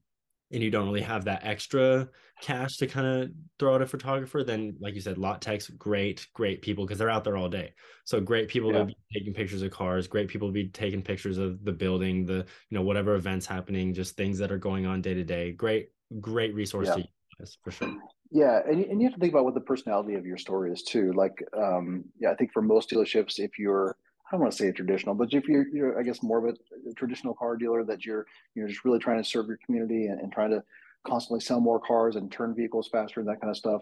and 0.51 0.63
you 0.63 0.71
don't 0.71 0.86
really 0.86 1.01
have 1.01 1.25
that 1.25 1.41
extra 1.43 2.07
cash 2.41 2.77
to 2.77 2.88
kind 2.88 3.07
of 3.07 3.31
throw 3.60 3.75
at 3.75 3.81
a 3.81 3.86
photographer, 3.86 4.43
then 4.43 4.75
like 4.79 4.95
you 4.95 5.01
said, 5.01 5.17
lot 5.17 5.41
techs, 5.41 5.69
great, 5.69 6.27
great 6.33 6.62
people 6.62 6.86
because 6.86 6.99
they're 6.99 7.10
out 7.10 7.23
there 7.23 7.38
all 7.38 7.49
day. 7.49 7.73
So 8.05 8.21
great 8.21 8.47
people 8.47 8.71
yeah. 8.71 8.79
to 8.79 8.86
be 8.86 8.95
taking 9.13 9.33
pictures 9.33 9.62
of 9.62 9.71
cars, 9.71 10.07
great 10.07 10.27
people 10.27 10.47
to 10.47 10.53
be 10.53 10.69
taking 10.69 11.01
pictures 11.01 11.38
of 11.38 11.63
the 11.63 11.71
building, 11.71 12.25
the 12.25 12.45
you 12.69 12.77
know 12.77 12.81
whatever 12.81 13.15
events 13.15 13.45
happening, 13.45 13.93
just 13.93 14.15
things 14.15 14.38
that 14.39 14.51
are 14.51 14.57
going 14.57 14.86
on 14.86 15.01
day 15.01 15.13
to 15.13 15.23
day. 15.23 15.51
Great, 15.51 15.89
great 16.19 16.53
resource 16.53 16.88
yeah. 16.88 16.95
to 16.95 17.07
use 17.39 17.57
for 17.63 17.71
sure. 17.71 17.93
Yeah, 18.31 18.60
and 18.65 18.83
and 18.83 19.01
you 19.01 19.07
have 19.07 19.13
to 19.15 19.19
think 19.19 19.33
about 19.33 19.45
what 19.45 19.53
the 19.53 19.62
personality 19.62 20.15
of 20.15 20.25
your 20.25 20.38
store 20.38 20.67
is 20.67 20.83
too. 20.83 21.13
Like, 21.13 21.43
um, 21.57 22.05
yeah, 22.19 22.31
I 22.31 22.36
think 22.36 22.51
for 22.51 22.62
most 22.62 22.89
dealerships, 22.89 23.39
if 23.39 23.57
you're 23.57 23.97
I 24.28 24.36
don't 24.36 24.42
want 24.42 24.52
to 24.52 24.58
say 24.58 24.68
a 24.68 24.74
traditional, 24.74 25.16
but 25.16 25.34
if 25.34 25.48
you're, 25.48 25.68
you're 25.70 26.00
I 26.00 26.04
guess, 26.04 26.22
more 26.22 26.40
of 26.40 26.56
a, 26.56 26.90
a, 26.90 26.94
traditional 26.96 27.34
car 27.34 27.56
dealer 27.56 27.86
that 27.86 28.06
you're, 28.06 28.26
you're 28.56 28.68
just 28.68 28.84
really 28.84 29.00
trying 29.00 29.24
to 29.24 29.30
serve 29.30 29.48
your 29.48 29.58
community 29.66 30.08
and, 30.08 30.20
and 30.20 30.32
trying 30.34 30.52
to 30.52 30.62
constantly 31.06 31.40
sell 31.40 31.62
more 31.62 31.80
cars 31.80 32.18
and 32.18 32.30
turn 32.30 32.54
vehicles 32.54 32.90
faster 32.92 33.22
and 33.22 33.30
that 33.30 33.40
kind 33.40 33.52
of 33.52 33.58
stuff. 33.58 33.82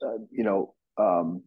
Uh, 0.00 0.18
you 0.30 0.44
know, 0.44 0.74
um, 0.96 1.42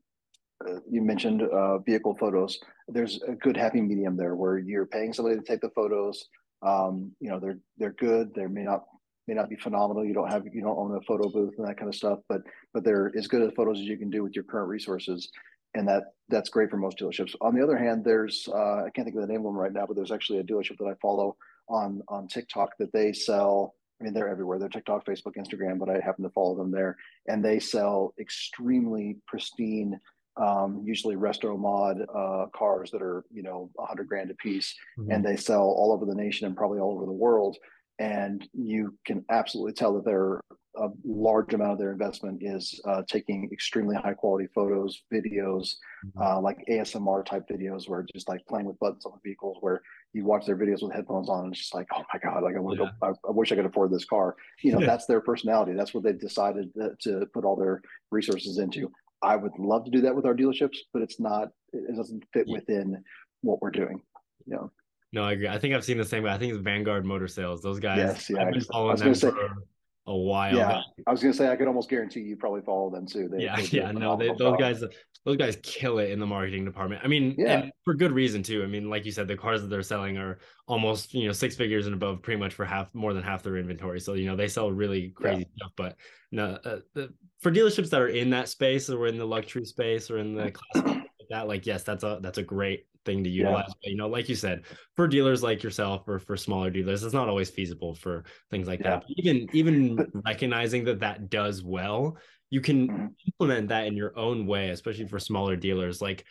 uh, 0.67 0.79
you 0.89 1.01
mentioned 1.01 1.41
uh, 1.41 1.77
vehicle 1.79 2.15
photos. 2.19 2.59
There's 2.87 3.21
a 3.27 3.33
good 3.33 3.57
happy 3.57 3.81
medium 3.81 4.17
there 4.17 4.35
where 4.35 4.57
you're 4.57 4.85
paying 4.85 5.13
somebody 5.13 5.37
to 5.37 5.43
take 5.43 5.61
the 5.61 5.69
photos. 5.69 6.25
Um, 6.61 7.11
you 7.19 7.29
know, 7.29 7.39
they're 7.39 7.59
they're 7.77 7.93
good. 7.93 8.33
They 8.35 8.45
may 8.45 8.63
not 8.63 8.83
may 9.27 9.33
not 9.33 9.49
be 9.49 9.55
phenomenal. 9.55 10.05
You 10.05 10.13
don't 10.13 10.31
have 10.31 10.45
you 10.53 10.61
don't 10.61 10.77
own 10.77 10.95
a 10.95 11.01
photo 11.01 11.29
booth 11.29 11.55
and 11.57 11.67
that 11.67 11.77
kind 11.77 11.89
of 11.89 11.95
stuff, 11.95 12.19
but 12.29 12.41
but 12.73 12.83
they're 12.83 13.11
as 13.17 13.27
good 13.27 13.41
as 13.41 13.51
photos 13.55 13.79
as 13.79 13.85
you 13.85 13.97
can 13.97 14.09
do 14.09 14.23
with 14.23 14.35
your 14.35 14.43
current 14.43 14.69
resources 14.69 15.29
and 15.75 15.87
that 15.87 16.03
that's 16.29 16.49
great 16.49 16.69
for 16.69 16.77
most 16.77 16.99
dealerships. 16.99 17.35
On 17.41 17.55
the 17.55 17.63
other 17.63 17.77
hand, 17.77 18.03
there's 18.03 18.47
uh, 18.51 18.83
I 18.85 18.89
can't 18.93 19.05
think 19.05 19.15
of 19.15 19.21
the 19.21 19.27
name 19.27 19.41
of 19.41 19.45
them 19.45 19.57
right 19.57 19.73
now, 19.73 19.85
but 19.85 19.95
there's 19.95 20.11
actually 20.11 20.39
a 20.39 20.43
dealership 20.43 20.77
that 20.79 20.85
I 20.85 20.95
follow 21.01 21.35
on 21.69 22.01
on 22.07 22.27
TikTok 22.27 22.77
that 22.79 22.93
they 22.93 23.13
sell 23.13 23.75
I 24.03 24.05
mean, 24.05 24.13
they're 24.13 24.27
everywhere. 24.27 24.59
They're 24.59 24.69
TikTok, 24.69 25.05
Facebook, 25.05 25.37
Instagram, 25.37 25.79
but 25.79 25.89
I 25.89 25.99
happen 25.99 26.23
to 26.23 26.29
follow 26.31 26.55
them 26.55 26.71
there, 26.71 26.97
and 27.27 27.43
they 27.43 27.59
sell 27.59 28.13
extremely 28.19 29.17
pristine, 29.27 29.97
um, 30.35 30.81
usually 30.83 31.15
resto 31.15 31.57
mod 31.57 32.01
uh, 32.13 32.47
cars 32.53 32.91
that 32.91 33.01
are 33.01 33.23
you 33.31 33.43
know 33.43 33.69
a 33.79 33.85
hundred 33.85 34.09
grand 34.09 34.29
a 34.31 34.33
piece, 34.35 34.75
mm-hmm. 34.99 35.11
and 35.11 35.23
they 35.23 35.37
sell 35.37 35.61
all 35.61 35.93
over 35.93 36.05
the 36.05 36.15
nation 36.15 36.47
and 36.47 36.57
probably 36.57 36.79
all 36.79 36.95
over 36.95 37.05
the 37.05 37.11
world. 37.11 37.57
And 37.99 38.45
you 38.53 38.97
can 39.05 39.23
absolutely 39.29 39.73
tell 39.73 39.93
that 39.93 40.03
they're 40.03 40.41
a 40.75 40.89
large 41.03 41.53
amount 41.53 41.73
of 41.73 41.77
their 41.77 41.91
investment 41.91 42.39
is 42.41 42.79
uh, 42.85 43.01
taking 43.07 43.49
extremely 43.51 43.95
high 43.95 44.13
quality 44.13 44.47
photos, 44.53 45.03
videos, 45.13 45.75
mm-hmm. 46.05 46.21
uh, 46.21 46.41
like 46.41 46.65
ASMR 46.69 47.25
type 47.25 47.47
videos, 47.47 47.87
where 47.87 48.05
just 48.13 48.27
like 48.27 48.45
playing 48.47 48.65
with 48.65 48.79
buttons 48.79 49.05
on 49.05 49.13
the 49.13 49.29
vehicles, 49.29 49.57
where 49.61 49.81
you 50.13 50.25
watch 50.25 50.45
their 50.45 50.57
videos 50.57 50.81
with 50.81 50.93
headphones 50.93 51.29
on, 51.29 51.45
and 51.45 51.53
it's 51.53 51.61
just 51.61 51.75
like, 51.75 51.87
oh 51.95 52.03
my 52.13 52.19
god, 52.19 52.43
like 52.43 52.55
I 52.55 52.59
want 52.59 52.79
to 52.79 52.85
yeah. 52.85 52.89
go. 53.01 53.07
I, 53.25 53.29
I, 53.29 53.31
wish 53.31 53.51
I 53.51 53.55
could 53.55 53.65
afford 53.65 53.91
this 53.91 54.05
car. 54.05 54.35
You 54.63 54.73
know, 54.73 54.85
that's 54.85 55.05
their 55.05 55.21
personality. 55.21 55.73
That's 55.73 55.93
what 55.93 56.03
they've 56.03 56.19
decided 56.19 56.73
to, 56.75 56.95
to 57.01 57.25
put 57.33 57.45
all 57.45 57.55
their 57.55 57.81
resources 58.11 58.57
into. 58.57 58.91
I 59.21 59.35
would 59.35 59.57
love 59.57 59.85
to 59.85 59.91
do 59.91 60.01
that 60.01 60.15
with 60.15 60.25
our 60.25 60.35
dealerships, 60.35 60.77
but 60.91 61.01
it's 61.01 61.19
not. 61.19 61.49
It 61.71 61.95
doesn't 61.95 62.23
fit 62.33 62.45
yeah. 62.47 62.55
within 62.55 63.03
what 63.41 63.61
we're 63.61 63.71
doing. 63.71 64.01
You 64.45 64.55
know. 64.55 64.71
No, 65.11 65.23
I 65.23 65.33
agree. 65.33 65.47
I 65.47 65.59
think 65.59 65.75
I've 65.75 65.85
seen 65.85 65.99
the 65.99 66.05
same. 66.05 66.25
I 66.25 66.39
think 66.39 66.53
it's 66.53 66.61
Vanguard 66.61 67.05
Motor 67.05 67.27
Sales. 67.27 67.61
Those 67.61 67.79
guys. 67.79 67.99
Yes, 67.99 68.29
yeah. 68.31 68.41
I've 68.41 68.53
been 68.53 68.61
following 68.61 68.97
them 68.97 69.13
say, 69.13 69.29
for 69.29 69.63
a 70.05 70.15
while. 70.15 70.55
Yeah, 70.55 70.81
I 71.07 71.11
was 71.11 71.21
gonna 71.21 71.33
say 71.33 71.49
I 71.49 71.55
could 71.55 71.67
almost 71.67 71.89
guarantee 71.89 72.21
you 72.21 72.35
probably 72.35 72.61
follow 72.61 72.89
them 72.89 73.05
too. 73.05 73.29
They, 73.29 73.43
yeah, 73.43 73.59
yeah, 73.71 73.91
no, 73.91 74.17
they, 74.17 74.29
those 74.37 74.57
guys, 74.57 74.83
those 75.25 75.37
guys 75.37 75.57
kill 75.63 75.99
it 75.99 76.11
in 76.11 76.19
the 76.19 76.25
marketing 76.25 76.65
department. 76.65 77.01
I 77.03 77.07
mean, 77.07 77.35
yeah. 77.37 77.69
for 77.85 77.93
good 77.93 78.11
reason 78.11 78.43
too. 78.43 78.63
I 78.63 78.67
mean, 78.67 78.89
like 78.89 79.05
you 79.05 79.11
said, 79.11 79.27
the 79.27 79.37
cars 79.37 79.61
that 79.61 79.69
they're 79.69 79.81
selling 79.81 80.17
are 80.17 80.39
almost 80.67 81.13
you 81.13 81.27
know 81.27 81.33
six 81.33 81.55
figures 81.55 81.85
and 81.85 81.95
above, 81.95 82.21
pretty 82.21 82.39
much 82.39 82.53
for 82.53 82.65
half 82.65 82.93
more 82.93 83.13
than 83.13 83.23
half 83.23 83.43
their 83.43 83.57
inventory. 83.57 83.99
So 83.99 84.13
you 84.13 84.25
know 84.25 84.35
they 84.35 84.47
sell 84.47 84.71
really 84.71 85.09
crazy 85.15 85.39
yeah. 85.39 85.55
stuff. 85.57 85.71
But 85.77 85.95
no, 86.31 86.57
uh, 86.65 86.79
the, 86.93 87.13
for 87.39 87.51
dealerships 87.51 87.89
that 87.91 88.01
are 88.01 88.07
in 88.07 88.29
that 88.31 88.49
space 88.49 88.89
or 88.89 89.07
in 89.07 89.17
the 89.17 89.25
luxury 89.25 89.65
space 89.65 90.11
or 90.11 90.17
in 90.17 90.35
the 90.35 90.51
class 90.73 91.02
that, 91.33 91.47
like 91.47 91.65
yes, 91.65 91.83
that's 91.83 92.03
a 92.03 92.19
that's 92.21 92.37
a 92.37 92.43
great 92.43 92.85
thing 93.05 93.23
to 93.23 93.29
utilize. 93.29 93.65
Yeah. 93.67 93.73
But 93.83 93.91
you 93.91 93.97
know, 93.97 94.07
like 94.07 94.29
you 94.29 94.35
said, 94.35 94.63
for 94.95 95.07
dealers 95.07 95.43
like 95.43 95.63
yourself 95.63 96.07
or 96.07 96.19
for 96.19 96.37
smaller 96.37 96.69
dealers, 96.69 97.03
it's 97.03 97.13
not 97.13 97.27
always 97.27 97.49
feasible 97.49 97.95
for 97.95 98.23
things 98.51 98.67
like 98.67 98.79
yeah. 98.79 98.91
that. 98.91 99.03
But 99.07 99.17
even 99.17 99.49
even 99.53 100.11
recognizing 100.25 100.83
that 100.85 100.99
that 100.99 101.29
does 101.29 101.63
well, 101.63 102.17
you 102.49 102.61
can 102.61 102.87
mm-hmm. 102.87 103.05
implement 103.27 103.69
that 103.69 103.87
in 103.87 103.97
your 103.97 104.17
own 104.17 104.45
way, 104.45 104.69
especially 104.69 105.07
for 105.07 105.19
smaller 105.19 105.55
dealers. 105.55 106.01
Like 106.01 106.23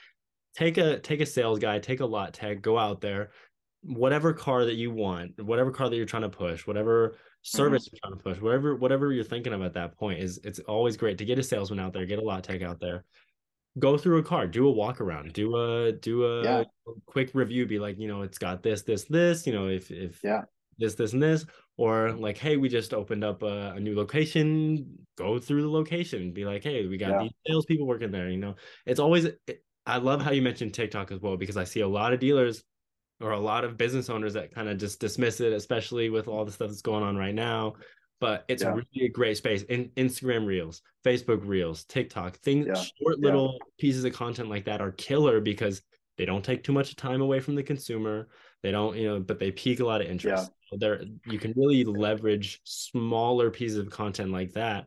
take 0.57 0.79
a 0.79 0.99
take 1.01 1.21
a 1.21 1.27
sales 1.27 1.59
guy, 1.59 1.79
take 1.79 2.01
a 2.01 2.07
lot 2.07 2.33
tech, 2.33 2.63
go 2.63 2.79
out 2.79 3.01
there, 3.01 3.31
whatever 3.83 4.33
car 4.33 4.65
that 4.65 4.75
you 4.75 4.93
want, 4.93 5.43
whatever 5.43 5.73
car 5.73 5.89
that 5.89 5.97
you're 5.97 6.07
trying 6.07 6.23
to 6.23 6.29
push, 6.29 6.65
whatever 6.65 7.09
mm-hmm. 7.09 7.17
service 7.43 7.89
mm-hmm. 7.89 7.97
you're 7.97 8.11
trying 8.11 8.19
to 8.19 8.23
push, 8.23 8.41
whatever 8.41 8.77
whatever 8.77 9.13
you're 9.13 9.25
thinking 9.25 9.53
of 9.53 9.63
at 9.63 9.75
that 9.75 9.99
point 9.99 10.21
is 10.21 10.39
it's 10.45 10.61
always 10.61 10.97
great 10.97 11.19
to 11.19 11.25
get 11.25 11.41
a 11.41 11.43
salesman 11.43 11.81
out 11.81 11.93
there, 11.93 12.07
get 12.07 12.21
a 12.21 12.25
lot 12.25 12.45
tech 12.45 12.63
out 12.63 12.79
there 12.81 13.05
go 13.79 13.97
through 13.97 14.19
a 14.19 14.23
car, 14.23 14.47
do 14.47 14.67
a 14.67 14.71
walk 14.71 15.01
around, 15.01 15.33
do 15.33 15.57
a 15.57 15.93
do 15.93 16.25
a 16.25 16.43
yeah. 16.43 16.65
quick 17.07 17.31
review, 17.35 17.67
be 17.67 17.79
like, 17.79 17.99
you 17.99 18.09
know, 18.09 18.23
it's 18.23 18.39
got 18.39 18.63
this, 18.63 18.83
this, 18.83 19.05
this, 19.05 19.47
you 19.47 19.53
know, 19.53 19.69
if 19.69 19.91
if 19.91 20.21
yeah, 20.23 20.43
this, 20.79 20.95
this, 20.95 21.13
and 21.13 21.23
this, 21.23 21.47
or 21.77 22.13
like, 22.13 22.37
hey, 22.37 22.57
we 22.57 22.69
just 22.69 22.93
opened 22.93 23.25
up 23.25 23.43
a, 23.43 23.73
a 23.77 23.81
new 23.81 23.97
location, 23.97 24.99
go 25.17 25.39
through 25.39 25.63
the 25.63 25.71
location, 25.71 26.33
be 26.33 26.45
like, 26.45 26.63
hey, 26.63 26.87
we 26.87 26.97
got 26.97 27.11
yeah. 27.11 27.23
these 27.23 27.33
salespeople 27.47 27.87
working 27.87 28.11
there, 28.11 28.29
you 28.29 28.39
know. 28.39 28.55
It's 28.87 29.01
always 29.01 29.29
I 29.87 29.97
love 29.97 30.23
how 30.23 30.33
you 30.33 30.43
mentioned 30.43 30.75
TikTok 30.75 31.11
as 31.11 31.21
well, 31.21 31.37
because 31.37 31.57
I 31.57 31.65
see 31.65 31.81
a 31.81 31.89
lot 31.89 32.13
of 32.13 32.21
dealers 32.21 32.63
or 33.21 33.31
a 33.33 33.39
lot 33.39 33.65
of 33.65 33.79
business 33.79 34.11
owners 34.11 34.35
that 34.35 34.55
kind 34.55 34.69
of 34.69 34.79
just 34.79 35.01
dismiss 35.01 35.41
it, 35.41 35.53
especially 35.53 36.11
with 36.11 36.29
all 36.29 36.45
the 36.45 36.53
stuff 36.53 36.69
that's 36.69 36.83
going 36.83 37.05
on 37.05 37.17
right 37.17 37.35
now 37.35 37.75
but 38.23 38.45
it's 38.47 38.63
yeah. 38.63 38.71
really 38.71 39.07
a 39.07 39.09
great 39.09 39.37
space. 39.37 39.65
In 39.65 39.89
Instagram 39.97 40.47
Reels, 40.47 40.81
Facebook 41.05 41.41
Reels, 41.45 41.83
TikTok, 41.87 42.37
things, 42.37 42.69
yeah. 42.69 42.81
short 43.03 43.19
little 43.19 43.55
yeah. 43.55 43.67
pieces 43.81 44.05
of 44.05 44.13
content 44.13 44.49
like 44.49 44.65
that 44.67 44.81
are 44.81 44.93
killer 44.93 45.41
because 45.41 45.83
they 46.17 46.25
don't 46.25 46.45
take 46.45 46.63
too 46.63 46.73
much 46.73 46.95
time 46.95 47.21
away 47.21 47.41
from 47.41 47.57
the 47.57 47.65
consumer. 47.65 48.29
They 48.63 48.71
don't, 48.71 48.97
you 48.97 49.09
know, 49.09 49.19
but 49.19 49.41
they 49.41 49.51
pique 49.51 49.81
a 49.81 49.85
lot 49.85 50.03
of 50.03 50.07
interest. 50.07 50.53
Yeah. 50.71 50.79
There, 50.79 51.03
you 51.27 51.41
can 51.41 51.53
really 51.57 51.83
leverage 51.83 52.61
smaller 52.63 53.51
pieces 53.51 53.79
of 53.79 53.91
content 53.91 54.31
like 54.31 54.53
that, 54.53 54.87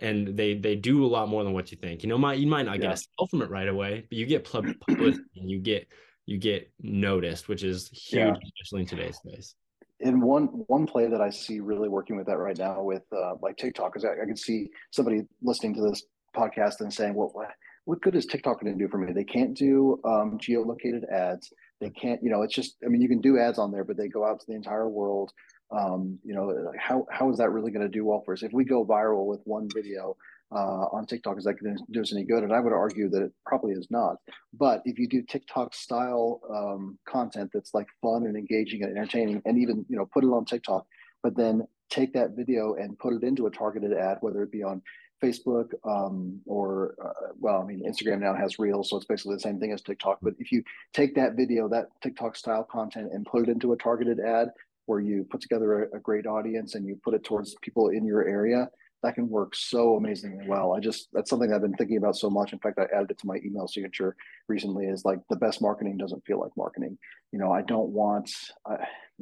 and 0.00 0.36
they 0.36 0.54
they 0.54 0.74
do 0.74 1.06
a 1.06 1.06
lot 1.06 1.28
more 1.28 1.44
than 1.44 1.52
what 1.52 1.70
you 1.70 1.78
think. 1.78 2.02
You 2.02 2.08
know, 2.08 2.18
might 2.18 2.40
you 2.40 2.48
might 2.48 2.66
not 2.66 2.80
get 2.80 2.92
a 2.92 2.96
sale 2.96 3.28
from 3.30 3.42
it 3.42 3.50
right 3.50 3.68
away, 3.68 4.04
but 4.10 4.18
you 4.18 4.26
get 4.26 4.42
publicity 4.42 5.22
and 5.36 5.48
you 5.48 5.60
get 5.60 5.86
you 6.26 6.38
get 6.38 6.72
noticed, 6.80 7.46
which 7.46 7.62
is 7.62 7.88
huge, 7.90 8.36
especially 8.56 8.80
in 8.80 8.86
today's 8.88 9.16
space 9.16 9.54
in 10.00 10.20
one 10.20 10.46
one 10.66 10.86
play 10.86 11.08
that 11.08 11.20
I 11.20 11.30
see 11.30 11.60
really 11.60 11.88
working 11.88 12.16
with 12.16 12.26
that 12.26 12.38
right 12.38 12.56
now 12.56 12.82
with 12.82 13.02
uh, 13.12 13.34
like 13.42 13.56
TikTok 13.56 13.96
is 13.96 14.04
I, 14.04 14.12
I 14.22 14.26
can 14.26 14.36
see 14.36 14.68
somebody 14.90 15.22
listening 15.42 15.74
to 15.74 15.82
this 15.82 16.04
podcast 16.36 16.80
and 16.80 16.92
saying, 16.92 17.14
"Well, 17.14 17.30
what, 17.32 17.48
what 17.84 18.00
good 18.02 18.14
is 18.14 18.26
TikTok 18.26 18.60
going 18.60 18.76
to 18.76 18.78
do 18.78 18.88
for 18.88 18.98
me? 18.98 19.12
They 19.12 19.24
can't 19.24 19.56
do 19.56 19.98
um, 20.04 20.38
geolocated 20.38 21.10
ads. 21.10 21.50
They 21.80 21.90
can't, 21.90 22.22
you 22.22 22.30
know, 22.30 22.42
it's 22.42 22.54
just. 22.54 22.76
I 22.84 22.88
mean, 22.88 23.00
you 23.00 23.08
can 23.08 23.20
do 23.20 23.38
ads 23.38 23.58
on 23.58 23.72
there, 23.72 23.84
but 23.84 23.96
they 23.96 24.08
go 24.08 24.26
out 24.26 24.40
to 24.40 24.46
the 24.46 24.54
entire 24.54 24.88
world. 24.88 25.32
Um, 25.70 26.18
you 26.24 26.34
know, 26.34 26.72
how 26.78 27.06
how 27.10 27.30
is 27.30 27.38
that 27.38 27.50
really 27.50 27.70
going 27.70 27.86
to 27.86 27.88
do 27.88 28.04
well 28.04 28.22
for 28.24 28.34
us? 28.34 28.42
If 28.42 28.52
we 28.52 28.64
go 28.64 28.84
viral 28.84 29.26
with 29.26 29.40
one 29.44 29.68
video, 29.74 30.16
uh, 30.50 30.86
on 30.92 31.06
TikTok 31.06 31.38
is 31.38 31.44
that 31.44 31.54
going 31.54 31.76
to 31.76 31.82
do 31.90 32.00
us 32.00 32.12
any 32.12 32.24
good? 32.24 32.42
And 32.42 32.52
I 32.52 32.60
would 32.60 32.72
argue 32.72 33.08
that 33.10 33.22
it 33.22 33.32
probably 33.44 33.72
is 33.72 33.86
not. 33.90 34.16
But 34.54 34.82
if 34.84 34.98
you 34.98 35.06
do 35.06 35.22
TikTok 35.22 35.74
style 35.74 36.40
um, 36.50 36.98
content 37.06 37.50
that's 37.52 37.74
like 37.74 37.86
fun 38.00 38.26
and 38.26 38.36
engaging 38.36 38.82
and 38.82 38.96
entertaining, 38.96 39.42
and 39.44 39.58
even 39.58 39.84
you 39.88 39.96
know 39.96 40.06
put 40.06 40.24
it 40.24 40.28
on 40.28 40.44
TikTok, 40.44 40.86
but 41.22 41.36
then 41.36 41.66
take 41.90 42.12
that 42.14 42.36
video 42.36 42.74
and 42.74 42.98
put 42.98 43.14
it 43.14 43.22
into 43.22 43.46
a 43.46 43.50
targeted 43.50 43.92
ad, 43.92 44.18
whether 44.20 44.42
it 44.42 44.52
be 44.52 44.62
on 44.62 44.82
Facebook 45.22 45.72
um, 45.84 46.40
or 46.46 46.94
uh, 47.04 47.32
well, 47.38 47.60
I 47.60 47.66
mean 47.66 47.82
Instagram 47.86 48.20
now 48.20 48.34
has 48.34 48.58
Reels, 48.58 48.90
so 48.90 48.96
it's 48.96 49.06
basically 49.06 49.34
the 49.34 49.40
same 49.40 49.58
thing 49.58 49.72
as 49.72 49.82
TikTok. 49.82 50.18
But 50.22 50.34
if 50.38 50.50
you 50.52 50.62
take 50.94 51.14
that 51.16 51.34
video, 51.34 51.68
that 51.68 51.88
TikTok 52.02 52.36
style 52.36 52.64
content, 52.64 53.10
and 53.12 53.26
put 53.26 53.42
it 53.42 53.50
into 53.50 53.72
a 53.72 53.76
targeted 53.76 54.20
ad 54.20 54.48
where 54.86 55.00
you 55.00 55.26
put 55.30 55.42
together 55.42 55.84
a, 55.84 55.96
a 55.98 56.00
great 56.00 56.26
audience 56.26 56.74
and 56.74 56.86
you 56.86 56.98
put 57.04 57.12
it 57.12 57.22
towards 57.22 57.54
people 57.60 57.88
in 57.88 58.06
your 58.06 58.26
area 58.26 58.68
that 59.02 59.14
can 59.14 59.28
work 59.28 59.54
so 59.54 59.96
amazingly 59.96 60.46
well. 60.48 60.74
I 60.74 60.80
just 60.80 61.08
that's 61.12 61.30
something 61.30 61.52
I've 61.52 61.62
been 61.62 61.74
thinking 61.74 61.98
about 61.98 62.16
so 62.16 62.28
much. 62.28 62.52
In 62.52 62.58
fact, 62.58 62.78
I 62.78 62.86
added 62.94 63.10
it 63.10 63.18
to 63.18 63.26
my 63.26 63.36
email 63.44 63.68
signature 63.68 64.16
recently. 64.48 64.86
Is 64.86 65.04
like 65.04 65.20
the 65.30 65.36
best 65.36 65.62
marketing 65.62 65.96
doesn't 65.96 66.24
feel 66.26 66.40
like 66.40 66.50
marketing. 66.56 66.98
You 67.32 67.38
know, 67.38 67.52
I 67.52 67.62
don't 67.62 67.90
want. 67.90 68.30
I, 68.66 68.76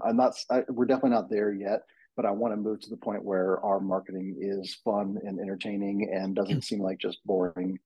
I'm 0.07 0.17
not. 0.17 0.35
I, 0.51 0.63
we're 0.69 0.87
definitely 0.87 1.11
not 1.11 1.31
there 1.31 1.53
yet. 1.53 1.83
But 2.17 2.25
I 2.25 2.31
want 2.31 2.55
to 2.55 2.57
move 2.57 2.81
to 2.81 2.89
the 2.89 2.97
point 2.97 3.23
where 3.23 3.63
our 3.63 3.79
marketing 3.79 4.37
is 4.41 4.79
fun 4.83 5.19
and 5.23 5.39
entertaining 5.39 6.11
and 6.15 6.35
doesn't 6.35 6.65
seem 6.65 6.81
like 6.81 6.99
just 6.99 7.19
boring, 7.27 7.79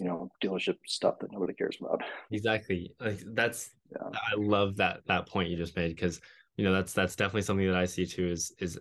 you 0.00 0.06
know, 0.08 0.28
dealership 0.42 0.78
stuff 0.86 1.20
that 1.20 1.30
nobody 1.30 1.54
cares 1.54 1.76
about. 1.80 2.02
Exactly. 2.32 2.92
Like 2.98 3.22
that's. 3.34 3.70
Yeah. 3.92 4.08
I 4.12 4.34
love 4.36 4.76
that 4.78 5.02
that 5.06 5.28
point 5.28 5.50
you 5.50 5.56
just 5.56 5.76
made 5.76 5.94
because 5.94 6.20
you 6.56 6.64
know 6.64 6.72
that's 6.72 6.92
that's 6.92 7.14
definitely 7.14 7.42
something 7.42 7.68
that 7.68 7.76
I 7.76 7.84
see 7.84 8.06
too. 8.06 8.26
Is 8.26 8.52
is 8.58 8.76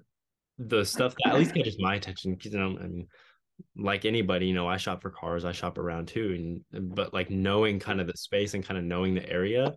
the 0.57 0.85
stuff 0.85 1.15
that 1.23 1.33
at 1.33 1.39
least 1.39 1.53
catches 1.53 1.77
my 1.79 1.95
attention 1.95 2.33
because 2.33 2.53
you 2.53 2.59
know 2.59 2.77
I 2.79 2.87
mean 2.87 3.07
like 3.77 4.05
anybody 4.05 4.47
you 4.47 4.53
know 4.53 4.67
I 4.67 4.77
shop 4.77 5.01
for 5.01 5.09
cars 5.09 5.45
I 5.45 5.51
shop 5.51 5.77
around 5.77 6.07
too 6.07 6.63
and 6.71 6.95
but 6.95 7.13
like 7.13 7.29
knowing 7.29 7.79
kind 7.79 8.01
of 8.01 8.07
the 8.07 8.17
space 8.17 8.53
and 8.53 8.65
kind 8.65 8.77
of 8.77 8.83
knowing 8.83 9.15
the 9.15 9.29
area 9.29 9.75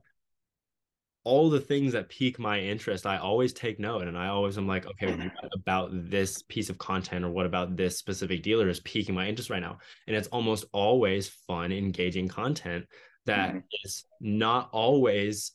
all 1.25 1.51
the 1.51 1.61
things 1.61 1.93
that 1.93 2.09
pique 2.09 2.39
my 2.39 2.61
interest 2.61 3.07
I 3.07 3.19
always 3.19 3.53
take 3.53 3.81
note 3.81 4.07
and 4.07 4.17
I 4.17 4.29
always 4.29 4.57
am 4.57 4.67
like 4.67 4.87
okay 4.87 5.15
what 5.15 5.53
about 5.55 5.91
this 5.93 6.43
piece 6.43 6.71
of 6.71 6.79
content 6.79 7.25
or 7.25 7.31
what 7.31 7.47
about 7.47 7.77
this 7.77 7.99
specific 7.99 8.43
dealer 8.43 8.69
is 8.69 8.81
piquing 8.81 9.15
my 9.15 9.27
interest 9.29 9.51
right 9.51 9.63
now 9.63 9.79
and 10.07 10.17
it's 10.17 10.29
almost 10.29 10.65
always 10.73 11.29
fun 11.47 11.73
engaging 11.73 12.29
content 12.29 12.87
that 13.27 13.51
mm-hmm. 13.51 13.59
is 13.85 14.05
not 14.21 14.71
always 14.73 15.53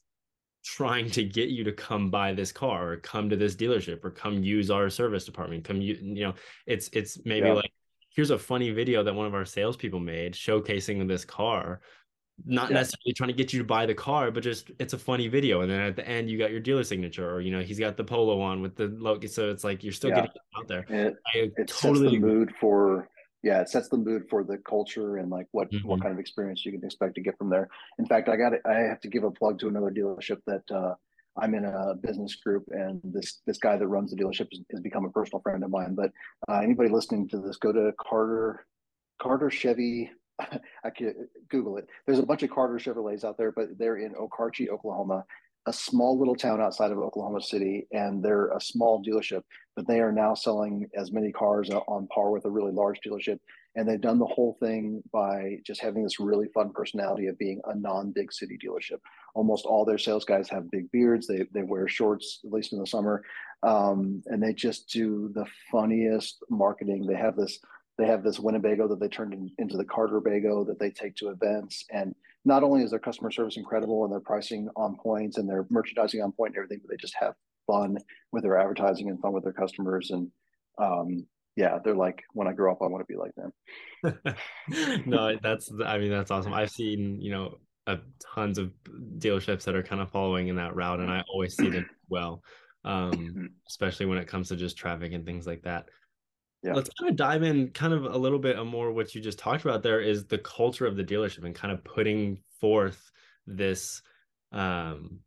trying 0.63 1.09
to 1.11 1.23
get 1.23 1.49
you 1.49 1.63
to 1.63 1.71
come 1.71 2.09
buy 2.09 2.33
this 2.33 2.51
car 2.51 2.93
or 2.93 2.97
come 2.97 3.29
to 3.29 3.35
this 3.35 3.55
dealership 3.55 4.03
or 4.03 4.09
come 4.09 4.43
use 4.43 4.71
our 4.71 4.89
service 4.89 5.25
department 5.25 5.63
come 5.63 5.81
you 5.81 5.97
you 6.01 6.23
know 6.23 6.33
it's 6.65 6.89
it's 6.93 7.19
maybe 7.25 7.47
yeah. 7.47 7.53
like 7.53 7.71
here's 8.09 8.29
a 8.29 8.37
funny 8.39 8.71
video 8.71 9.03
that 9.03 9.13
one 9.13 9.27
of 9.27 9.33
our 9.33 9.45
salespeople 9.45 9.99
made 9.99 10.33
showcasing 10.33 11.05
this 11.07 11.25
car 11.25 11.81
not 12.45 12.69
yeah. 12.69 12.77
necessarily 12.77 13.13
trying 13.13 13.27
to 13.27 13.33
get 13.33 13.51
you 13.53 13.59
to 13.59 13.65
buy 13.65 13.85
the 13.85 13.93
car 13.93 14.31
but 14.31 14.41
just 14.41 14.71
it's 14.79 14.93
a 14.93 14.97
funny 14.97 15.27
video 15.27 15.61
and 15.61 15.69
then 15.69 15.81
at 15.81 15.95
the 15.95 16.07
end 16.07 16.29
you 16.29 16.37
got 16.37 16.49
your 16.49 16.59
dealer 16.59 16.83
signature 16.83 17.29
or 17.29 17.41
you 17.41 17.51
know 17.51 17.61
he's 17.61 17.79
got 17.79 17.97
the 17.97 18.03
polo 18.03 18.39
on 18.39 18.61
with 18.61 18.75
the 18.75 18.87
logo 18.99 19.27
so 19.27 19.49
it's 19.49 19.63
like 19.63 19.83
you're 19.83 19.93
still 19.93 20.09
yeah. 20.09 20.15
getting 20.15 20.31
out 20.57 20.67
there 20.67 20.85
it, 20.89 21.15
it 21.33 21.67
totally 21.67 22.09
sets 22.09 22.21
the 22.21 22.27
mood 22.27 22.53
for 22.59 23.07
yeah, 23.43 23.59
it 23.59 23.69
sets 23.69 23.89
the 23.89 23.97
mood 23.97 24.23
for 24.29 24.43
the 24.43 24.57
culture 24.57 25.17
and 25.17 25.29
like 25.29 25.47
what 25.51 25.69
mm-hmm. 25.69 25.87
what 25.87 26.01
kind 26.01 26.13
of 26.13 26.19
experience 26.19 26.65
you 26.65 26.71
can 26.71 26.83
expect 26.83 27.15
to 27.15 27.21
get 27.21 27.37
from 27.37 27.49
there. 27.49 27.69
In 27.99 28.05
fact, 28.05 28.29
I 28.29 28.37
got 28.37 28.53
I 28.65 28.79
have 28.79 29.01
to 29.01 29.09
give 29.09 29.25
a 29.25 29.31
plug 29.31 29.59
to 29.59 29.67
another 29.67 29.91
dealership 29.91 30.37
that 30.47 30.63
uh, 30.73 30.95
I'm 31.37 31.53
in 31.53 31.65
a 31.65 31.93
business 31.95 32.35
group, 32.35 32.63
and 32.71 33.01
this 33.03 33.41
this 33.45 33.57
guy 33.57 33.75
that 33.75 33.87
runs 33.87 34.11
the 34.11 34.17
dealership 34.17 34.47
has, 34.51 34.61
has 34.71 34.79
become 34.79 35.05
a 35.05 35.09
personal 35.09 35.41
friend 35.41 35.63
of 35.63 35.71
mine. 35.71 35.93
But 35.93 36.11
uh, 36.47 36.59
anybody 36.63 36.89
listening 36.89 37.27
to 37.29 37.39
this, 37.39 37.57
go 37.57 37.73
to 37.73 37.91
Carter 37.99 38.65
Carter 39.21 39.51
Chevy. 39.51 40.09
I 40.83 40.89
can 40.89 41.27
Google 41.49 41.77
it. 41.77 41.87
There's 42.07 42.19
a 42.19 42.25
bunch 42.25 42.41
of 42.41 42.49
Carter 42.49 42.75
Chevrolets 42.75 43.23
out 43.23 43.37
there, 43.37 43.51
but 43.51 43.77
they're 43.77 43.97
in 43.97 44.13
Okarche, 44.13 44.67
Oklahoma. 44.67 45.25
A 45.65 45.73
small 45.73 46.17
little 46.17 46.35
town 46.35 46.61
outside 46.61 46.91
of 46.91 46.97
Oklahoma 46.97 47.41
City, 47.41 47.87
and 47.91 48.23
they're 48.23 48.49
a 48.49 48.59
small 48.59 49.03
dealership, 49.03 49.43
but 49.75 49.87
they 49.87 49.99
are 50.01 50.11
now 50.11 50.33
selling 50.33 50.89
as 50.95 51.11
many 51.11 51.31
cars 51.31 51.69
on 51.69 52.07
par 52.07 52.31
with 52.31 52.45
a 52.45 52.49
really 52.49 52.71
large 52.71 52.99
dealership. 53.05 53.39
And 53.75 53.87
they've 53.87 53.99
done 53.99 54.19
the 54.19 54.25
whole 54.25 54.57
thing 54.59 55.01
by 55.11 55.57
just 55.65 55.81
having 55.81 56.03
this 56.03 56.19
really 56.19 56.47
fun 56.53 56.71
personality 56.73 57.27
of 57.27 57.39
being 57.39 57.59
a 57.65 57.75
non-big 57.75 58.31
city 58.31 58.57
dealership. 58.63 58.99
Almost 59.33 59.65
all 59.65 59.83
their 59.83 59.97
sales 59.97 60.25
guys 60.25 60.49
have 60.49 60.69
big 60.69 60.91
beards. 60.91 61.25
They 61.25 61.47
they 61.53 61.63
wear 61.63 61.87
shorts 61.87 62.41
at 62.45 62.51
least 62.51 62.73
in 62.73 62.79
the 62.79 62.85
summer, 62.85 63.23
um, 63.63 64.21
and 64.27 64.43
they 64.43 64.53
just 64.53 64.89
do 64.89 65.31
the 65.33 65.45
funniest 65.71 66.43
marketing. 66.49 67.07
They 67.07 67.15
have 67.15 67.35
this 67.35 67.57
they 67.97 68.05
have 68.05 68.23
this 68.23 68.39
Winnebago 68.39 68.87
that 68.89 68.99
they 68.99 69.07
turned 69.07 69.33
in, 69.33 69.51
into 69.57 69.77
the 69.77 69.85
Carter 69.85 70.19
Bago 70.19 70.65
that 70.67 70.79
they 70.79 70.89
take 70.89 71.15
to 71.17 71.29
events 71.29 71.85
and 71.91 72.15
not 72.45 72.63
only 72.63 72.83
is 72.83 72.89
their 72.89 72.99
customer 72.99 73.31
service 73.31 73.57
incredible 73.57 74.03
and 74.03 74.11
their 74.11 74.19
pricing 74.19 74.69
on 74.75 74.97
point 74.97 75.37
and 75.37 75.49
their 75.49 75.65
merchandising 75.69 76.21
on 76.21 76.31
point 76.31 76.51
and 76.51 76.57
everything, 76.57 76.79
but 76.83 76.91
they 76.91 76.97
just 76.97 77.15
have 77.17 77.33
fun 77.67 77.97
with 78.31 78.43
their 78.43 78.57
advertising 78.57 79.09
and 79.09 79.19
fun 79.21 79.33
with 79.33 79.43
their 79.43 79.53
customers. 79.53 80.11
And 80.11 80.29
um, 80.77 81.25
yeah, 81.55 81.79
they're 81.83 81.95
like, 81.95 82.23
when 82.33 82.47
I 82.47 82.53
grow 82.53 82.71
up, 82.71 82.79
I 82.81 82.87
want 82.87 83.05
to 83.07 83.13
be 83.13 83.17
like 83.17 83.33
them. 83.35 85.03
no, 85.05 85.37
that's, 85.41 85.71
I 85.85 85.97
mean, 85.97 86.11
that's 86.11 86.31
awesome. 86.31 86.53
I've 86.53 86.71
seen, 86.71 87.21
you 87.21 87.31
know, 87.31 87.55
a 87.87 87.99
tons 88.33 88.57
of 88.57 88.71
dealerships 89.17 89.63
that 89.63 89.75
are 89.75 89.83
kind 89.83 90.01
of 90.01 90.11
following 90.11 90.47
in 90.47 90.55
that 90.55 90.75
route, 90.75 90.99
and 90.99 91.11
I 91.11 91.23
always 91.31 91.55
see 91.55 91.69
them 91.69 91.89
well, 92.09 92.41
um, 92.85 93.11
mm-hmm. 93.11 93.45
especially 93.67 94.05
when 94.05 94.17
it 94.17 94.27
comes 94.27 94.49
to 94.49 94.55
just 94.55 94.77
traffic 94.77 95.11
and 95.13 95.25
things 95.25 95.45
like 95.45 95.63
that 95.63 95.85
yeah. 96.63 96.73
let's 96.73 96.89
kind 96.99 97.09
of 97.09 97.15
dive 97.15 97.43
in 97.43 97.69
kind 97.69 97.93
of 97.93 98.05
a 98.05 98.17
little 98.17 98.39
bit 98.39 98.63
more 98.65 98.91
what 98.91 99.13
you 99.13 99.21
just 99.21 99.39
talked 99.39 99.63
about 99.63 99.83
there 99.83 100.01
is 100.01 100.25
the 100.25 100.37
culture 100.37 100.85
of 100.85 100.95
the 100.95 101.03
dealership 101.03 101.43
and 101.43 101.55
kind 101.55 101.71
of 101.73 101.83
putting 101.83 102.37
forth 102.59 103.11
this 103.45 104.01
um 104.51 105.19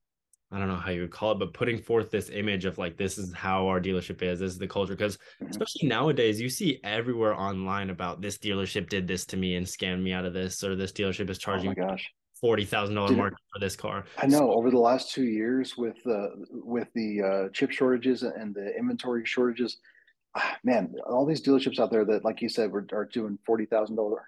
I 0.52 0.58
don't 0.58 0.68
know 0.68 0.76
how 0.76 0.90
you 0.90 1.00
would 1.00 1.10
call 1.10 1.32
it, 1.32 1.40
but 1.40 1.52
putting 1.52 1.78
forth 1.78 2.10
this 2.10 2.30
image 2.30 2.64
of 2.66 2.78
like 2.78 2.96
this 2.96 3.18
is 3.18 3.32
how 3.34 3.66
our 3.66 3.80
dealership 3.80 4.22
is, 4.22 4.38
this 4.38 4.52
is 4.52 4.58
the 4.58 4.68
culture. 4.68 4.94
Because 4.94 5.16
mm-hmm. 5.16 5.50
especially 5.50 5.88
nowadays, 5.88 6.40
you 6.40 6.48
see 6.48 6.78
everywhere 6.84 7.34
online 7.34 7.90
about 7.90 8.20
this 8.20 8.38
dealership 8.38 8.88
did 8.88 9.08
this 9.08 9.26
to 9.26 9.36
me 9.36 9.56
and 9.56 9.66
scammed 9.66 10.02
me 10.02 10.12
out 10.12 10.24
of 10.24 10.32
this, 10.34 10.62
or 10.62 10.76
this 10.76 10.92
dealership 10.92 11.28
is 11.30 11.38
oh 11.38 11.40
charging 11.40 11.70
oh 11.70 11.88
gosh. 11.88 12.08
forty 12.40 12.64
thousand 12.64 12.94
dollar 12.94 13.12
market 13.12 13.38
for 13.52 13.58
this 13.58 13.74
car. 13.74 14.04
I 14.18 14.26
know 14.26 14.38
so, 14.38 14.52
over 14.52 14.70
the 14.70 14.78
last 14.78 15.12
two 15.12 15.24
years 15.24 15.76
with 15.76 15.96
uh, 16.06 16.28
with 16.50 16.88
the 16.94 17.22
uh, 17.22 17.48
chip 17.52 17.72
shortages 17.72 18.22
and 18.22 18.54
the 18.54 18.72
inventory 18.78 19.26
shortages, 19.26 19.78
man, 20.64 20.94
all 21.08 21.26
these 21.26 21.42
dealerships 21.42 21.78
out 21.78 21.90
there 21.90 22.04
that, 22.04 22.24
like 22.24 22.40
you 22.40 22.48
said, 22.48 22.70
were, 22.70 22.86
are 22.92 23.06
doing 23.06 23.38
forty 23.46 23.66
thousand 23.66 23.96
dollars, 23.96 24.22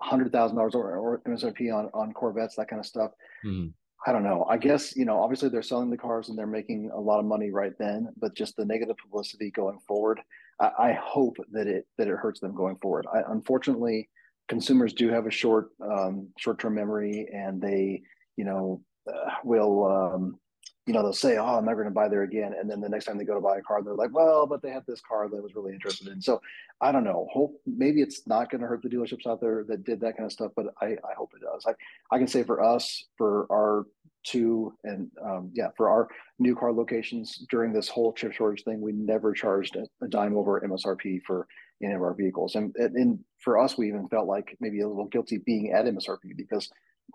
hundred 0.00 0.32
thousand 0.32 0.56
dollars 0.56 0.74
or, 0.74 1.20
MSRP 1.26 1.74
on 1.74 1.90
on 1.94 2.12
Corvettes, 2.12 2.56
that 2.56 2.68
kind 2.68 2.80
of 2.80 2.86
stuff. 2.86 3.12
Mm-hmm. 3.44 3.68
I 4.04 4.12
don't 4.12 4.24
know. 4.24 4.44
I 4.48 4.56
guess 4.56 4.96
you 4.96 5.04
know, 5.04 5.20
obviously 5.20 5.48
they're 5.48 5.62
selling 5.62 5.90
the 5.90 5.96
cars 5.96 6.28
and 6.28 6.36
they're 6.36 6.46
making 6.46 6.90
a 6.92 7.00
lot 7.00 7.20
of 7.20 7.24
money 7.24 7.50
right 7.50 7.72
then, 7.78 8.08
but 8.18 8.34
just 8.34 8.56
the 8.56 8.64
negative 8.64 8.96
publicity 8.96 9.50
going 9.50 9.78
forward, 9.86 10.20
I, 10.60 10.70
I 10.78 10.98
hope 11.00 11.36
that 11.52 11.66
it 11.66 11.86
that 11.98 12.08
it 12.08 12.16
hurts 12.16 12.40
them 12.40 12.54
going 12.54 12.76
forward. 12.76 13.06
I, 13.12 13.20
unfortunately, 13.28 14.08
consumers 14.48 14.92
do 14.92 15.08
have 15.08 15.26
a 15.26 15.30
short 15.30 15.70
um, 15.80 16.28
short 16.38 16.58
term 16.58 16.74
memory, 16.74 17.28
and 17.32 17.60
they 17.60 18.02
you 18.36 18.44
know 18.44 18.82
uh, 19.08 19.30
will 19.44 19.86
um, 19.86 20.38
you 20.86 20.92
know, 20.92 21.02
they'll 21.02 21.12
say, 21.12 21.38
"Oh, 21.38 21.58
I'm 21.58 21.64
never 21.64 21.82
going 21.82 21.92
to 21.92 21.94
buy 21.94 22.08
there 22.08 22.22
again," 22.22 22.54
and 22.58 22.68
then 22.68 22.80
the 22.80 22.88
next 22.88 23.04
time 23.04 23.16
they 23.16 23.24
go 23.24 23.34
to 23.34 23.40
buy 23.40 23.58
a 23.58 23.62
car, 23.62 23.82
they're 23.82 23.94
like, 23.94 24.12
"Well, 24.12 24.46
but 24.46 24.62
they 24.62 24.70
have 24.70 24.84
this 24.86 25.00
car 25.00 25.28
that 25.28 25.36
I 25.36 25.40
was 25.40 25.54
really 25.54 25.72
interested 25.72 26.08
in." 26.08 26.20
So, 26.20 26.40
I 26.80 26.90
don't 26.90 27.04
know. 27.04 27.28
Hope 27.32 27.60
maybe 27.66 28.02
it's 28.02 28.26
not 28.26 28.50
going 28.50 28.62
to 28.62 28.66
hurt 28.66 28.82
the 28.82 28.88
dealerships 28.88 29.26
out 29.26 29.40
there 29.40 29.64
that 29.68 29.84
did 29.84 30.00
that 30.00 30.16
kind 30.16 30.26
of 30.26 30.32
stuff, 30.32 30.50
but 30.56 30.66
I, 30.80 30.86
I 30.86 31.14
hope 31.16 31.30
it 31.36 31.42
does. 31.42 31.64
I, 31.66 31.74
I 32.14 32.18
can 32.18 32.26
say 32.26 32.42
for 32.42 32.62
us, 32.62 33.04
for 33.16 33.46
our 33.50 33.86
two 34.24 34.72
and 34.82 35.10
um, 35.24 35.50
yeah, 35.54 35.68
for 35.76 35.88
our 35.88 36.08
new 36.40 36.56
car 36.56 36.72
locations 36.72 37.44
during 37.48 37.72
this 37.72 37.88
whole 37.88 38.12
chip 38.12 38.32
shortage 38.32 38.64
thing, 38.64 38.80
we 38.80 38.92
never 38.92 39.32
charged 39.32 39.76
a, 39.76 39.86
a 40.04 40.08
dime 40.08 40.36
over 40.36 40.60
MSRP 40.60 41.22
for 41.24 41.46
any 41.82 41.94
of 41.94 42.02
our 42.02 42.14
vehicles, 42.14 42.56
and 42.56 42.74
and 42.76 43.20
for 43.38 43.58
us, 43.60 43.78
we 43.78 43.86
even 43.86 44.08
felt 44.08 44.26
like 44.26 44.56
maybe 44.60 44.80
a 44.80 44.88
little 44.88 45.06
guilty 45.06 45.38
being 45.38 45.72
at 45.72 45.84
MSRP 45.84 46.36
because 46.36 46.68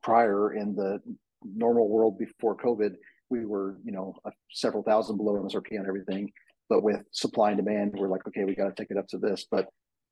prior 0.03 0.53
in 0.53 0.73
the 0.73 1.01
normal 1.43 1.89
world 1.89 2.17
before 2.17 2.55
COVID 2.55 2.95
we 3.29 3.45
were, 3.45 3.77
you 3.83 3.91
know, 3.91 4.15
several 4.51 4.83
thousand 4.83 5.17
below 5.17 5.33
MSRP 5.33 5.79
on 5.79 5.87
everything. 5.87 6.31
But 6.69 6.83
with 6.83 7.03
supply 7.11 7.51
and 7.51 7.57
demand, 7.57 7.93
we're 7.95 8.09
like, 8.09 8.27
okay, 8.27 8.43
we 8.43 8.55
got 8.55 8.67
to 8.67 8.73
take 8.73 8.91
it 8.91 8.97
up 8.97 9.07
to 9.09 9.17
this. 9.17 9.45
But 9.49 9.67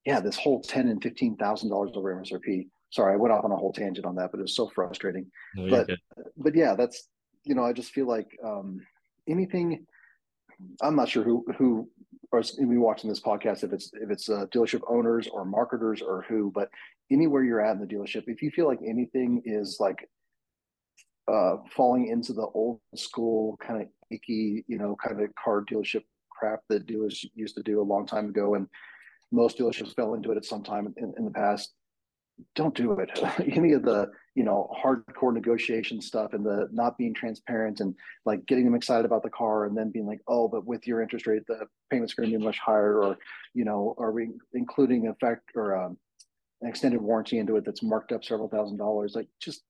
yeah, 0.06 0.19
this 0.19 0.38
whole 0.38 0.62
ten 0.62 0.88
and 0.88 1.01
fifteen 1.01 1.36
thousand 1.36 1.69
dollars 1.69 1.91
over 1.95 2.15
MSRP. 2.15 2.67
Sorry, 2.91 3.13
I 3.13 3.17
went 3.17 3.34
off 3.34 3.43
on 3.43 3.51
a 3.51 3.58
whole 3.58 3.73
tangent 3.73 4.06
on 4.06 4.15
that, 4.15 4.32
but 4.32 4.39
it 4.39 4.43
was 4.43 4.56
so 4.56 4.69
frustrating. 4.69 5.25
No, 5.56 5.69
but 5.69 5.89
but 6.38 6.56
yeah, 6.56 6.75
that's 6.75 7.10
you 7.43 7.56
know, 7.56 7.63
I 7.63 7.73
just 7.73 7.91
feel 7.91 8.08
like 8.08 8.38
um, 8.43 8.80
anything. 9.28 9.86
I'm 10.82 10.95
not 10.95 11.10
sure 11.10 11.23
who 11.23 11.45
who 11.58 11.89
are 12.32 12.41
be 12.41 12.78
watching 12.78 13.10
this 13.10 13.21
podcast 13.21 13.63
if 13.63 13.73
it's 13.73 13.91
if 13.93 14.10
it's 14.10 14.30
uh, 14.30 14.45
dealership 14.54 14.82
owners 14.88 15.28
or 15.28 15.45
marketers 15.45 16.01
or 16.01 16.25
who, 16.28 16.51
but 16.54 16.69
anywhere 17.12 17.43
you're 17.43 17.62
at 17.62 17.75
in 17.75 17.82
the 17.82 17.88
dealership, 17.88 18.23
if 18.28 18.41
you 18.41 18.51
feel 18.51 18.67
like 18.67 18.80
anything 18.86 19.41
is 19.45 19.78
like 19.80 20.10
uh, 21.27 21.57
falling 21.75 22.07
into 22.07 22.33
the 22.33 22.45
old 22.53 22.79
school 22.95 23.57
kind 23.65 23.81
of 23.81 23.88
icky, 24.11 24.63
you 24.67 24.77
know, 24.77 24.95
kind 24.95 25.19
of 25.21 25.29
car 25.35 25.63
dealership 25.69 26.03
crap 26.29 26.59
that 26.69 26.85
dealers 26.85 27.25
used 27.33 27.55
to 27.55 27.63
do 27.63 27.81
a 27.81 27.83
long 27.83 28.05
time 28.05 28.29
ago, 28.29 28.55
and 28.55 28.67
most 29.31 29.57
dealerships 29.57 29.95
fell 29.95 30.13
into 30.13 30.31
it 30.31 30.38
at 30.38 30.45
some 30.45 30.63
time 30.63 30.93
in, 30.97 31.13
in 31.17 31.25
the 31.25 31.31
past. 31.31 31.73
Don't 32.55 32.75
do 32.75 32.91
it. 32.99 33.17
Any 33.55 33.71
of 33.71 33.83
the 33.83 34.11
you 34.35 34.43
know 34.43 34.69
hardcore 34.83 35.33
negotiation 35.33 36.01
stuff 36.01 36.33
and 36.33 36.45
the 36.45 36.67
not 36.71 36.97
being 36.97 37.13
transparent 37.13 37.79
and 37.79 37.95
like 38.25 38.45
getting 38.45 38.65
them 38.65 38.75
excited 38.75 39.05
about 39.05 39.23
the 39.23 39.29
car 39.29 39.65
and 39.65 39.75
then 39.75 39.89
being 39.89 40.05
like, 40.05 40.19
oh, 40.27 40.47
but 40.47 40.65
with 40.65 40.85
your 40.85 41.01
interest 41.01 41.27
rate, 41.27 41.43
the 41.47 41.65
payment's 41.89 42.13
going 42.13 42.29
to 42.29 42.38
be 42.38 42.43
much 42.43 42.59
higher, 42.59 43.01
or 43.01 43.17
you 43.53 43.65
know, 43.65 43.95
are 43.97 44.11
we 44.11 44.29
including 44.53 45.07
effect 45.07 45.51
or 45.55 45.75
um, 45.81 45.97
an 46.61 46.69
extended 46.69 47.01
warranty 47.01 47.39
into 47.39 47.55
it 47.55 47.65
that's 47.65 47.81
marked 47.81 48.11
up 48.11 48.23
several 48.23 48.49
thousand 48.49 48.77
dollars? 48.77 49.13
Like, 49.15 49.29
just 49.41 49.63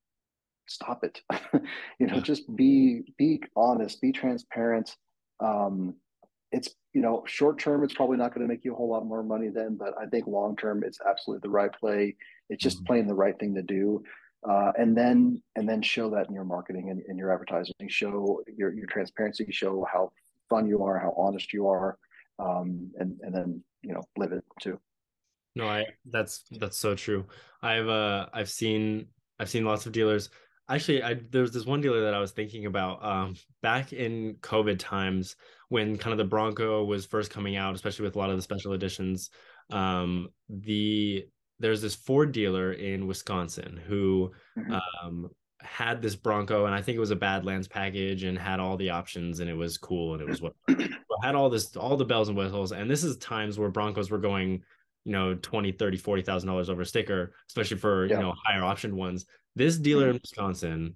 stop 0.66 1.04
it. 1.04 1.20
You 1.98 2.06
know 2.06 2.20
just 2.20 2.54
be 2.54 3.14
be 3.18 3.42
honest 3.56 4.00
be 4.00 4.12
transparent. 4.12 4.94
Um 5.40 5.94
it's 6.52 6.70
you 6.92 7.00
know 7.00 7.24
short 7.26 7.58
term 7.58 7.82
it's 7.82 7.94
probably 7.94 8.16
not 8.16 8.34
going 8.34 8.46
to 8.46 8.52
make 8.52 8.64
you 8.64 8.72
a 8.72 8.76
whole 8.76 8.88
lot 8.88 9.04
more 9.04 9.22
money 9.22 9.48
then 9.48 9.76
but 9.76 9.92
i 10.00 10.06
think 10.06 10.26
long 10.28 10.56
term 10.56 10.84
it's 10.84 11.00
absolutely 11.06 11.42
the 11.42 11.52
right 11.52 11.72
play. 11.72 12.14
It's 12.48 12.62
just 12.62 12.78
mm-hmm. 12.78 12.86
playing 12.86 13.06
the 13.08 13.14
right 13.14 13.38
thing 13.38 13.54
to 13.54 13.62
do. 13.62 14.02
Uh, 14.48 14.70
and 14.78 14.96
then 14.96 15.42
and 15.56 15.68
then 15.68 15.82
show 15.82 16.08
that 16.10 16.28
in 16.28 16.34
your 16.34 16.44
marketing 16.44 16.90
and, 16.90 17.02
and 17.08 17.18
your 17.18 17.32
advertising. 17.32 17.74
Show 17.88 18.42
your, 18.56 18.72
your 18.72 18.86
transparency. 18.86 19.46
Show 19.50 19.84
how 19.92 20.12
fun 20.48 20.68
you 20.68 20.84
are 20.84 20.98
how 20.98 21.12
honest 21.16 21.52
you 21.52 21.66
are 21.68 21.98
um, 22.38 22.90
and 22.98 23.18
and 23.22 23.34
then 23.34 23.62
you 23.82 23.92
know 23.92 24.02
live 24.16 24.32
it 24.32 24.44
too. 24.60 24.78
No 25.54 25.66
i 25.66 25.86
that's 26.04 26.44
that's 26.52 26.78
so 26.78 26.94
true. 26.94 27.26
I've 27.62 27.88
uh 27.88 28.26
i've 28.32 28.50
seen 28.50 29.06
i've 29.40 29.48
seen 29.48 29.64
lots 29.64 29.86
of 29.86 29.92
dealers 29.92 30.30
actually 30.68 31.02
I 31.02 31.14
there's 31.30 31.52
this 31.52 31.66
one 31.66 31.80
dealer 31.80 32.02
that 32.02 32.14
I 32.14 32.20
was 32.20 32.32
thinking 32.32 32.66
about 32.66 33.04
um 33.04 33.34
back 33.62 33.92
in 33.92 34.36
COVID 34.40 34.78
times 34.78 35.36
when 35.68 35.96
kind 35.96 36.12
of 36.12 36.18
the 36.18 36.24
Bronco 36.24 36.84
was 36.84 37.06
first 37.06 37.30
coming 37.30 37.56
out, 37.56 37.74
especially 37.74 38.04
with 38.04 38.16
a 38.16 38.18
lot 38.18 38.30
of 38.30 38.36
the 38.36 38.42
special 38.42 38.72
editions. 38.72 39.30
Um 39.70 40.28
the 40.48 41.26
there's 41.58 41.82
this 41.82 41.94
Ford 41.94 42.32
dealer 42.32 42.72
in 42.72 43.06
Wisconsin 43.06 43.80
who 43.86 44.32
mm-hmm. 44.58 44.76
um 45.04 45.30
had 45.60 46.02
this 46.02 46.14
Bronco 46.14 46.66
and 46.66 46.74
I 46.74 46.82
think 46.82 46.96
it 46.96 47.00
was 47.00 47.10
a 47.10 47.16
Badlands 47.16 47.68
package 47.68 48.24
and 48.24 48.38
had 48.38 48.60
all 48.60 48.76
the 48.76 48.90
options 48.90 49.40
and 49.40 49.50
it 49.50 49.54
was 49.54 49.78
cool 49.78 50.14
and 50.14 50.22
it 50.22 50.28
was 50.28 50.40
what 50.42 50.54
had 51.22 51.34
all 51.34 51.48
this 51.48 51.76
all 51.76 51.96
the 51.96 52.04
bells 52.04 52.28
and 52.28 52.36
whistles 52.36 52.72
and 52.72 52.90
this 52.90 53.02
is 53.02 53.16
times 53.16 53.58
where 53.58 53.70
Broncos 53.70 54.10
were 54.10 54.18
going 54.18 54.62
you 55.04 55.12
know 55.12 55.34
20 55.34 55.72
30 55.72 55.96
40 55.96 56.22
thousand 56.22 56.48
dollars 56.48 56.68
over 56.68 56.84
sticker 56.84 57.32
especially 57.48 57.78
for 57.78 58.06
yeah. 58.06 58.16
you 58.16 58.22
know 58.22 58.34
higher 58.44 58.62
option 58.62 58.96
ones 58.96 59.24
this 59.56 59.76
dealer 59.78 60.10
in 60.10 60.16
mm-hmm. 60.16 60.22
Wisconsin 60.22 60.94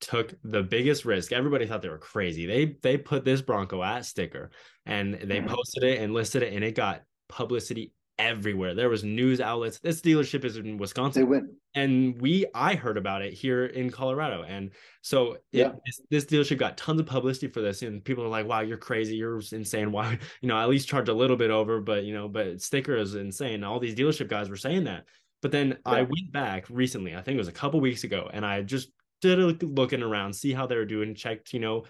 took 0.00 0.34
the 0.44 0.62
biggest 0.62 1.04
risk. 1.04 1.32
Everybody 1.32 1.66
thought 1.66 1.82
they 1.82 1.88
were 1.88 1.98
crazy. 1.98 2.46
They 2.46 2.76
they 2.82 2.96
put 2.98 3.24
this 3.24 3.40
Bronco 3.40 3.82
at 3.82 4.04
sticker 4.04 4.50
and 4.86 5.14
they 5.14 5.38
mm-hmm. 5.38 5.48
posted 5.48 5.84
it 5.84 6.00
and 6.00 6.12
listed 6.12 6.42
it 6.42 6.52
and 6.52 6.62
it 6.62 6.74
got 6.74 7.02
publicity 7.28 7.92
everywhere. 8.18 8.74
There 8.74 8.88
was 8.88 9.02
news 9.02 9.40
outlets. 9.40 9.78
This 9.78 10.00
dealership 10.00 10.44
is 10.44 10.56
in 10.56 10.76
Wisconsin. 10.76 11.22
They 11.22 11.28
went. 11.28 11.50
And 11.74 12.20
we 12.20 12.44
I 12.54 12.74
heard 12.74 12.98
about 12.98 13.22
it 13.22 13.32
here 13.32 13.66
in 13.66 13.90
Colorado. 13.90 14.42
And 14.42 14.70
so 15.00 15.32
it, 15.32 15.42
yeah. 15.52 15.72
this, 15.86 16.00
this, 16.10 16.24
dealership 16.26 16.58
got 16.58 16.76
tons 16.76 17.00
of 17.00 17.06
publicity 17.06 17.48
for 17.48 17.60
this. 17.60 17.82
And 17.82 18.04
people 18.04 18.22
are 18.24 18.28
like, 18.28 18.46
wow, 18.46 18.60
you're 18.60 18.76
crazy. 18.76 19.16
You're 19.16 19.40
insane. 19.52 19.90
Why, 19.90 20.18
you 20.40 20.48
know, 20.48 20.58
at 20.58 20.68
least 20.68 20.88
charge 20.88 21.08
a 21.08 21.14
little 21.14 21.36
bit 21.36 21.50
over, 21.50 21.80
but 21.80 22.04
you 22.04 22.12
know, 22.12 22.28
but 22.28 22.60
sticker 22.60 22.96
is 22.96 23.14
insane. 23.14 23.64
All 23.64 23.80
these 23.80 23.94
dealership 23.94 24.28
guys 24.28 24.50
were 24.50 24.56
saying 24.56 24.84
that. 24.84 25.04
But 25.42 25.50
then 25.50 25.70
yeah. 25.70 25.76
I 25.84 26.02
went 26.02 26.32
back 26.32 26.66
recently, 26.70 27.14
I 27.14 27.20
think 27.20 27.34
it 27.34 27.38
was 27.38 27.48
a 27.48 27.52
couple 27.52 27.80
weeks 27.80 28.04
ago, 28.04 28.30
and 28.32 28.46
I 28.46 28.62
just 28.62 28.90
did 29.20 29.38
a 29.38 29.66
looking 29.66 30.02
around, 30.02 30.32
see 30.32 30.52
how 30.52 30.66
they 30.66 30.76
were 30.76 30.84
doing, 30.84 31.14
checked, 31.14 31.52
you 31.52 31.60
know, 31.60 31.84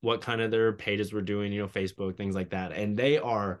what 0.00 0.20
kind 0.20 0.40
of 0.40 0.50
their 0.50 0.72
pages 0.72 1.12
were 1.12 1.22
doing, 1.22 1.52
you 1.52 1.60
know, 1.60 1.68
Facebook, 1.68 2.16
things 2.16 2.34
like 2.34 2.50
that. 2.50 2.72
And 2.72 2.96
they 2.96 3.18
are 3.18 3.60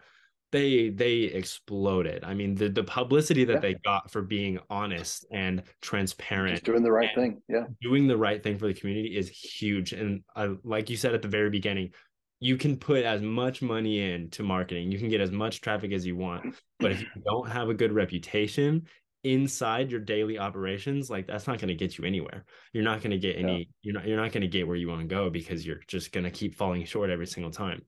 they 0.50 0.88
they 0.88 1.18
exploded. 1.24 2.24
I 2.24 2.34
mean, 2.34 2.54
the 2.54 2.68
the 2.68 2.84
publicity 2.84 3.44
that 3.44 3.54
Yeah. 3.54 3.60
they 3.60 3.74
got 3.74 4.10
for 4.10 4.22
being 4.22 4.58
honest 4.70 5.26
and 5.30 5.62
transparent, 5.82 6.54
Just 6.54 6.64
doing 6.64 6.82
the 6.82 6.92
right 6.92 7.14
thing. 7.14 7.42
Yeah. 7.48 7.64
doing 7.80 8.06
the 8.06 8.16
right 8.16 8.42
thing 8.42 8.58
for 8.58 8.66
the 8.66 8.74
community 8.74 9.16
is 9.16 9.28
huge. 9.28 9.92
And 9.92 10.22
uh, 10.36 10.54
like 10.64 10.88
you 10.90 10.96
said 10.96 11.14
at 11.14 11.22
the 11.22 11.28
very 11.28 11.50
beginning, 11.50 11.92
you 12.40 12.56
can 12.56 12.76
put 12.76 13.04
as 13.04 13.20
much 13.20 13.62
money 13.62 14.00
into 14.00 14.42
marketing, 14.42 14.90
you 14.92 14.98
can 14.98 15.08
get 15.08 15.20
as 15.20 15.30
much 15.32 15.60
traffic 15.60 15.92
as 15.92 16.06
you 16.06 16.16
want, 16.16 16.54
but 16.78 16.92
if 16.92 17.00
you 17.02 17.08
don't 17.24 17.50
have 17.50 17.68
a 17.68 17.74
good 17.74 17.92
reputation 17.92 18.86
inside 19.24 19.90
your 19.90 20.00
daily 20.00 20.38
operations, 20.38 21.10
like 21.10 21.26
that's 21.26 21.46
not 21.46 21.58
going 21.58 21.68
to 21.68 21.74
get 21.74 21.98
you 21.98 22.04
anywhere. 22.04 22.44
You're 22.72 22.84
not 22.84 23.00
going 23.00 23.10
to 23.10 23.18
get 23.18 23.36
any. 23.36 23.58
Yeah. 23.58 23.64
You're 23.82 23.94
not. 23.94 24.06
You're 24.06 24.16
not 24.22 24.32
going 24.32 24.42
to 24.42 24.48
get 24.48 24.66
where 24.66 24.76
you 24.76 24.88
want 24.88 25.00
to 25.00 25.06
go 25.06 25.30
because 25.30 25.66
you're 25.66 25.80
just 25.88 26.12
going 26.12 26.24
to 26.24 26.30
keep 26.30 26.54
falling 26.54 26.84
short 26.84 27.10
every 27.10 27.26
single 27.26 27.50
time. 27.52 27.82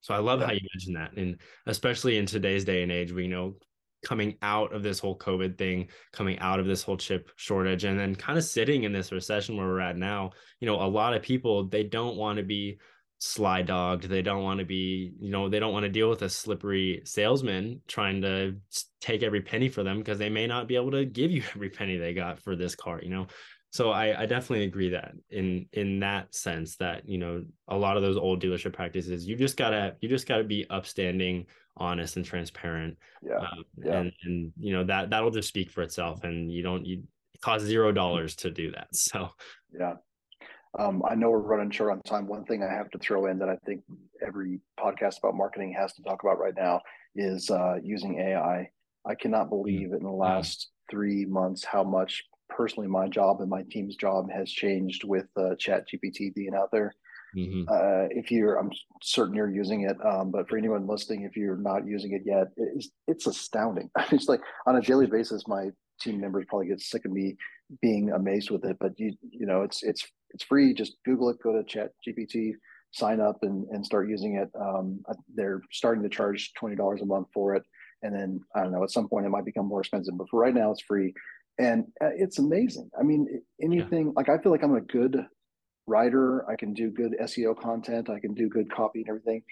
So 0.00 0.14
I 0.14 0.18
love 0.18 0.40
Yeah. 0.40 0.46
how 0.46 0.52
you 0.52 0.60
mentioned 0.74 0.96
that, 0.96 1.16
and 1.16 1.40
especially 1.66 2.16
in 2.16 2.26
today's 2.26 2.64
day 2.64 2.82
and 2.82 2.90
age, 2.90 3.12
we 3.12 3.28
know 3.28 3.56
coming 4.02 4.38
out 4.40 4.72
of 4.72 4.82
this 4.82 4.98
whole 4.98 5.18
COVID 5.18 5.58
thing, 5.58 5.88
coming 6.12 6.38
out 6.38 6.58
of 6.58 6.64
this 6.66 6.82
whole 6.82 6.96
chip 6.96 7.30
shortage, 7.36 7.84
and 7.84 8.00
then 8.00 8.14
kind 8.14 8.38
of 8.38 8.44
sitting 8.44 8.84
in 8.84 8.92
this 8.92 9.12
recession 9.12 9.58
where 9.58 9.66
we're 9.66 9.80
at 9.80 9.98
now, 9.98 10.30
you 10.58 10.66
know, 10.66 10.76
a 10.80 10.88
lot 10.88 11.12
of 11.12 11.20
people 11.20 11.68
they 11.68 11.84
don't 11.84 12.16
want 12.16 12.38
to 12.38 12.42
be 12.42 12.78
sly 13.20 13.62
dogged. 13.62 14.04
They 14.04 14.22
don't 14.22 14.42
want 14.42 14.60
to 14.60 14.66
be, 14.66 15.12
you 15.20 15.30
know, 15.30 15.48
they 15.48 15.60
don't 15.60 15.72
want 15.72 15.84
to 15.84 15.90
deal 15.90 16.08
with 16.08 16.22
a 16.22 16.28
slippery 16.30 17.02
salesman 17.04 17.82
trying 17.86 18.22
to 18.22 18.56
take 19.00 19.22
every 19.22 19.42
penny 19.42 19.68
for 19.68 19.82
them 19.82 19.98
because 19.98 20.18
they 20.18 20.30
may 20.30 20.46
not 20.46 20.66
be 20.66 20.74
able 20.74 20.90
to 20.92 21.04
give 21.04 21.30
you 21.30 21.42
every 21.54 21.70
penny 21.70 21.96
they 21.96 22.14
got 22.14 22.38
for 22.40 22.56
this 22.56 22.74
car, 22.74 23.00
you 23.02 23.10
know. 23.10 23.26
So 23.72 23.90
I, 23.90 24.22
I 24.22 24.26
definitely 24.26 24.64
agree 24.64 24.88
that 24.90 25.12
in 25.28 25.68
in 25.72 26.00
that 26.00 26.34
sense 26.34 26.76
that 26.78 27.08
you 27.08 27.18
know 27.18 27.44
a 27.68 27.76
lot 27.76 27.96
of 27.96 28.02
those 28.02 28.16
old 28.16 28.42
dealership 28.42 28.72
practices 28.72 29.28
you 29.28 29.36
just 29.36 29.56
gotta 29.56 29.96
you 30.00 30.08
just 30.08 30.26
gotta 30.26 30.42
be 30.42 30.66
upstanding, 30.70 31.46
honest 31.76 32.16
and 32.16 32.24
transparent 32.24 32.98
Yeah. 33.22 33.38
um, 33.38 33.64
Yeah. 33.76 34.00
and 34.00 34.12
and 34.24 34.52
you 34.58 34.72
know 34.72 34.82
that 34.84 35.10
that'll 35.10 35.30
just 35.30 35.46
speak 35.48 35.70
for 35.70 35.82
itself 35.82 36.24
and 36.24 36.50
you 36.52 36.62
don't 36.62 36.84
you 36.84 37.04
it 37.32 37.40
costs 37.40 37.66
zero 37.68 37.92
dollars 37.92 38.34
to 38.36 38.50
do 38.50 38.72
that 38.72 38.88
so 38.94 39.30
Yeah. 39.72 39.94
Um, 40.78 41.02
I 41.08 41.14
know 41.14 41.30
we're 41.30 41.38
running 41.38 41.70
short 41.70 41.90
on 41.92 42.00
time. 42.02 42.26
One 42.26 42.44
thing 42.44 42.62
I 42.62 42.72
have 42.72 42.90
to 42.90 42.98
throw 42.98 43.26
in 43.26 43.38
that 43.38 43.48
I 43.48 43.56
think 43.66 43.82
every 44.24 44.60
podcast 44.78 45.18
about 45.18 45.34
marketing 45.34 45.74
has 45.78 45.92
to 45.94 46.02
talk 46.02 46.22
about 46.22 46.38
right 46.38 46.54
now 46.56 46.80
is 47.16 47.50
uh, 47.50 47.76
using 47.82 48.20
AI. 48.20 48.70
I 49.06 49.14
cannot 49.14 49.48
believe 49.48 49.92
in 49.92 50.02
the 50.02 50.10
last 50.10 50.68
three 50.90 51.24
months 51.24 51.64
how 51.64 51.82
much 51.82 52.22
personally 52.48 52.88
my 52.88 53.08
job 53.08 53.40
and 53.40 53.48
my 53.50 53.62
team's 53.70 53.96
job 53.96 54.30
has 54.30 54.50
changed 54.50 55.04
with 55.04 55.26
uh, 55.36 55.54
Chat 55.58 55.84
GPT 55.88 56.34
being 56.34 56.54
out 56.54 56.70
there. 56.72 56.92
mhm. 57.36 57.64
Uh, 57.68 58.08
if 58.10 58.30
you're, 58.30 58.56
I'm 58.56 58.70
certain 59.02 59.34
you're 59.34 59.50
using 59.50 59.82
it, 59.82 59.96
um, 60.04 60.30
but 60.30 60.48
for 60.48 60.56
anyone 60.58 60.86
listening, 60.86 61.22
if 61.22 61.36
you're 61.36 61.56
not 61.56 61.86
using 61.86 62.12
it 62.12 62.22
yet, 62.24 62.48
it's, 62.56 62.90
it's 63.06 63.26
astounding. 63.26 63.90
It's 64.12 64.28
like 64.28 64.40
on 64.66 64.76
a 64.76 64.82
daily 64.82 65.06
basis, 65.06 65.46
my 65.48 65.70
team 66.00 66.20
members 66.20 66.44
probably 66.48 66.68
get 66.68 66.80
sick 66.80 67.04
of 67.04 67.12
me 67.12 67.36
being 67.80 68.10
amazed 68.10 68.50
with 68.50 68.64
it. 68.64 68.76
But 68.80 68.98
you, 68.98 69.14
you 69.30 69.46
know, 69.46 69.62
it's 69.62 69.82
it's 69.82 70.06
it's 70.30 70.44
free. 70.44 70.74
Just 70.74 70.96
Google 71.04 71.30
it, 71.30 71.42
go 71.42 71.52
to 71.52 71.64
Chat 71.64 71.92
GPT, 72.06 72.52
sign 72.92 73.20
up, 73.20 73.38
and 73.42 73.66
and 73.70 73.84
start 73.84 74.08
using 74.08 74.36
it. 74.36 74.50
Um, 74.60 75.02
they're 75.34 75.62
starting 75.70 76.02
to 76.02 76.08
charge 76.08 76.52
twenty 76.54 76.76
dollars 76.76 77.00
a 77.02 77.06
month 77.06 77.28
for 77.32 77.54
it, 77.54 77.62
and 78.02 78.14
then 78.14 78.40
I 78.54 78.62
don't 78.62 78.72
know. 78.72 78.82
At 78.82 78.90
some 78.90 79.08
point, 79.08 79.26
it 79.26 79.30
might 79.30 79.44
become 79.44 79.66
more 79.66 79.80
expensive, 79.80 80.16
but 80.16 80.28
for 80.30 80.40
right 80.40 80.54
now, 80.54 80.70
it's 80.70 80.82
free, 80.82 81.14
and 81.58 81.84
uh, 82.02 82.10
it's 82.16 82.38
amazing. 82.38 82.90
I 82.98 83.02
mean, 83.02 83.42
anything 83.62 84.12
like 84.16 84.28
I 84.28 84.38
feel 84.38 84.52
like 84.52 84.62
I'm 84.62 84.74
a 84.74 84.80
good 84.80 85.24
writer. 85.86 86.48
I 86.48 86.56
can 86.56 86.72
do 86.72 86.90
good 86.90 87.16
SEO 87.22 87.58
content. 87.60 88.08
I 88.08 88.20
can 88.20 88.34
do 88.34 88.48
good 88.48 88.70
copy 88.72 89.00
and 89.00 89.08
everything. 89.08 89.42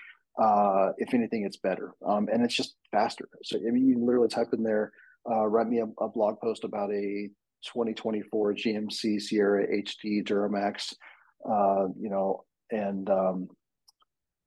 Uh, 0.41 0.93
if 0.99 1.13
anything, 1.15 1.45
it's 1.45 1.57
better. 1.57 1.95
Um, 2.07 2.29
and 2.33 2.45
it's 2.45 2.55
just 2.55 2.77
faster. 2.93 3.29
So 3.43 3.59
I 3.59 3.71
mean, 3.71 3.89
you 3.89 3.95
can 3.95 4.07
literally 4.07 4.29
type 4.29 4.49
in 4.53 4.63
there, 4.63 4.93
uh, 5.31 5.47
write 5.47 5.69
me 5.69 5.81
a, 5.81 5.87
a 6.03 6.09
blog 6.09 6.41
post 6.41 6.65
about 6.65 6.91
a 6.91 7.29
2024 7.65 8.55
GMC 8.55 9.21
Sierra 9.21 9.67
HD 9.67 10.25
Duramax, 10.25 10.95
uh, 11.49 11.89
you 11.99 12.09
know, 12.11 12.45
and 12.71 13.09
um, 13.11 13.49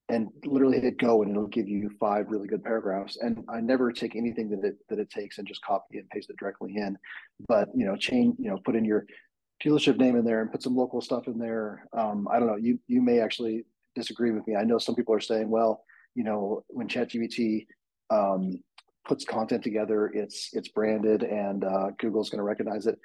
and 0.09 0.27
literally 0.45 0.79
hit 0.79 0.97
go, 0.97 1.21
and 1.21 1.31
it'll 1.31 1.47
give 1.47 1.69
you 1.69 1.89
five 1.99 2.25
really 2.29 2.47
good 2.47 2.63
paragraphs. 2.63 3.17
And 3.21 3.43
I 3.49 3.61
never 3.61 3.91
take 3.91 4.15
anything 4.15 4.49
that 4.49 4.65
it 4.65 4.75
that 4.89 4.99
it 4.99 5.09
takes 5.09 5.37
and 5.37 5.47
just 5.47 5.63
copy 5.63 5.97
and 5.97 6.09
paste 6.09 6.29
it 6.29 6.37
directly 6.37 6.75
in, 6.75 6.97
but 7.47 7.69
you 7.75 7.85
know, 7.85 7.95
change, 7.95 8.35
you 8.39 8.49
know, 8.49 8.59
put 8.65 8.75
in 8.75 8.85
your 8.85 9.05
dealership 9.63 9.97
name 9.97 10.15
in 10.15 10.25
there 10.25 10.41
and 10.41 10.51
put 10.51 10.63
some 10.63 10.75
local 10.75 11.01
stuff 11.01 11.27
in 11.27 11.37
there. 11.37 11.87
Um, 11.97 12.27
I 12.31 12.39
don't 12.39 12.47
know. 12.47 12.55
You 12.55 12.79
you 12.87 13.01
may 13.01 13.19
actually 13.19 13.65
disagree 13.95 14.31
with 14.31 14.45
me. 14.47 14.55
I 14.55 14.63
know 14.63 14.77
some 14.77 14.95
people 14.95 15.13
are 15.13 15.21
saying, 15.21 15.49
well, 15.49 15.83
you 16.15 16.23
know, 16.23 16.63
when 16.67 16.87
ChatGPT 16.87 17.65
um, 18.09 18.61
puts 19.05 19.25
content 19.25 19.63
together, 19.63 20.07
it's 20.13 20.49
it's 20.53 20.67
branded 20.69 21.23
and 21.23 21.63
uh, 21.63 21.91
Google's 21.99 22.29
going 22.29 22.39
to 22.39 22.43
recognize 22.43 22.87
it. 22.87 22.97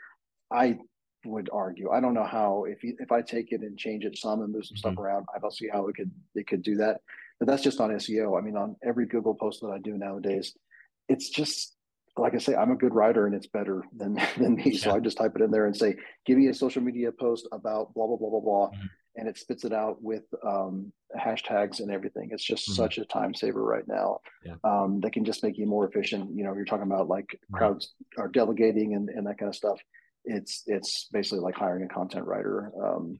I 0.52 0.78
would 1.24 1.48
argue. 1.52 1.90
I 1.90 2.00
don't 2.00 2.14
know 2.14 2.24
how 2.24 2.64
if 2.68 2.84
you, 2.84 2.96
if 3.00 3.10
I 3.10 3.20
take 3.22 3.50
it 3.52 3.62
and 3.62 3.76
change 3.78 4.04
it 4.04 4.16
some 4.16 4.42
and 4.42 4.52
move 4.52 4.64
some 4.66 4.76
stuff 4.76 4.94
Mhm. 4.94 4.98
around, 4.98 5.26
I 5.34 5.38
don't 5.38 5.52
see 5.52 5.68
how 5.72 5.88
it 5.88 5.96
could 5.96 6.10
it 6.34 6.46
could 6.46 6.62
do 6.62 6.76
that. 6.76 7.00
But 7.38 7.48
that's 7.48 7.62
just 7.62 7.80
on 7.80 7.90
SEO. 7.90 8.38
I 8.38 8.42
mean, 8.42 8.56
on 8.56 8.76
every 8.84 9.06
Google 9.06 9.34
post 9.34 9.60
that 9.62 9.68
I 9.68 9.78
do 9.78 9.96
nowadays, 9.98 10.54
it's 11.08 11.28
just 11.28 11.74
like 12.18 12.34
I 12.34 12.38
say, 12.38 12.54
I'm 12.54 12.70
a 12.70 12.76
good 12.76 12.94
writer 12.94 13.26
and 13.26 13.34
it's 13.34 13.46
better 13.46 13.84
than 13.96 14.14
than 14.38 14.56
me. 14.56 14.76
So 14.76 14.92
I 14.92 15.00
just 15.00 15.16
type 15.18 15.32
it 15.36 15.42
in 15.42 15.50
there 15.50 15.66
and 15.66 15.76
say, 15.76 15.96
give 16.24 16.38
me 16.38 16.48
a 16.48 16.54
social 16.54 16.82
media 16.82 17.10
post 17.12 17.48
about 17.52 17.92
blah 17.94 18.06
blah 18.06 18.16
blah 18.16 18.30
blah 18.30 18.40
blah, 18.40 18.70
Mhm. 18.70 18.88
And 19.16 19.28
it 19.28 19.36
spits 19.38 19.64
it 19.64 19.72
out 19.72 20.02
with 20.02 20.24
um, 20.44 20.92
hashtags 21.18 21.80
and 21.80 21.90
everything. 21.90 22.28
It's 22.32 22.44
just 22.44 22.68
Mhm. 22.68 22.74
such 22.74 22.98
a 22.98 23.04
time 23.06 23.34
saver 23.34 23.62
right 23.62 23.86
now. 23.88 24.20
Yeah. 24.44 24.56
Um, 24.64 25.00
that 25.00 25.12
can 25.12 25.24
just 25.24 25.42
make 25.42 25.56
you 25.58 25.66
more 25.66 25.88
efficient. 25.88 26.34
You 26.36 26.44
know, 26.44 26.54
you're 26.54 26.64
talking 26.64 26.86
about 26.86 27.08
like 27.08 27.38
crowds 27.52 27.94
are 28.18 28.28
delegating 28.28 28.94
and, 28.94 29.08
and 29.08 29.26
that 29.26 29.38
kind 29.38 29.48
of 29.48 29.54
stuff. 29.56 29.78
It's 30.24 30.62
it's 30.66 31.08
basically 31.12 31.40
like 31.40 31.54
hiring 31.54 31.84
a 31.84 31.88
content 31.88 32.26
writer 32.26 32.72
um, 32.84 33.16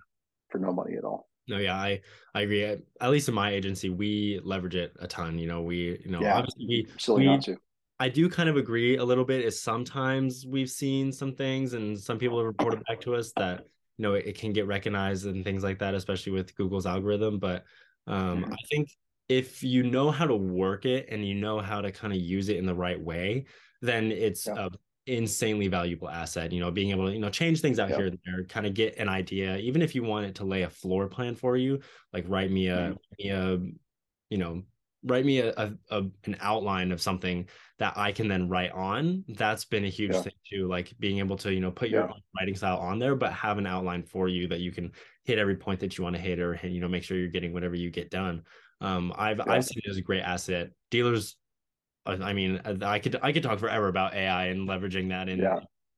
for 0.51 0.59
no 0.59 0.73
money 0.73 0.97
at 0.97 1.05
all. 1.05 1.29
no 1.49 1.59
yeah 1.59 1.77
i 1.77 2.01
i 2.35 2.41
agree 2.41 2.65
at 2.65 2.79
at 3.01 3.11
least 3.11 3.29
in 3.29 3.35
my 3.35 3.51
agency 3.53 3.89
we 3.89 4.41
leverage 4.43 4.75
it 4.75 4.91
a 4.99 5.07
ton 5.07 5.39
you 5.39 5.47
know 5.47 5.63
we 5.63 5.77
you 6.05 6.11
know 6.11 6.21
Yeah. 6.21 6.37
obviously 6.39 6.67
we, 6.67 6.87
Silly 6.99 7.21
we 7.23 7.27
not 7.27 7.43
to. 7.43 7.57
I 8.01 8.09
do 8.11 8.29
kind 8.29 8.49
of 8.49 8.57
agree 8.57 8.97
a 8.99 9.05
little 9.05 9.25
bit. 9.25 9.45
Is 9.45 9.63
sometimes 9.63 10.45
we've 10.45 10.69
seen 10.69 11.13
some 11.13 11.33
things, 11.35 11.73
and 11.73 11.99
some 11.99 12.19
people 12.19 12.37
have 12.39 12.47
reported 12.47 12.83
back 12.89 13.01
to 13.03 13.15
us 13.15 13.33
that 13.37 13.65
you 13.99 14.03
know 14.03 14.15
it, 14.15 14.27
it 14.27 14.39
can 14.39 14.53
get 14.53 14.67
recognized 14.67 15.27
and 15.27 15.45
things 15.45 15.63
like 15.65 15.79
that, 15.81 15.95
especially 15.95 16.33
with 16.33 16.55
Google's 16.57 16.87
algorithm. 16.87 17.39
But 17.39 17.65
um, 18.07 18.45
Mhm. 18.45 18.53
I 18.53 18.67
think 18.71 18.89
if 19.29 19.63
you 19.63 19.83
know 19.83 20.11
how 20.11 20.27
to 20.27 20.37
work 20.37 20.85
it 20.85 21.07
and 21.11 21.27
you 21.27 21.35
know 21.35 21.61
how 21.61 21.81
to 21.81 21.91
kind 21.93 22.13
of 22.13 22.21
use 22.21 22.49
it 22.49 22.57
in 22.59 22.67
the 22.67 22.75
right 22.75 23.01
way, 23.01 23.47
then 23.83 24.13
it's 24.13 24.47
Yeah. 24.47 24.57
a 24.57 24.71
insanely 25.07 25.69
valuable 25.69 26.09
asset. 26.09 26.53
You 26.53 26.61
know, 26.61 26.71
being 26.71 26.91
able 26.91 27.07
to 27.07 27.13
you 27.13 27.19
know 27.21 27.31
change 27.31 27.61
things 27.61 27.79
out 27.79 27.91
Yeah. 27.91 27.97
here 27.97 28.07
and 28.07 28.19
there, 28.25 28.45
kind 28.45 28.67
of 28.67 28.75
get 28.75 28.97
an 28.99 29.09
idea, 29.09 29.57
even 29.59 29.83
if 29.83 29.95
you 29.95 30.03
want 30.03 30.27
it 30.27 30.35
to 30.37 30.45
lay 30.45 30.63
a 30.63 30.71
floor 30.71 31.09
plan 31.09 31.35
for 31.35 31.57
you, 31.57 31.81
like 32.13 32.25
write 32.29 32.51
me 32.51 32.69
a, 32.69 32.93
Mhm. 32.93 32.97
me 33.19 33.31
a 33.31 33.59
you 34.31 34.39
know 34.39 34.63
write 35.07 35.25
me 35.25 35.39
a, 35.39 35.53
a, 35.57 35.73
a 35.91 35.99
an 36.25 36.37
outline 36.41 36.93
of 36.93 37.01
something 37.01 37.49
that 37.79 37.95
I 37.97 38.13
can 38.13 38.29
then 38.29 38.49
write 38.49 38.73
on. 38.73 39.25
That's 39.29 39.65
been 39.65 39.85
a 39.85 39.89
huge 39.89 40.13
Yeah. 40.13 40.23
thing 40.23 40.33
too, 40.51 40.69
like 40.69 40.93
being 40.99 41.19
able 41.19 41.37
to, 41.39 41.53
you 41.53 41.61
know, 41.61 41.71
put 41.71 41.89
your 41.89 42.03
Yeah. 42.03 42.09
own 42.13 42.21
writing 42.39 42.57
style 42.57 42.79
on 42.79 42.99
there, 42.99 43.15
but 43.15 43.33
have 43.33 43.59
an 43.59 43.67
outline 43.67 44.03
for 44.03 44.29
you 44.29 44.49
that 44.49 44.61
you 44.61 44.73
can 44.73 44.93
hit 45.25 45.39
every 45.39 45.57
point 45.57 45.81
that 45.81 45.97
you 45.97 46.05
want 46.05 46.17
to 46.17 46.23
hit 46.23 46.39
or 46.41 46.59
you 46.63 46.81
know, 46.81 46.89
make 46.89 47.05
sure 47.05 47.17
you're 47.17 47.29
getting 47.29 47.53
whatever 47.53 47.75
you 47.77 47.91
get 47.91 48.11
done. 48.11 48.43
Um, 48.81 49.13
I've 49.17 49.39
Yeah. 49.39 49.45
I've 49.53 49.65
seen 49.65 49.83
it 49.85 49.91
as 49.91 49.97
a 49.97 50.03
great 50.03 50.23
asset. 50.23 50.71
Dealers, 50.91 51.37
uh, 52.05 52.19
I 52.21 52.33
mean, 52.33 52.61
I 52.83 52.99
could 52.99 53.17
I 53.23 53.33
could 53.33 53.43
talk 53.43 53.59
forever 53.59 53.89
about 53.89 54.15
AI 54.15 54.47
and 54.47 54.69
leveraging 54.69 55.09
that 55.11 55.29
in 55.29 55.41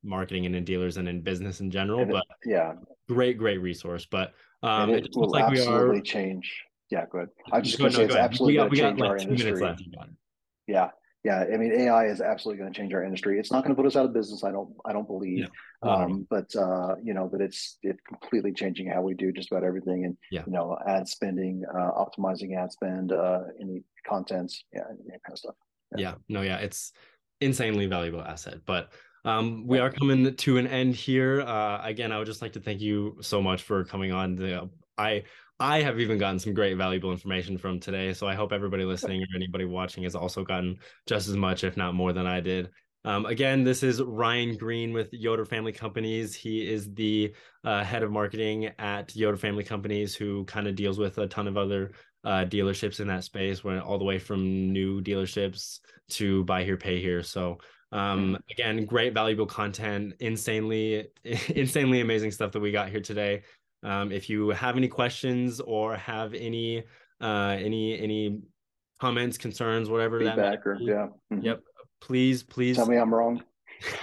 marketing 0.03 0.47
and 0.47 0.55
in 0.55 0.65
dealers 0.65 0.97
and 0.97 1.09
in 1.09 1.23
business 1.23 1.61
in 1.61 1.71
general, 1.71 2.01
And 2.03 2.11
it- 2.11 2.15
but 2.15 2.25
Yeah, 2.45 2.75
great, 3.09 3.39
great 3.39 3.59
resource. 3.59 4.07
But 4.07 4.35
um, 4.63 4.91
and 4.91 4.99
it 4.99 5.05
it 5.07 5.11
will 5.15 5.23
looks 5.29 5.33
like 5.33 5.51
we 5.51 5.61
are. 5.65 6.01
change. 6.01 6.65
Yeah, 6.91 7.05
go 7.11 7.19
ahead. 7.19 7.29
I 7.53 7.59
was 7.59 7.69
just 7.69 7.79
Go- 7.79 7.85
going 7.85 7.93
to 7.93 7.97
say 7.99 8.05
it's 8.05 8.15
ahead. 8.15 8.25
absolutely 8.31 8.57
going 8.57 8.71
to 8.71 8.77
change 8.77 9.01
like 9.01 9.11
our 9.11 9.17
industry. 9.19 9.61
left. 9.61 9.81
You 9.81 9.93
got 9.93 10.09
it. 10.09 10.15
Yeah, 10.67 10.91
yeah. 11.25 11.45
I 11.53 11.57
mean, 11.57 11.73
AI 11.73 12.07
is 12.07 12.21
absolutely 12.21 12.61
going 12.61 12.73
to 12.73 12.79
change 12.79 12.93
our 12.95 13.03
industry. 13.05 13.39
It's 13.39 13.51
not 13.53 13.63
going 13.65 13.75
to 13.75 13.81
put 13.81 13.87
us 13.87 13.97
out 13.97 14.05
of 14.05 14.13
business. 14.15 14.45
I 14.45 14.51
don't. 14.51 14.73
I 14.87 14.93
don't 14.93 15.07
believe. 15.07 15.49
No, 15.83 15.91
not 15.91 16.01
at 16.01 16.05
um, 16.07 16.27
but 16.31 16.55
uh, 16.57 16.97
you 17.03 17.15
know, 17.15 17.29
but 17.31 17.41
it's 17.41 17.79
it's 17.83 18.01
completely 18.07 18.53
changing 18.53 18.87
how 18.89 19.03
we 19.03 19.15
do 19.15 19.33
just 19.33 19.51
about 19.51 19.65
everything, 19.65 20.05
and 20.05 20.17
Yeah. 20.31 20.43
you 20.47 20.53
know, 20.53 20.79
ad 20.87 21.09
spending, 21.09 21.65
uh, 21.75 21.91
optimizing 21.93 22.57
ad 22.57 22.73
spend, 22.73 23.13
uh, 23.13 23.41
any 23.61 23.83
contents, 24.07 24.65
yeah, 24.73 24.83
any 24.91 25.19
kind 25.25 25.33
of 25.33 25.39
stuff. 25.39 25.55
yeah 25.97 26.15
no 26.29 26.41
yeah 26.43 26.57
it's 26.59 26.93
insanely 27.41 27.87
valuable 27.87 28.21
asset 28.23 28.59
but 28.67 28.91
um 29.25 29.67
we 29.67 29.79
are 29.79 29.91
coming 29.91 30.35
to 30.37 30.59
an 30.59 30.67
end 30.67 30.95
here 30.95 31.41
uh 31.43 31.81
again 31.83 32.11
i 32.13 32.19
would 32.19 32.27
just 32.27 32.43
like 32.43 32.53
to 32.53 32.61
thank 32.61 32.81
you 32.81 33.17
so 33.21 33.41
much 33.41 33.63
for 33.63 33.85
coming 33.85 34.13
on 34.13 34.35
the 34.37 34.69
i 34.99 35.23
i 35.61 35.81
have 35.81 36.01
even 36.01 36.19
gotten 36.19 36.39
some 36.39 36.55
great 36.55 36.77
valuable 36.77 37.13
information 37.13 37.59
from 37.59 37.81
today 37.81 38.13
so 38.13 38.27
i 38.27 38.35
hope 38.35 38.53
everybody 38.53 38.85
listening 38.85 39.23
or 39.23 39.27
anybody 39.37 39.65
watching 39.65 40.05
has 40.05 40.15
also 40.15 40.45
gotten 40.45 40.77
just 41.07 41.29
as 41.29 41.37
much 41.37 41.65
if 41.65 41.77
not 41.77 41.95
more 41.95 42.13
than 42.13 42.27
i 42.27 42.41
did 42.41 42.71
Um, 43.05 43.27
again, 43.27 43.65
this 43.65 43.83
is 43.83 44.03
Ryan 44.03 44.57
Green 44.57 44.93
with 44.93 45.09
Yoder 45.13 45.45
Family 45.45 45.73
Companies. 45.73 46.35
He 46.35 46.69
is 46.69 46.93
the 46.93 47.33
uh, 47.65 47.85
head 47.85 48.03
of 48.03 48.11
marketing 48.11 48.71
at 48.79 49.15
Yoder 49.15 49.37
Family 49.37 49.65
Companies, 49.65 50.15
who 50.15 50.45
kind 50.45 50.67
of 50.67 50.75
deals 50.75 50.99
with 50.99 51.17
a 51.19 51.27
ton 51.27 51.47
of 51.47 51.57
other 51.57 51.93
uh, 52.25 52.45
dealerships 52.45 53.01
in 53.01 53.07
that 53.07 53.25
space, 53.25 53.63
where 53.63 53.81
all 53.81 53.99
the 53.99 54.05
way 54.05 54.19
from 54.19 54.73
new 54.73 55.01
dealerships 55.01 55.79
to 56.11 56.45
buy 56.45 56.65
here, 56.65 56.77
pay 56.77 57.01
here. 57.01 57.23
So 57.23 57.59
um, 57.93 58.35
mm-hmm. 58.35 58.35
again, 58.51 58.85
great 58.85 59.15
valuable 59.15 59.47
content, 59.47 60.15
insanely, 60.21 61.07
insanely 61.49 62.01
amazing 62.01 62.33
stuff 62.33 62.53
that 62.53 62.61
we 62.61 62.73
got 62.73 62.91
here 62.91 63.01
today. 63.01 63.43
Um, 63.83 64.13
if 64.13 64.29
you 64.29 64.51
have 64.51 64.77
any 64.77 64.89
questions 64.89 65.61
or 65.61 65.97
have 65.97 66.35
any 66.35 66.85
uh, 67.21 67.57
any 67.59 67.99
any 67.99 68.41
comments, 69.01 69.39
concerns, 69.39 69.89
whatever 69.89 70.19
Feedback 70.19 70.65
that 70.65 70.67
or, 70.67 70.77
yeah. 70.81 71.09
Mm-hmm. 71.33 71.43
Yep. 71.43 71.61
Please, 72.01 72.43
please 72.43 72.77
tell 72.77 72.87
me 72.87 72.97
I'm 72.97 73.13
wrong. 73.13 73.43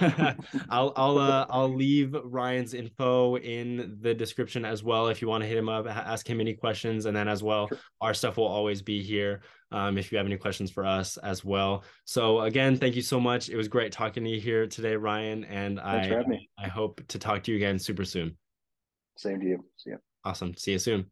I'll 0.70 0.92
I'll 0.96 1.18
uh, 1.18 1.46
I'll 1.50 1.72
leave 1.72 2.16
Ryan's 2.24 2.74
info 2.74 3.36
in 3.36 3.98
the 4.00 4.14
description 4.14 4.64
as 4.64 4.82
well 4.82 5.08
if 5.08 5.20
you 5.20 5.28
want 5.28 5.42
to 5.42 5.48
hit 5.48 5.56
him 5.56 5.68
up, 5.68 5.86
ask 5.86 6.28
him 6.28 6.40
any 6.40 6.54
questions, 6.54 7.06
and 7.06 7.16
then 7.16 7.28
as 7.28 7.42
well, 7.42 7.68
sure. 7.68 7.78
our 8.00 8.14
stuff 8.14 8.36
will 8.36 8.46
always 8.46 8.80
be 8.82 9.02
here 9.02 9.40
um, 9.72 9.98
if 9.98 10.10
you 10.10 10.18
have 10.18 10.26
any 10.26 10.36
questions 10.36 10.70
for 10.70 10.84
us 10.84 11.16
as 11.18 11.44
well. 11.44 11.84
So 12.04 12.40
again, 12.40 12.76
thank 12.76 12.96
you 12.96 13.02
so 13.02 13.20
much. 13.20 13.48
It 13.48 13.56
was 13.56 13.68
great 13.68 13.92
talking 13.92 14.24
to 14.24 14.30
you 14.30 14.40
here 14.40 14.66
today, 14.66 14.96
Ryan, 14.96 15.44
and 15.44 15.78
Thanks 15.78 16.26
I 16.58 16.64
I 16.64 16.68
hope 16.68 17.02
to 17.08 17.18
talk 17.18 17.42
to 17.44 17.50
you 17.50 17.56
again 17.56 17.78
super 17.78 18.04
soon. 18.04 18.36
Same 19.16 19.40
to 19.40 19.46
you. 19.46 19.64
See 19.76 19.90
you. 19.90 19.98
Awesome. 20.24 20.54
See 20.56 20.72
you 20.72 20.78
soon. 20.78 21.06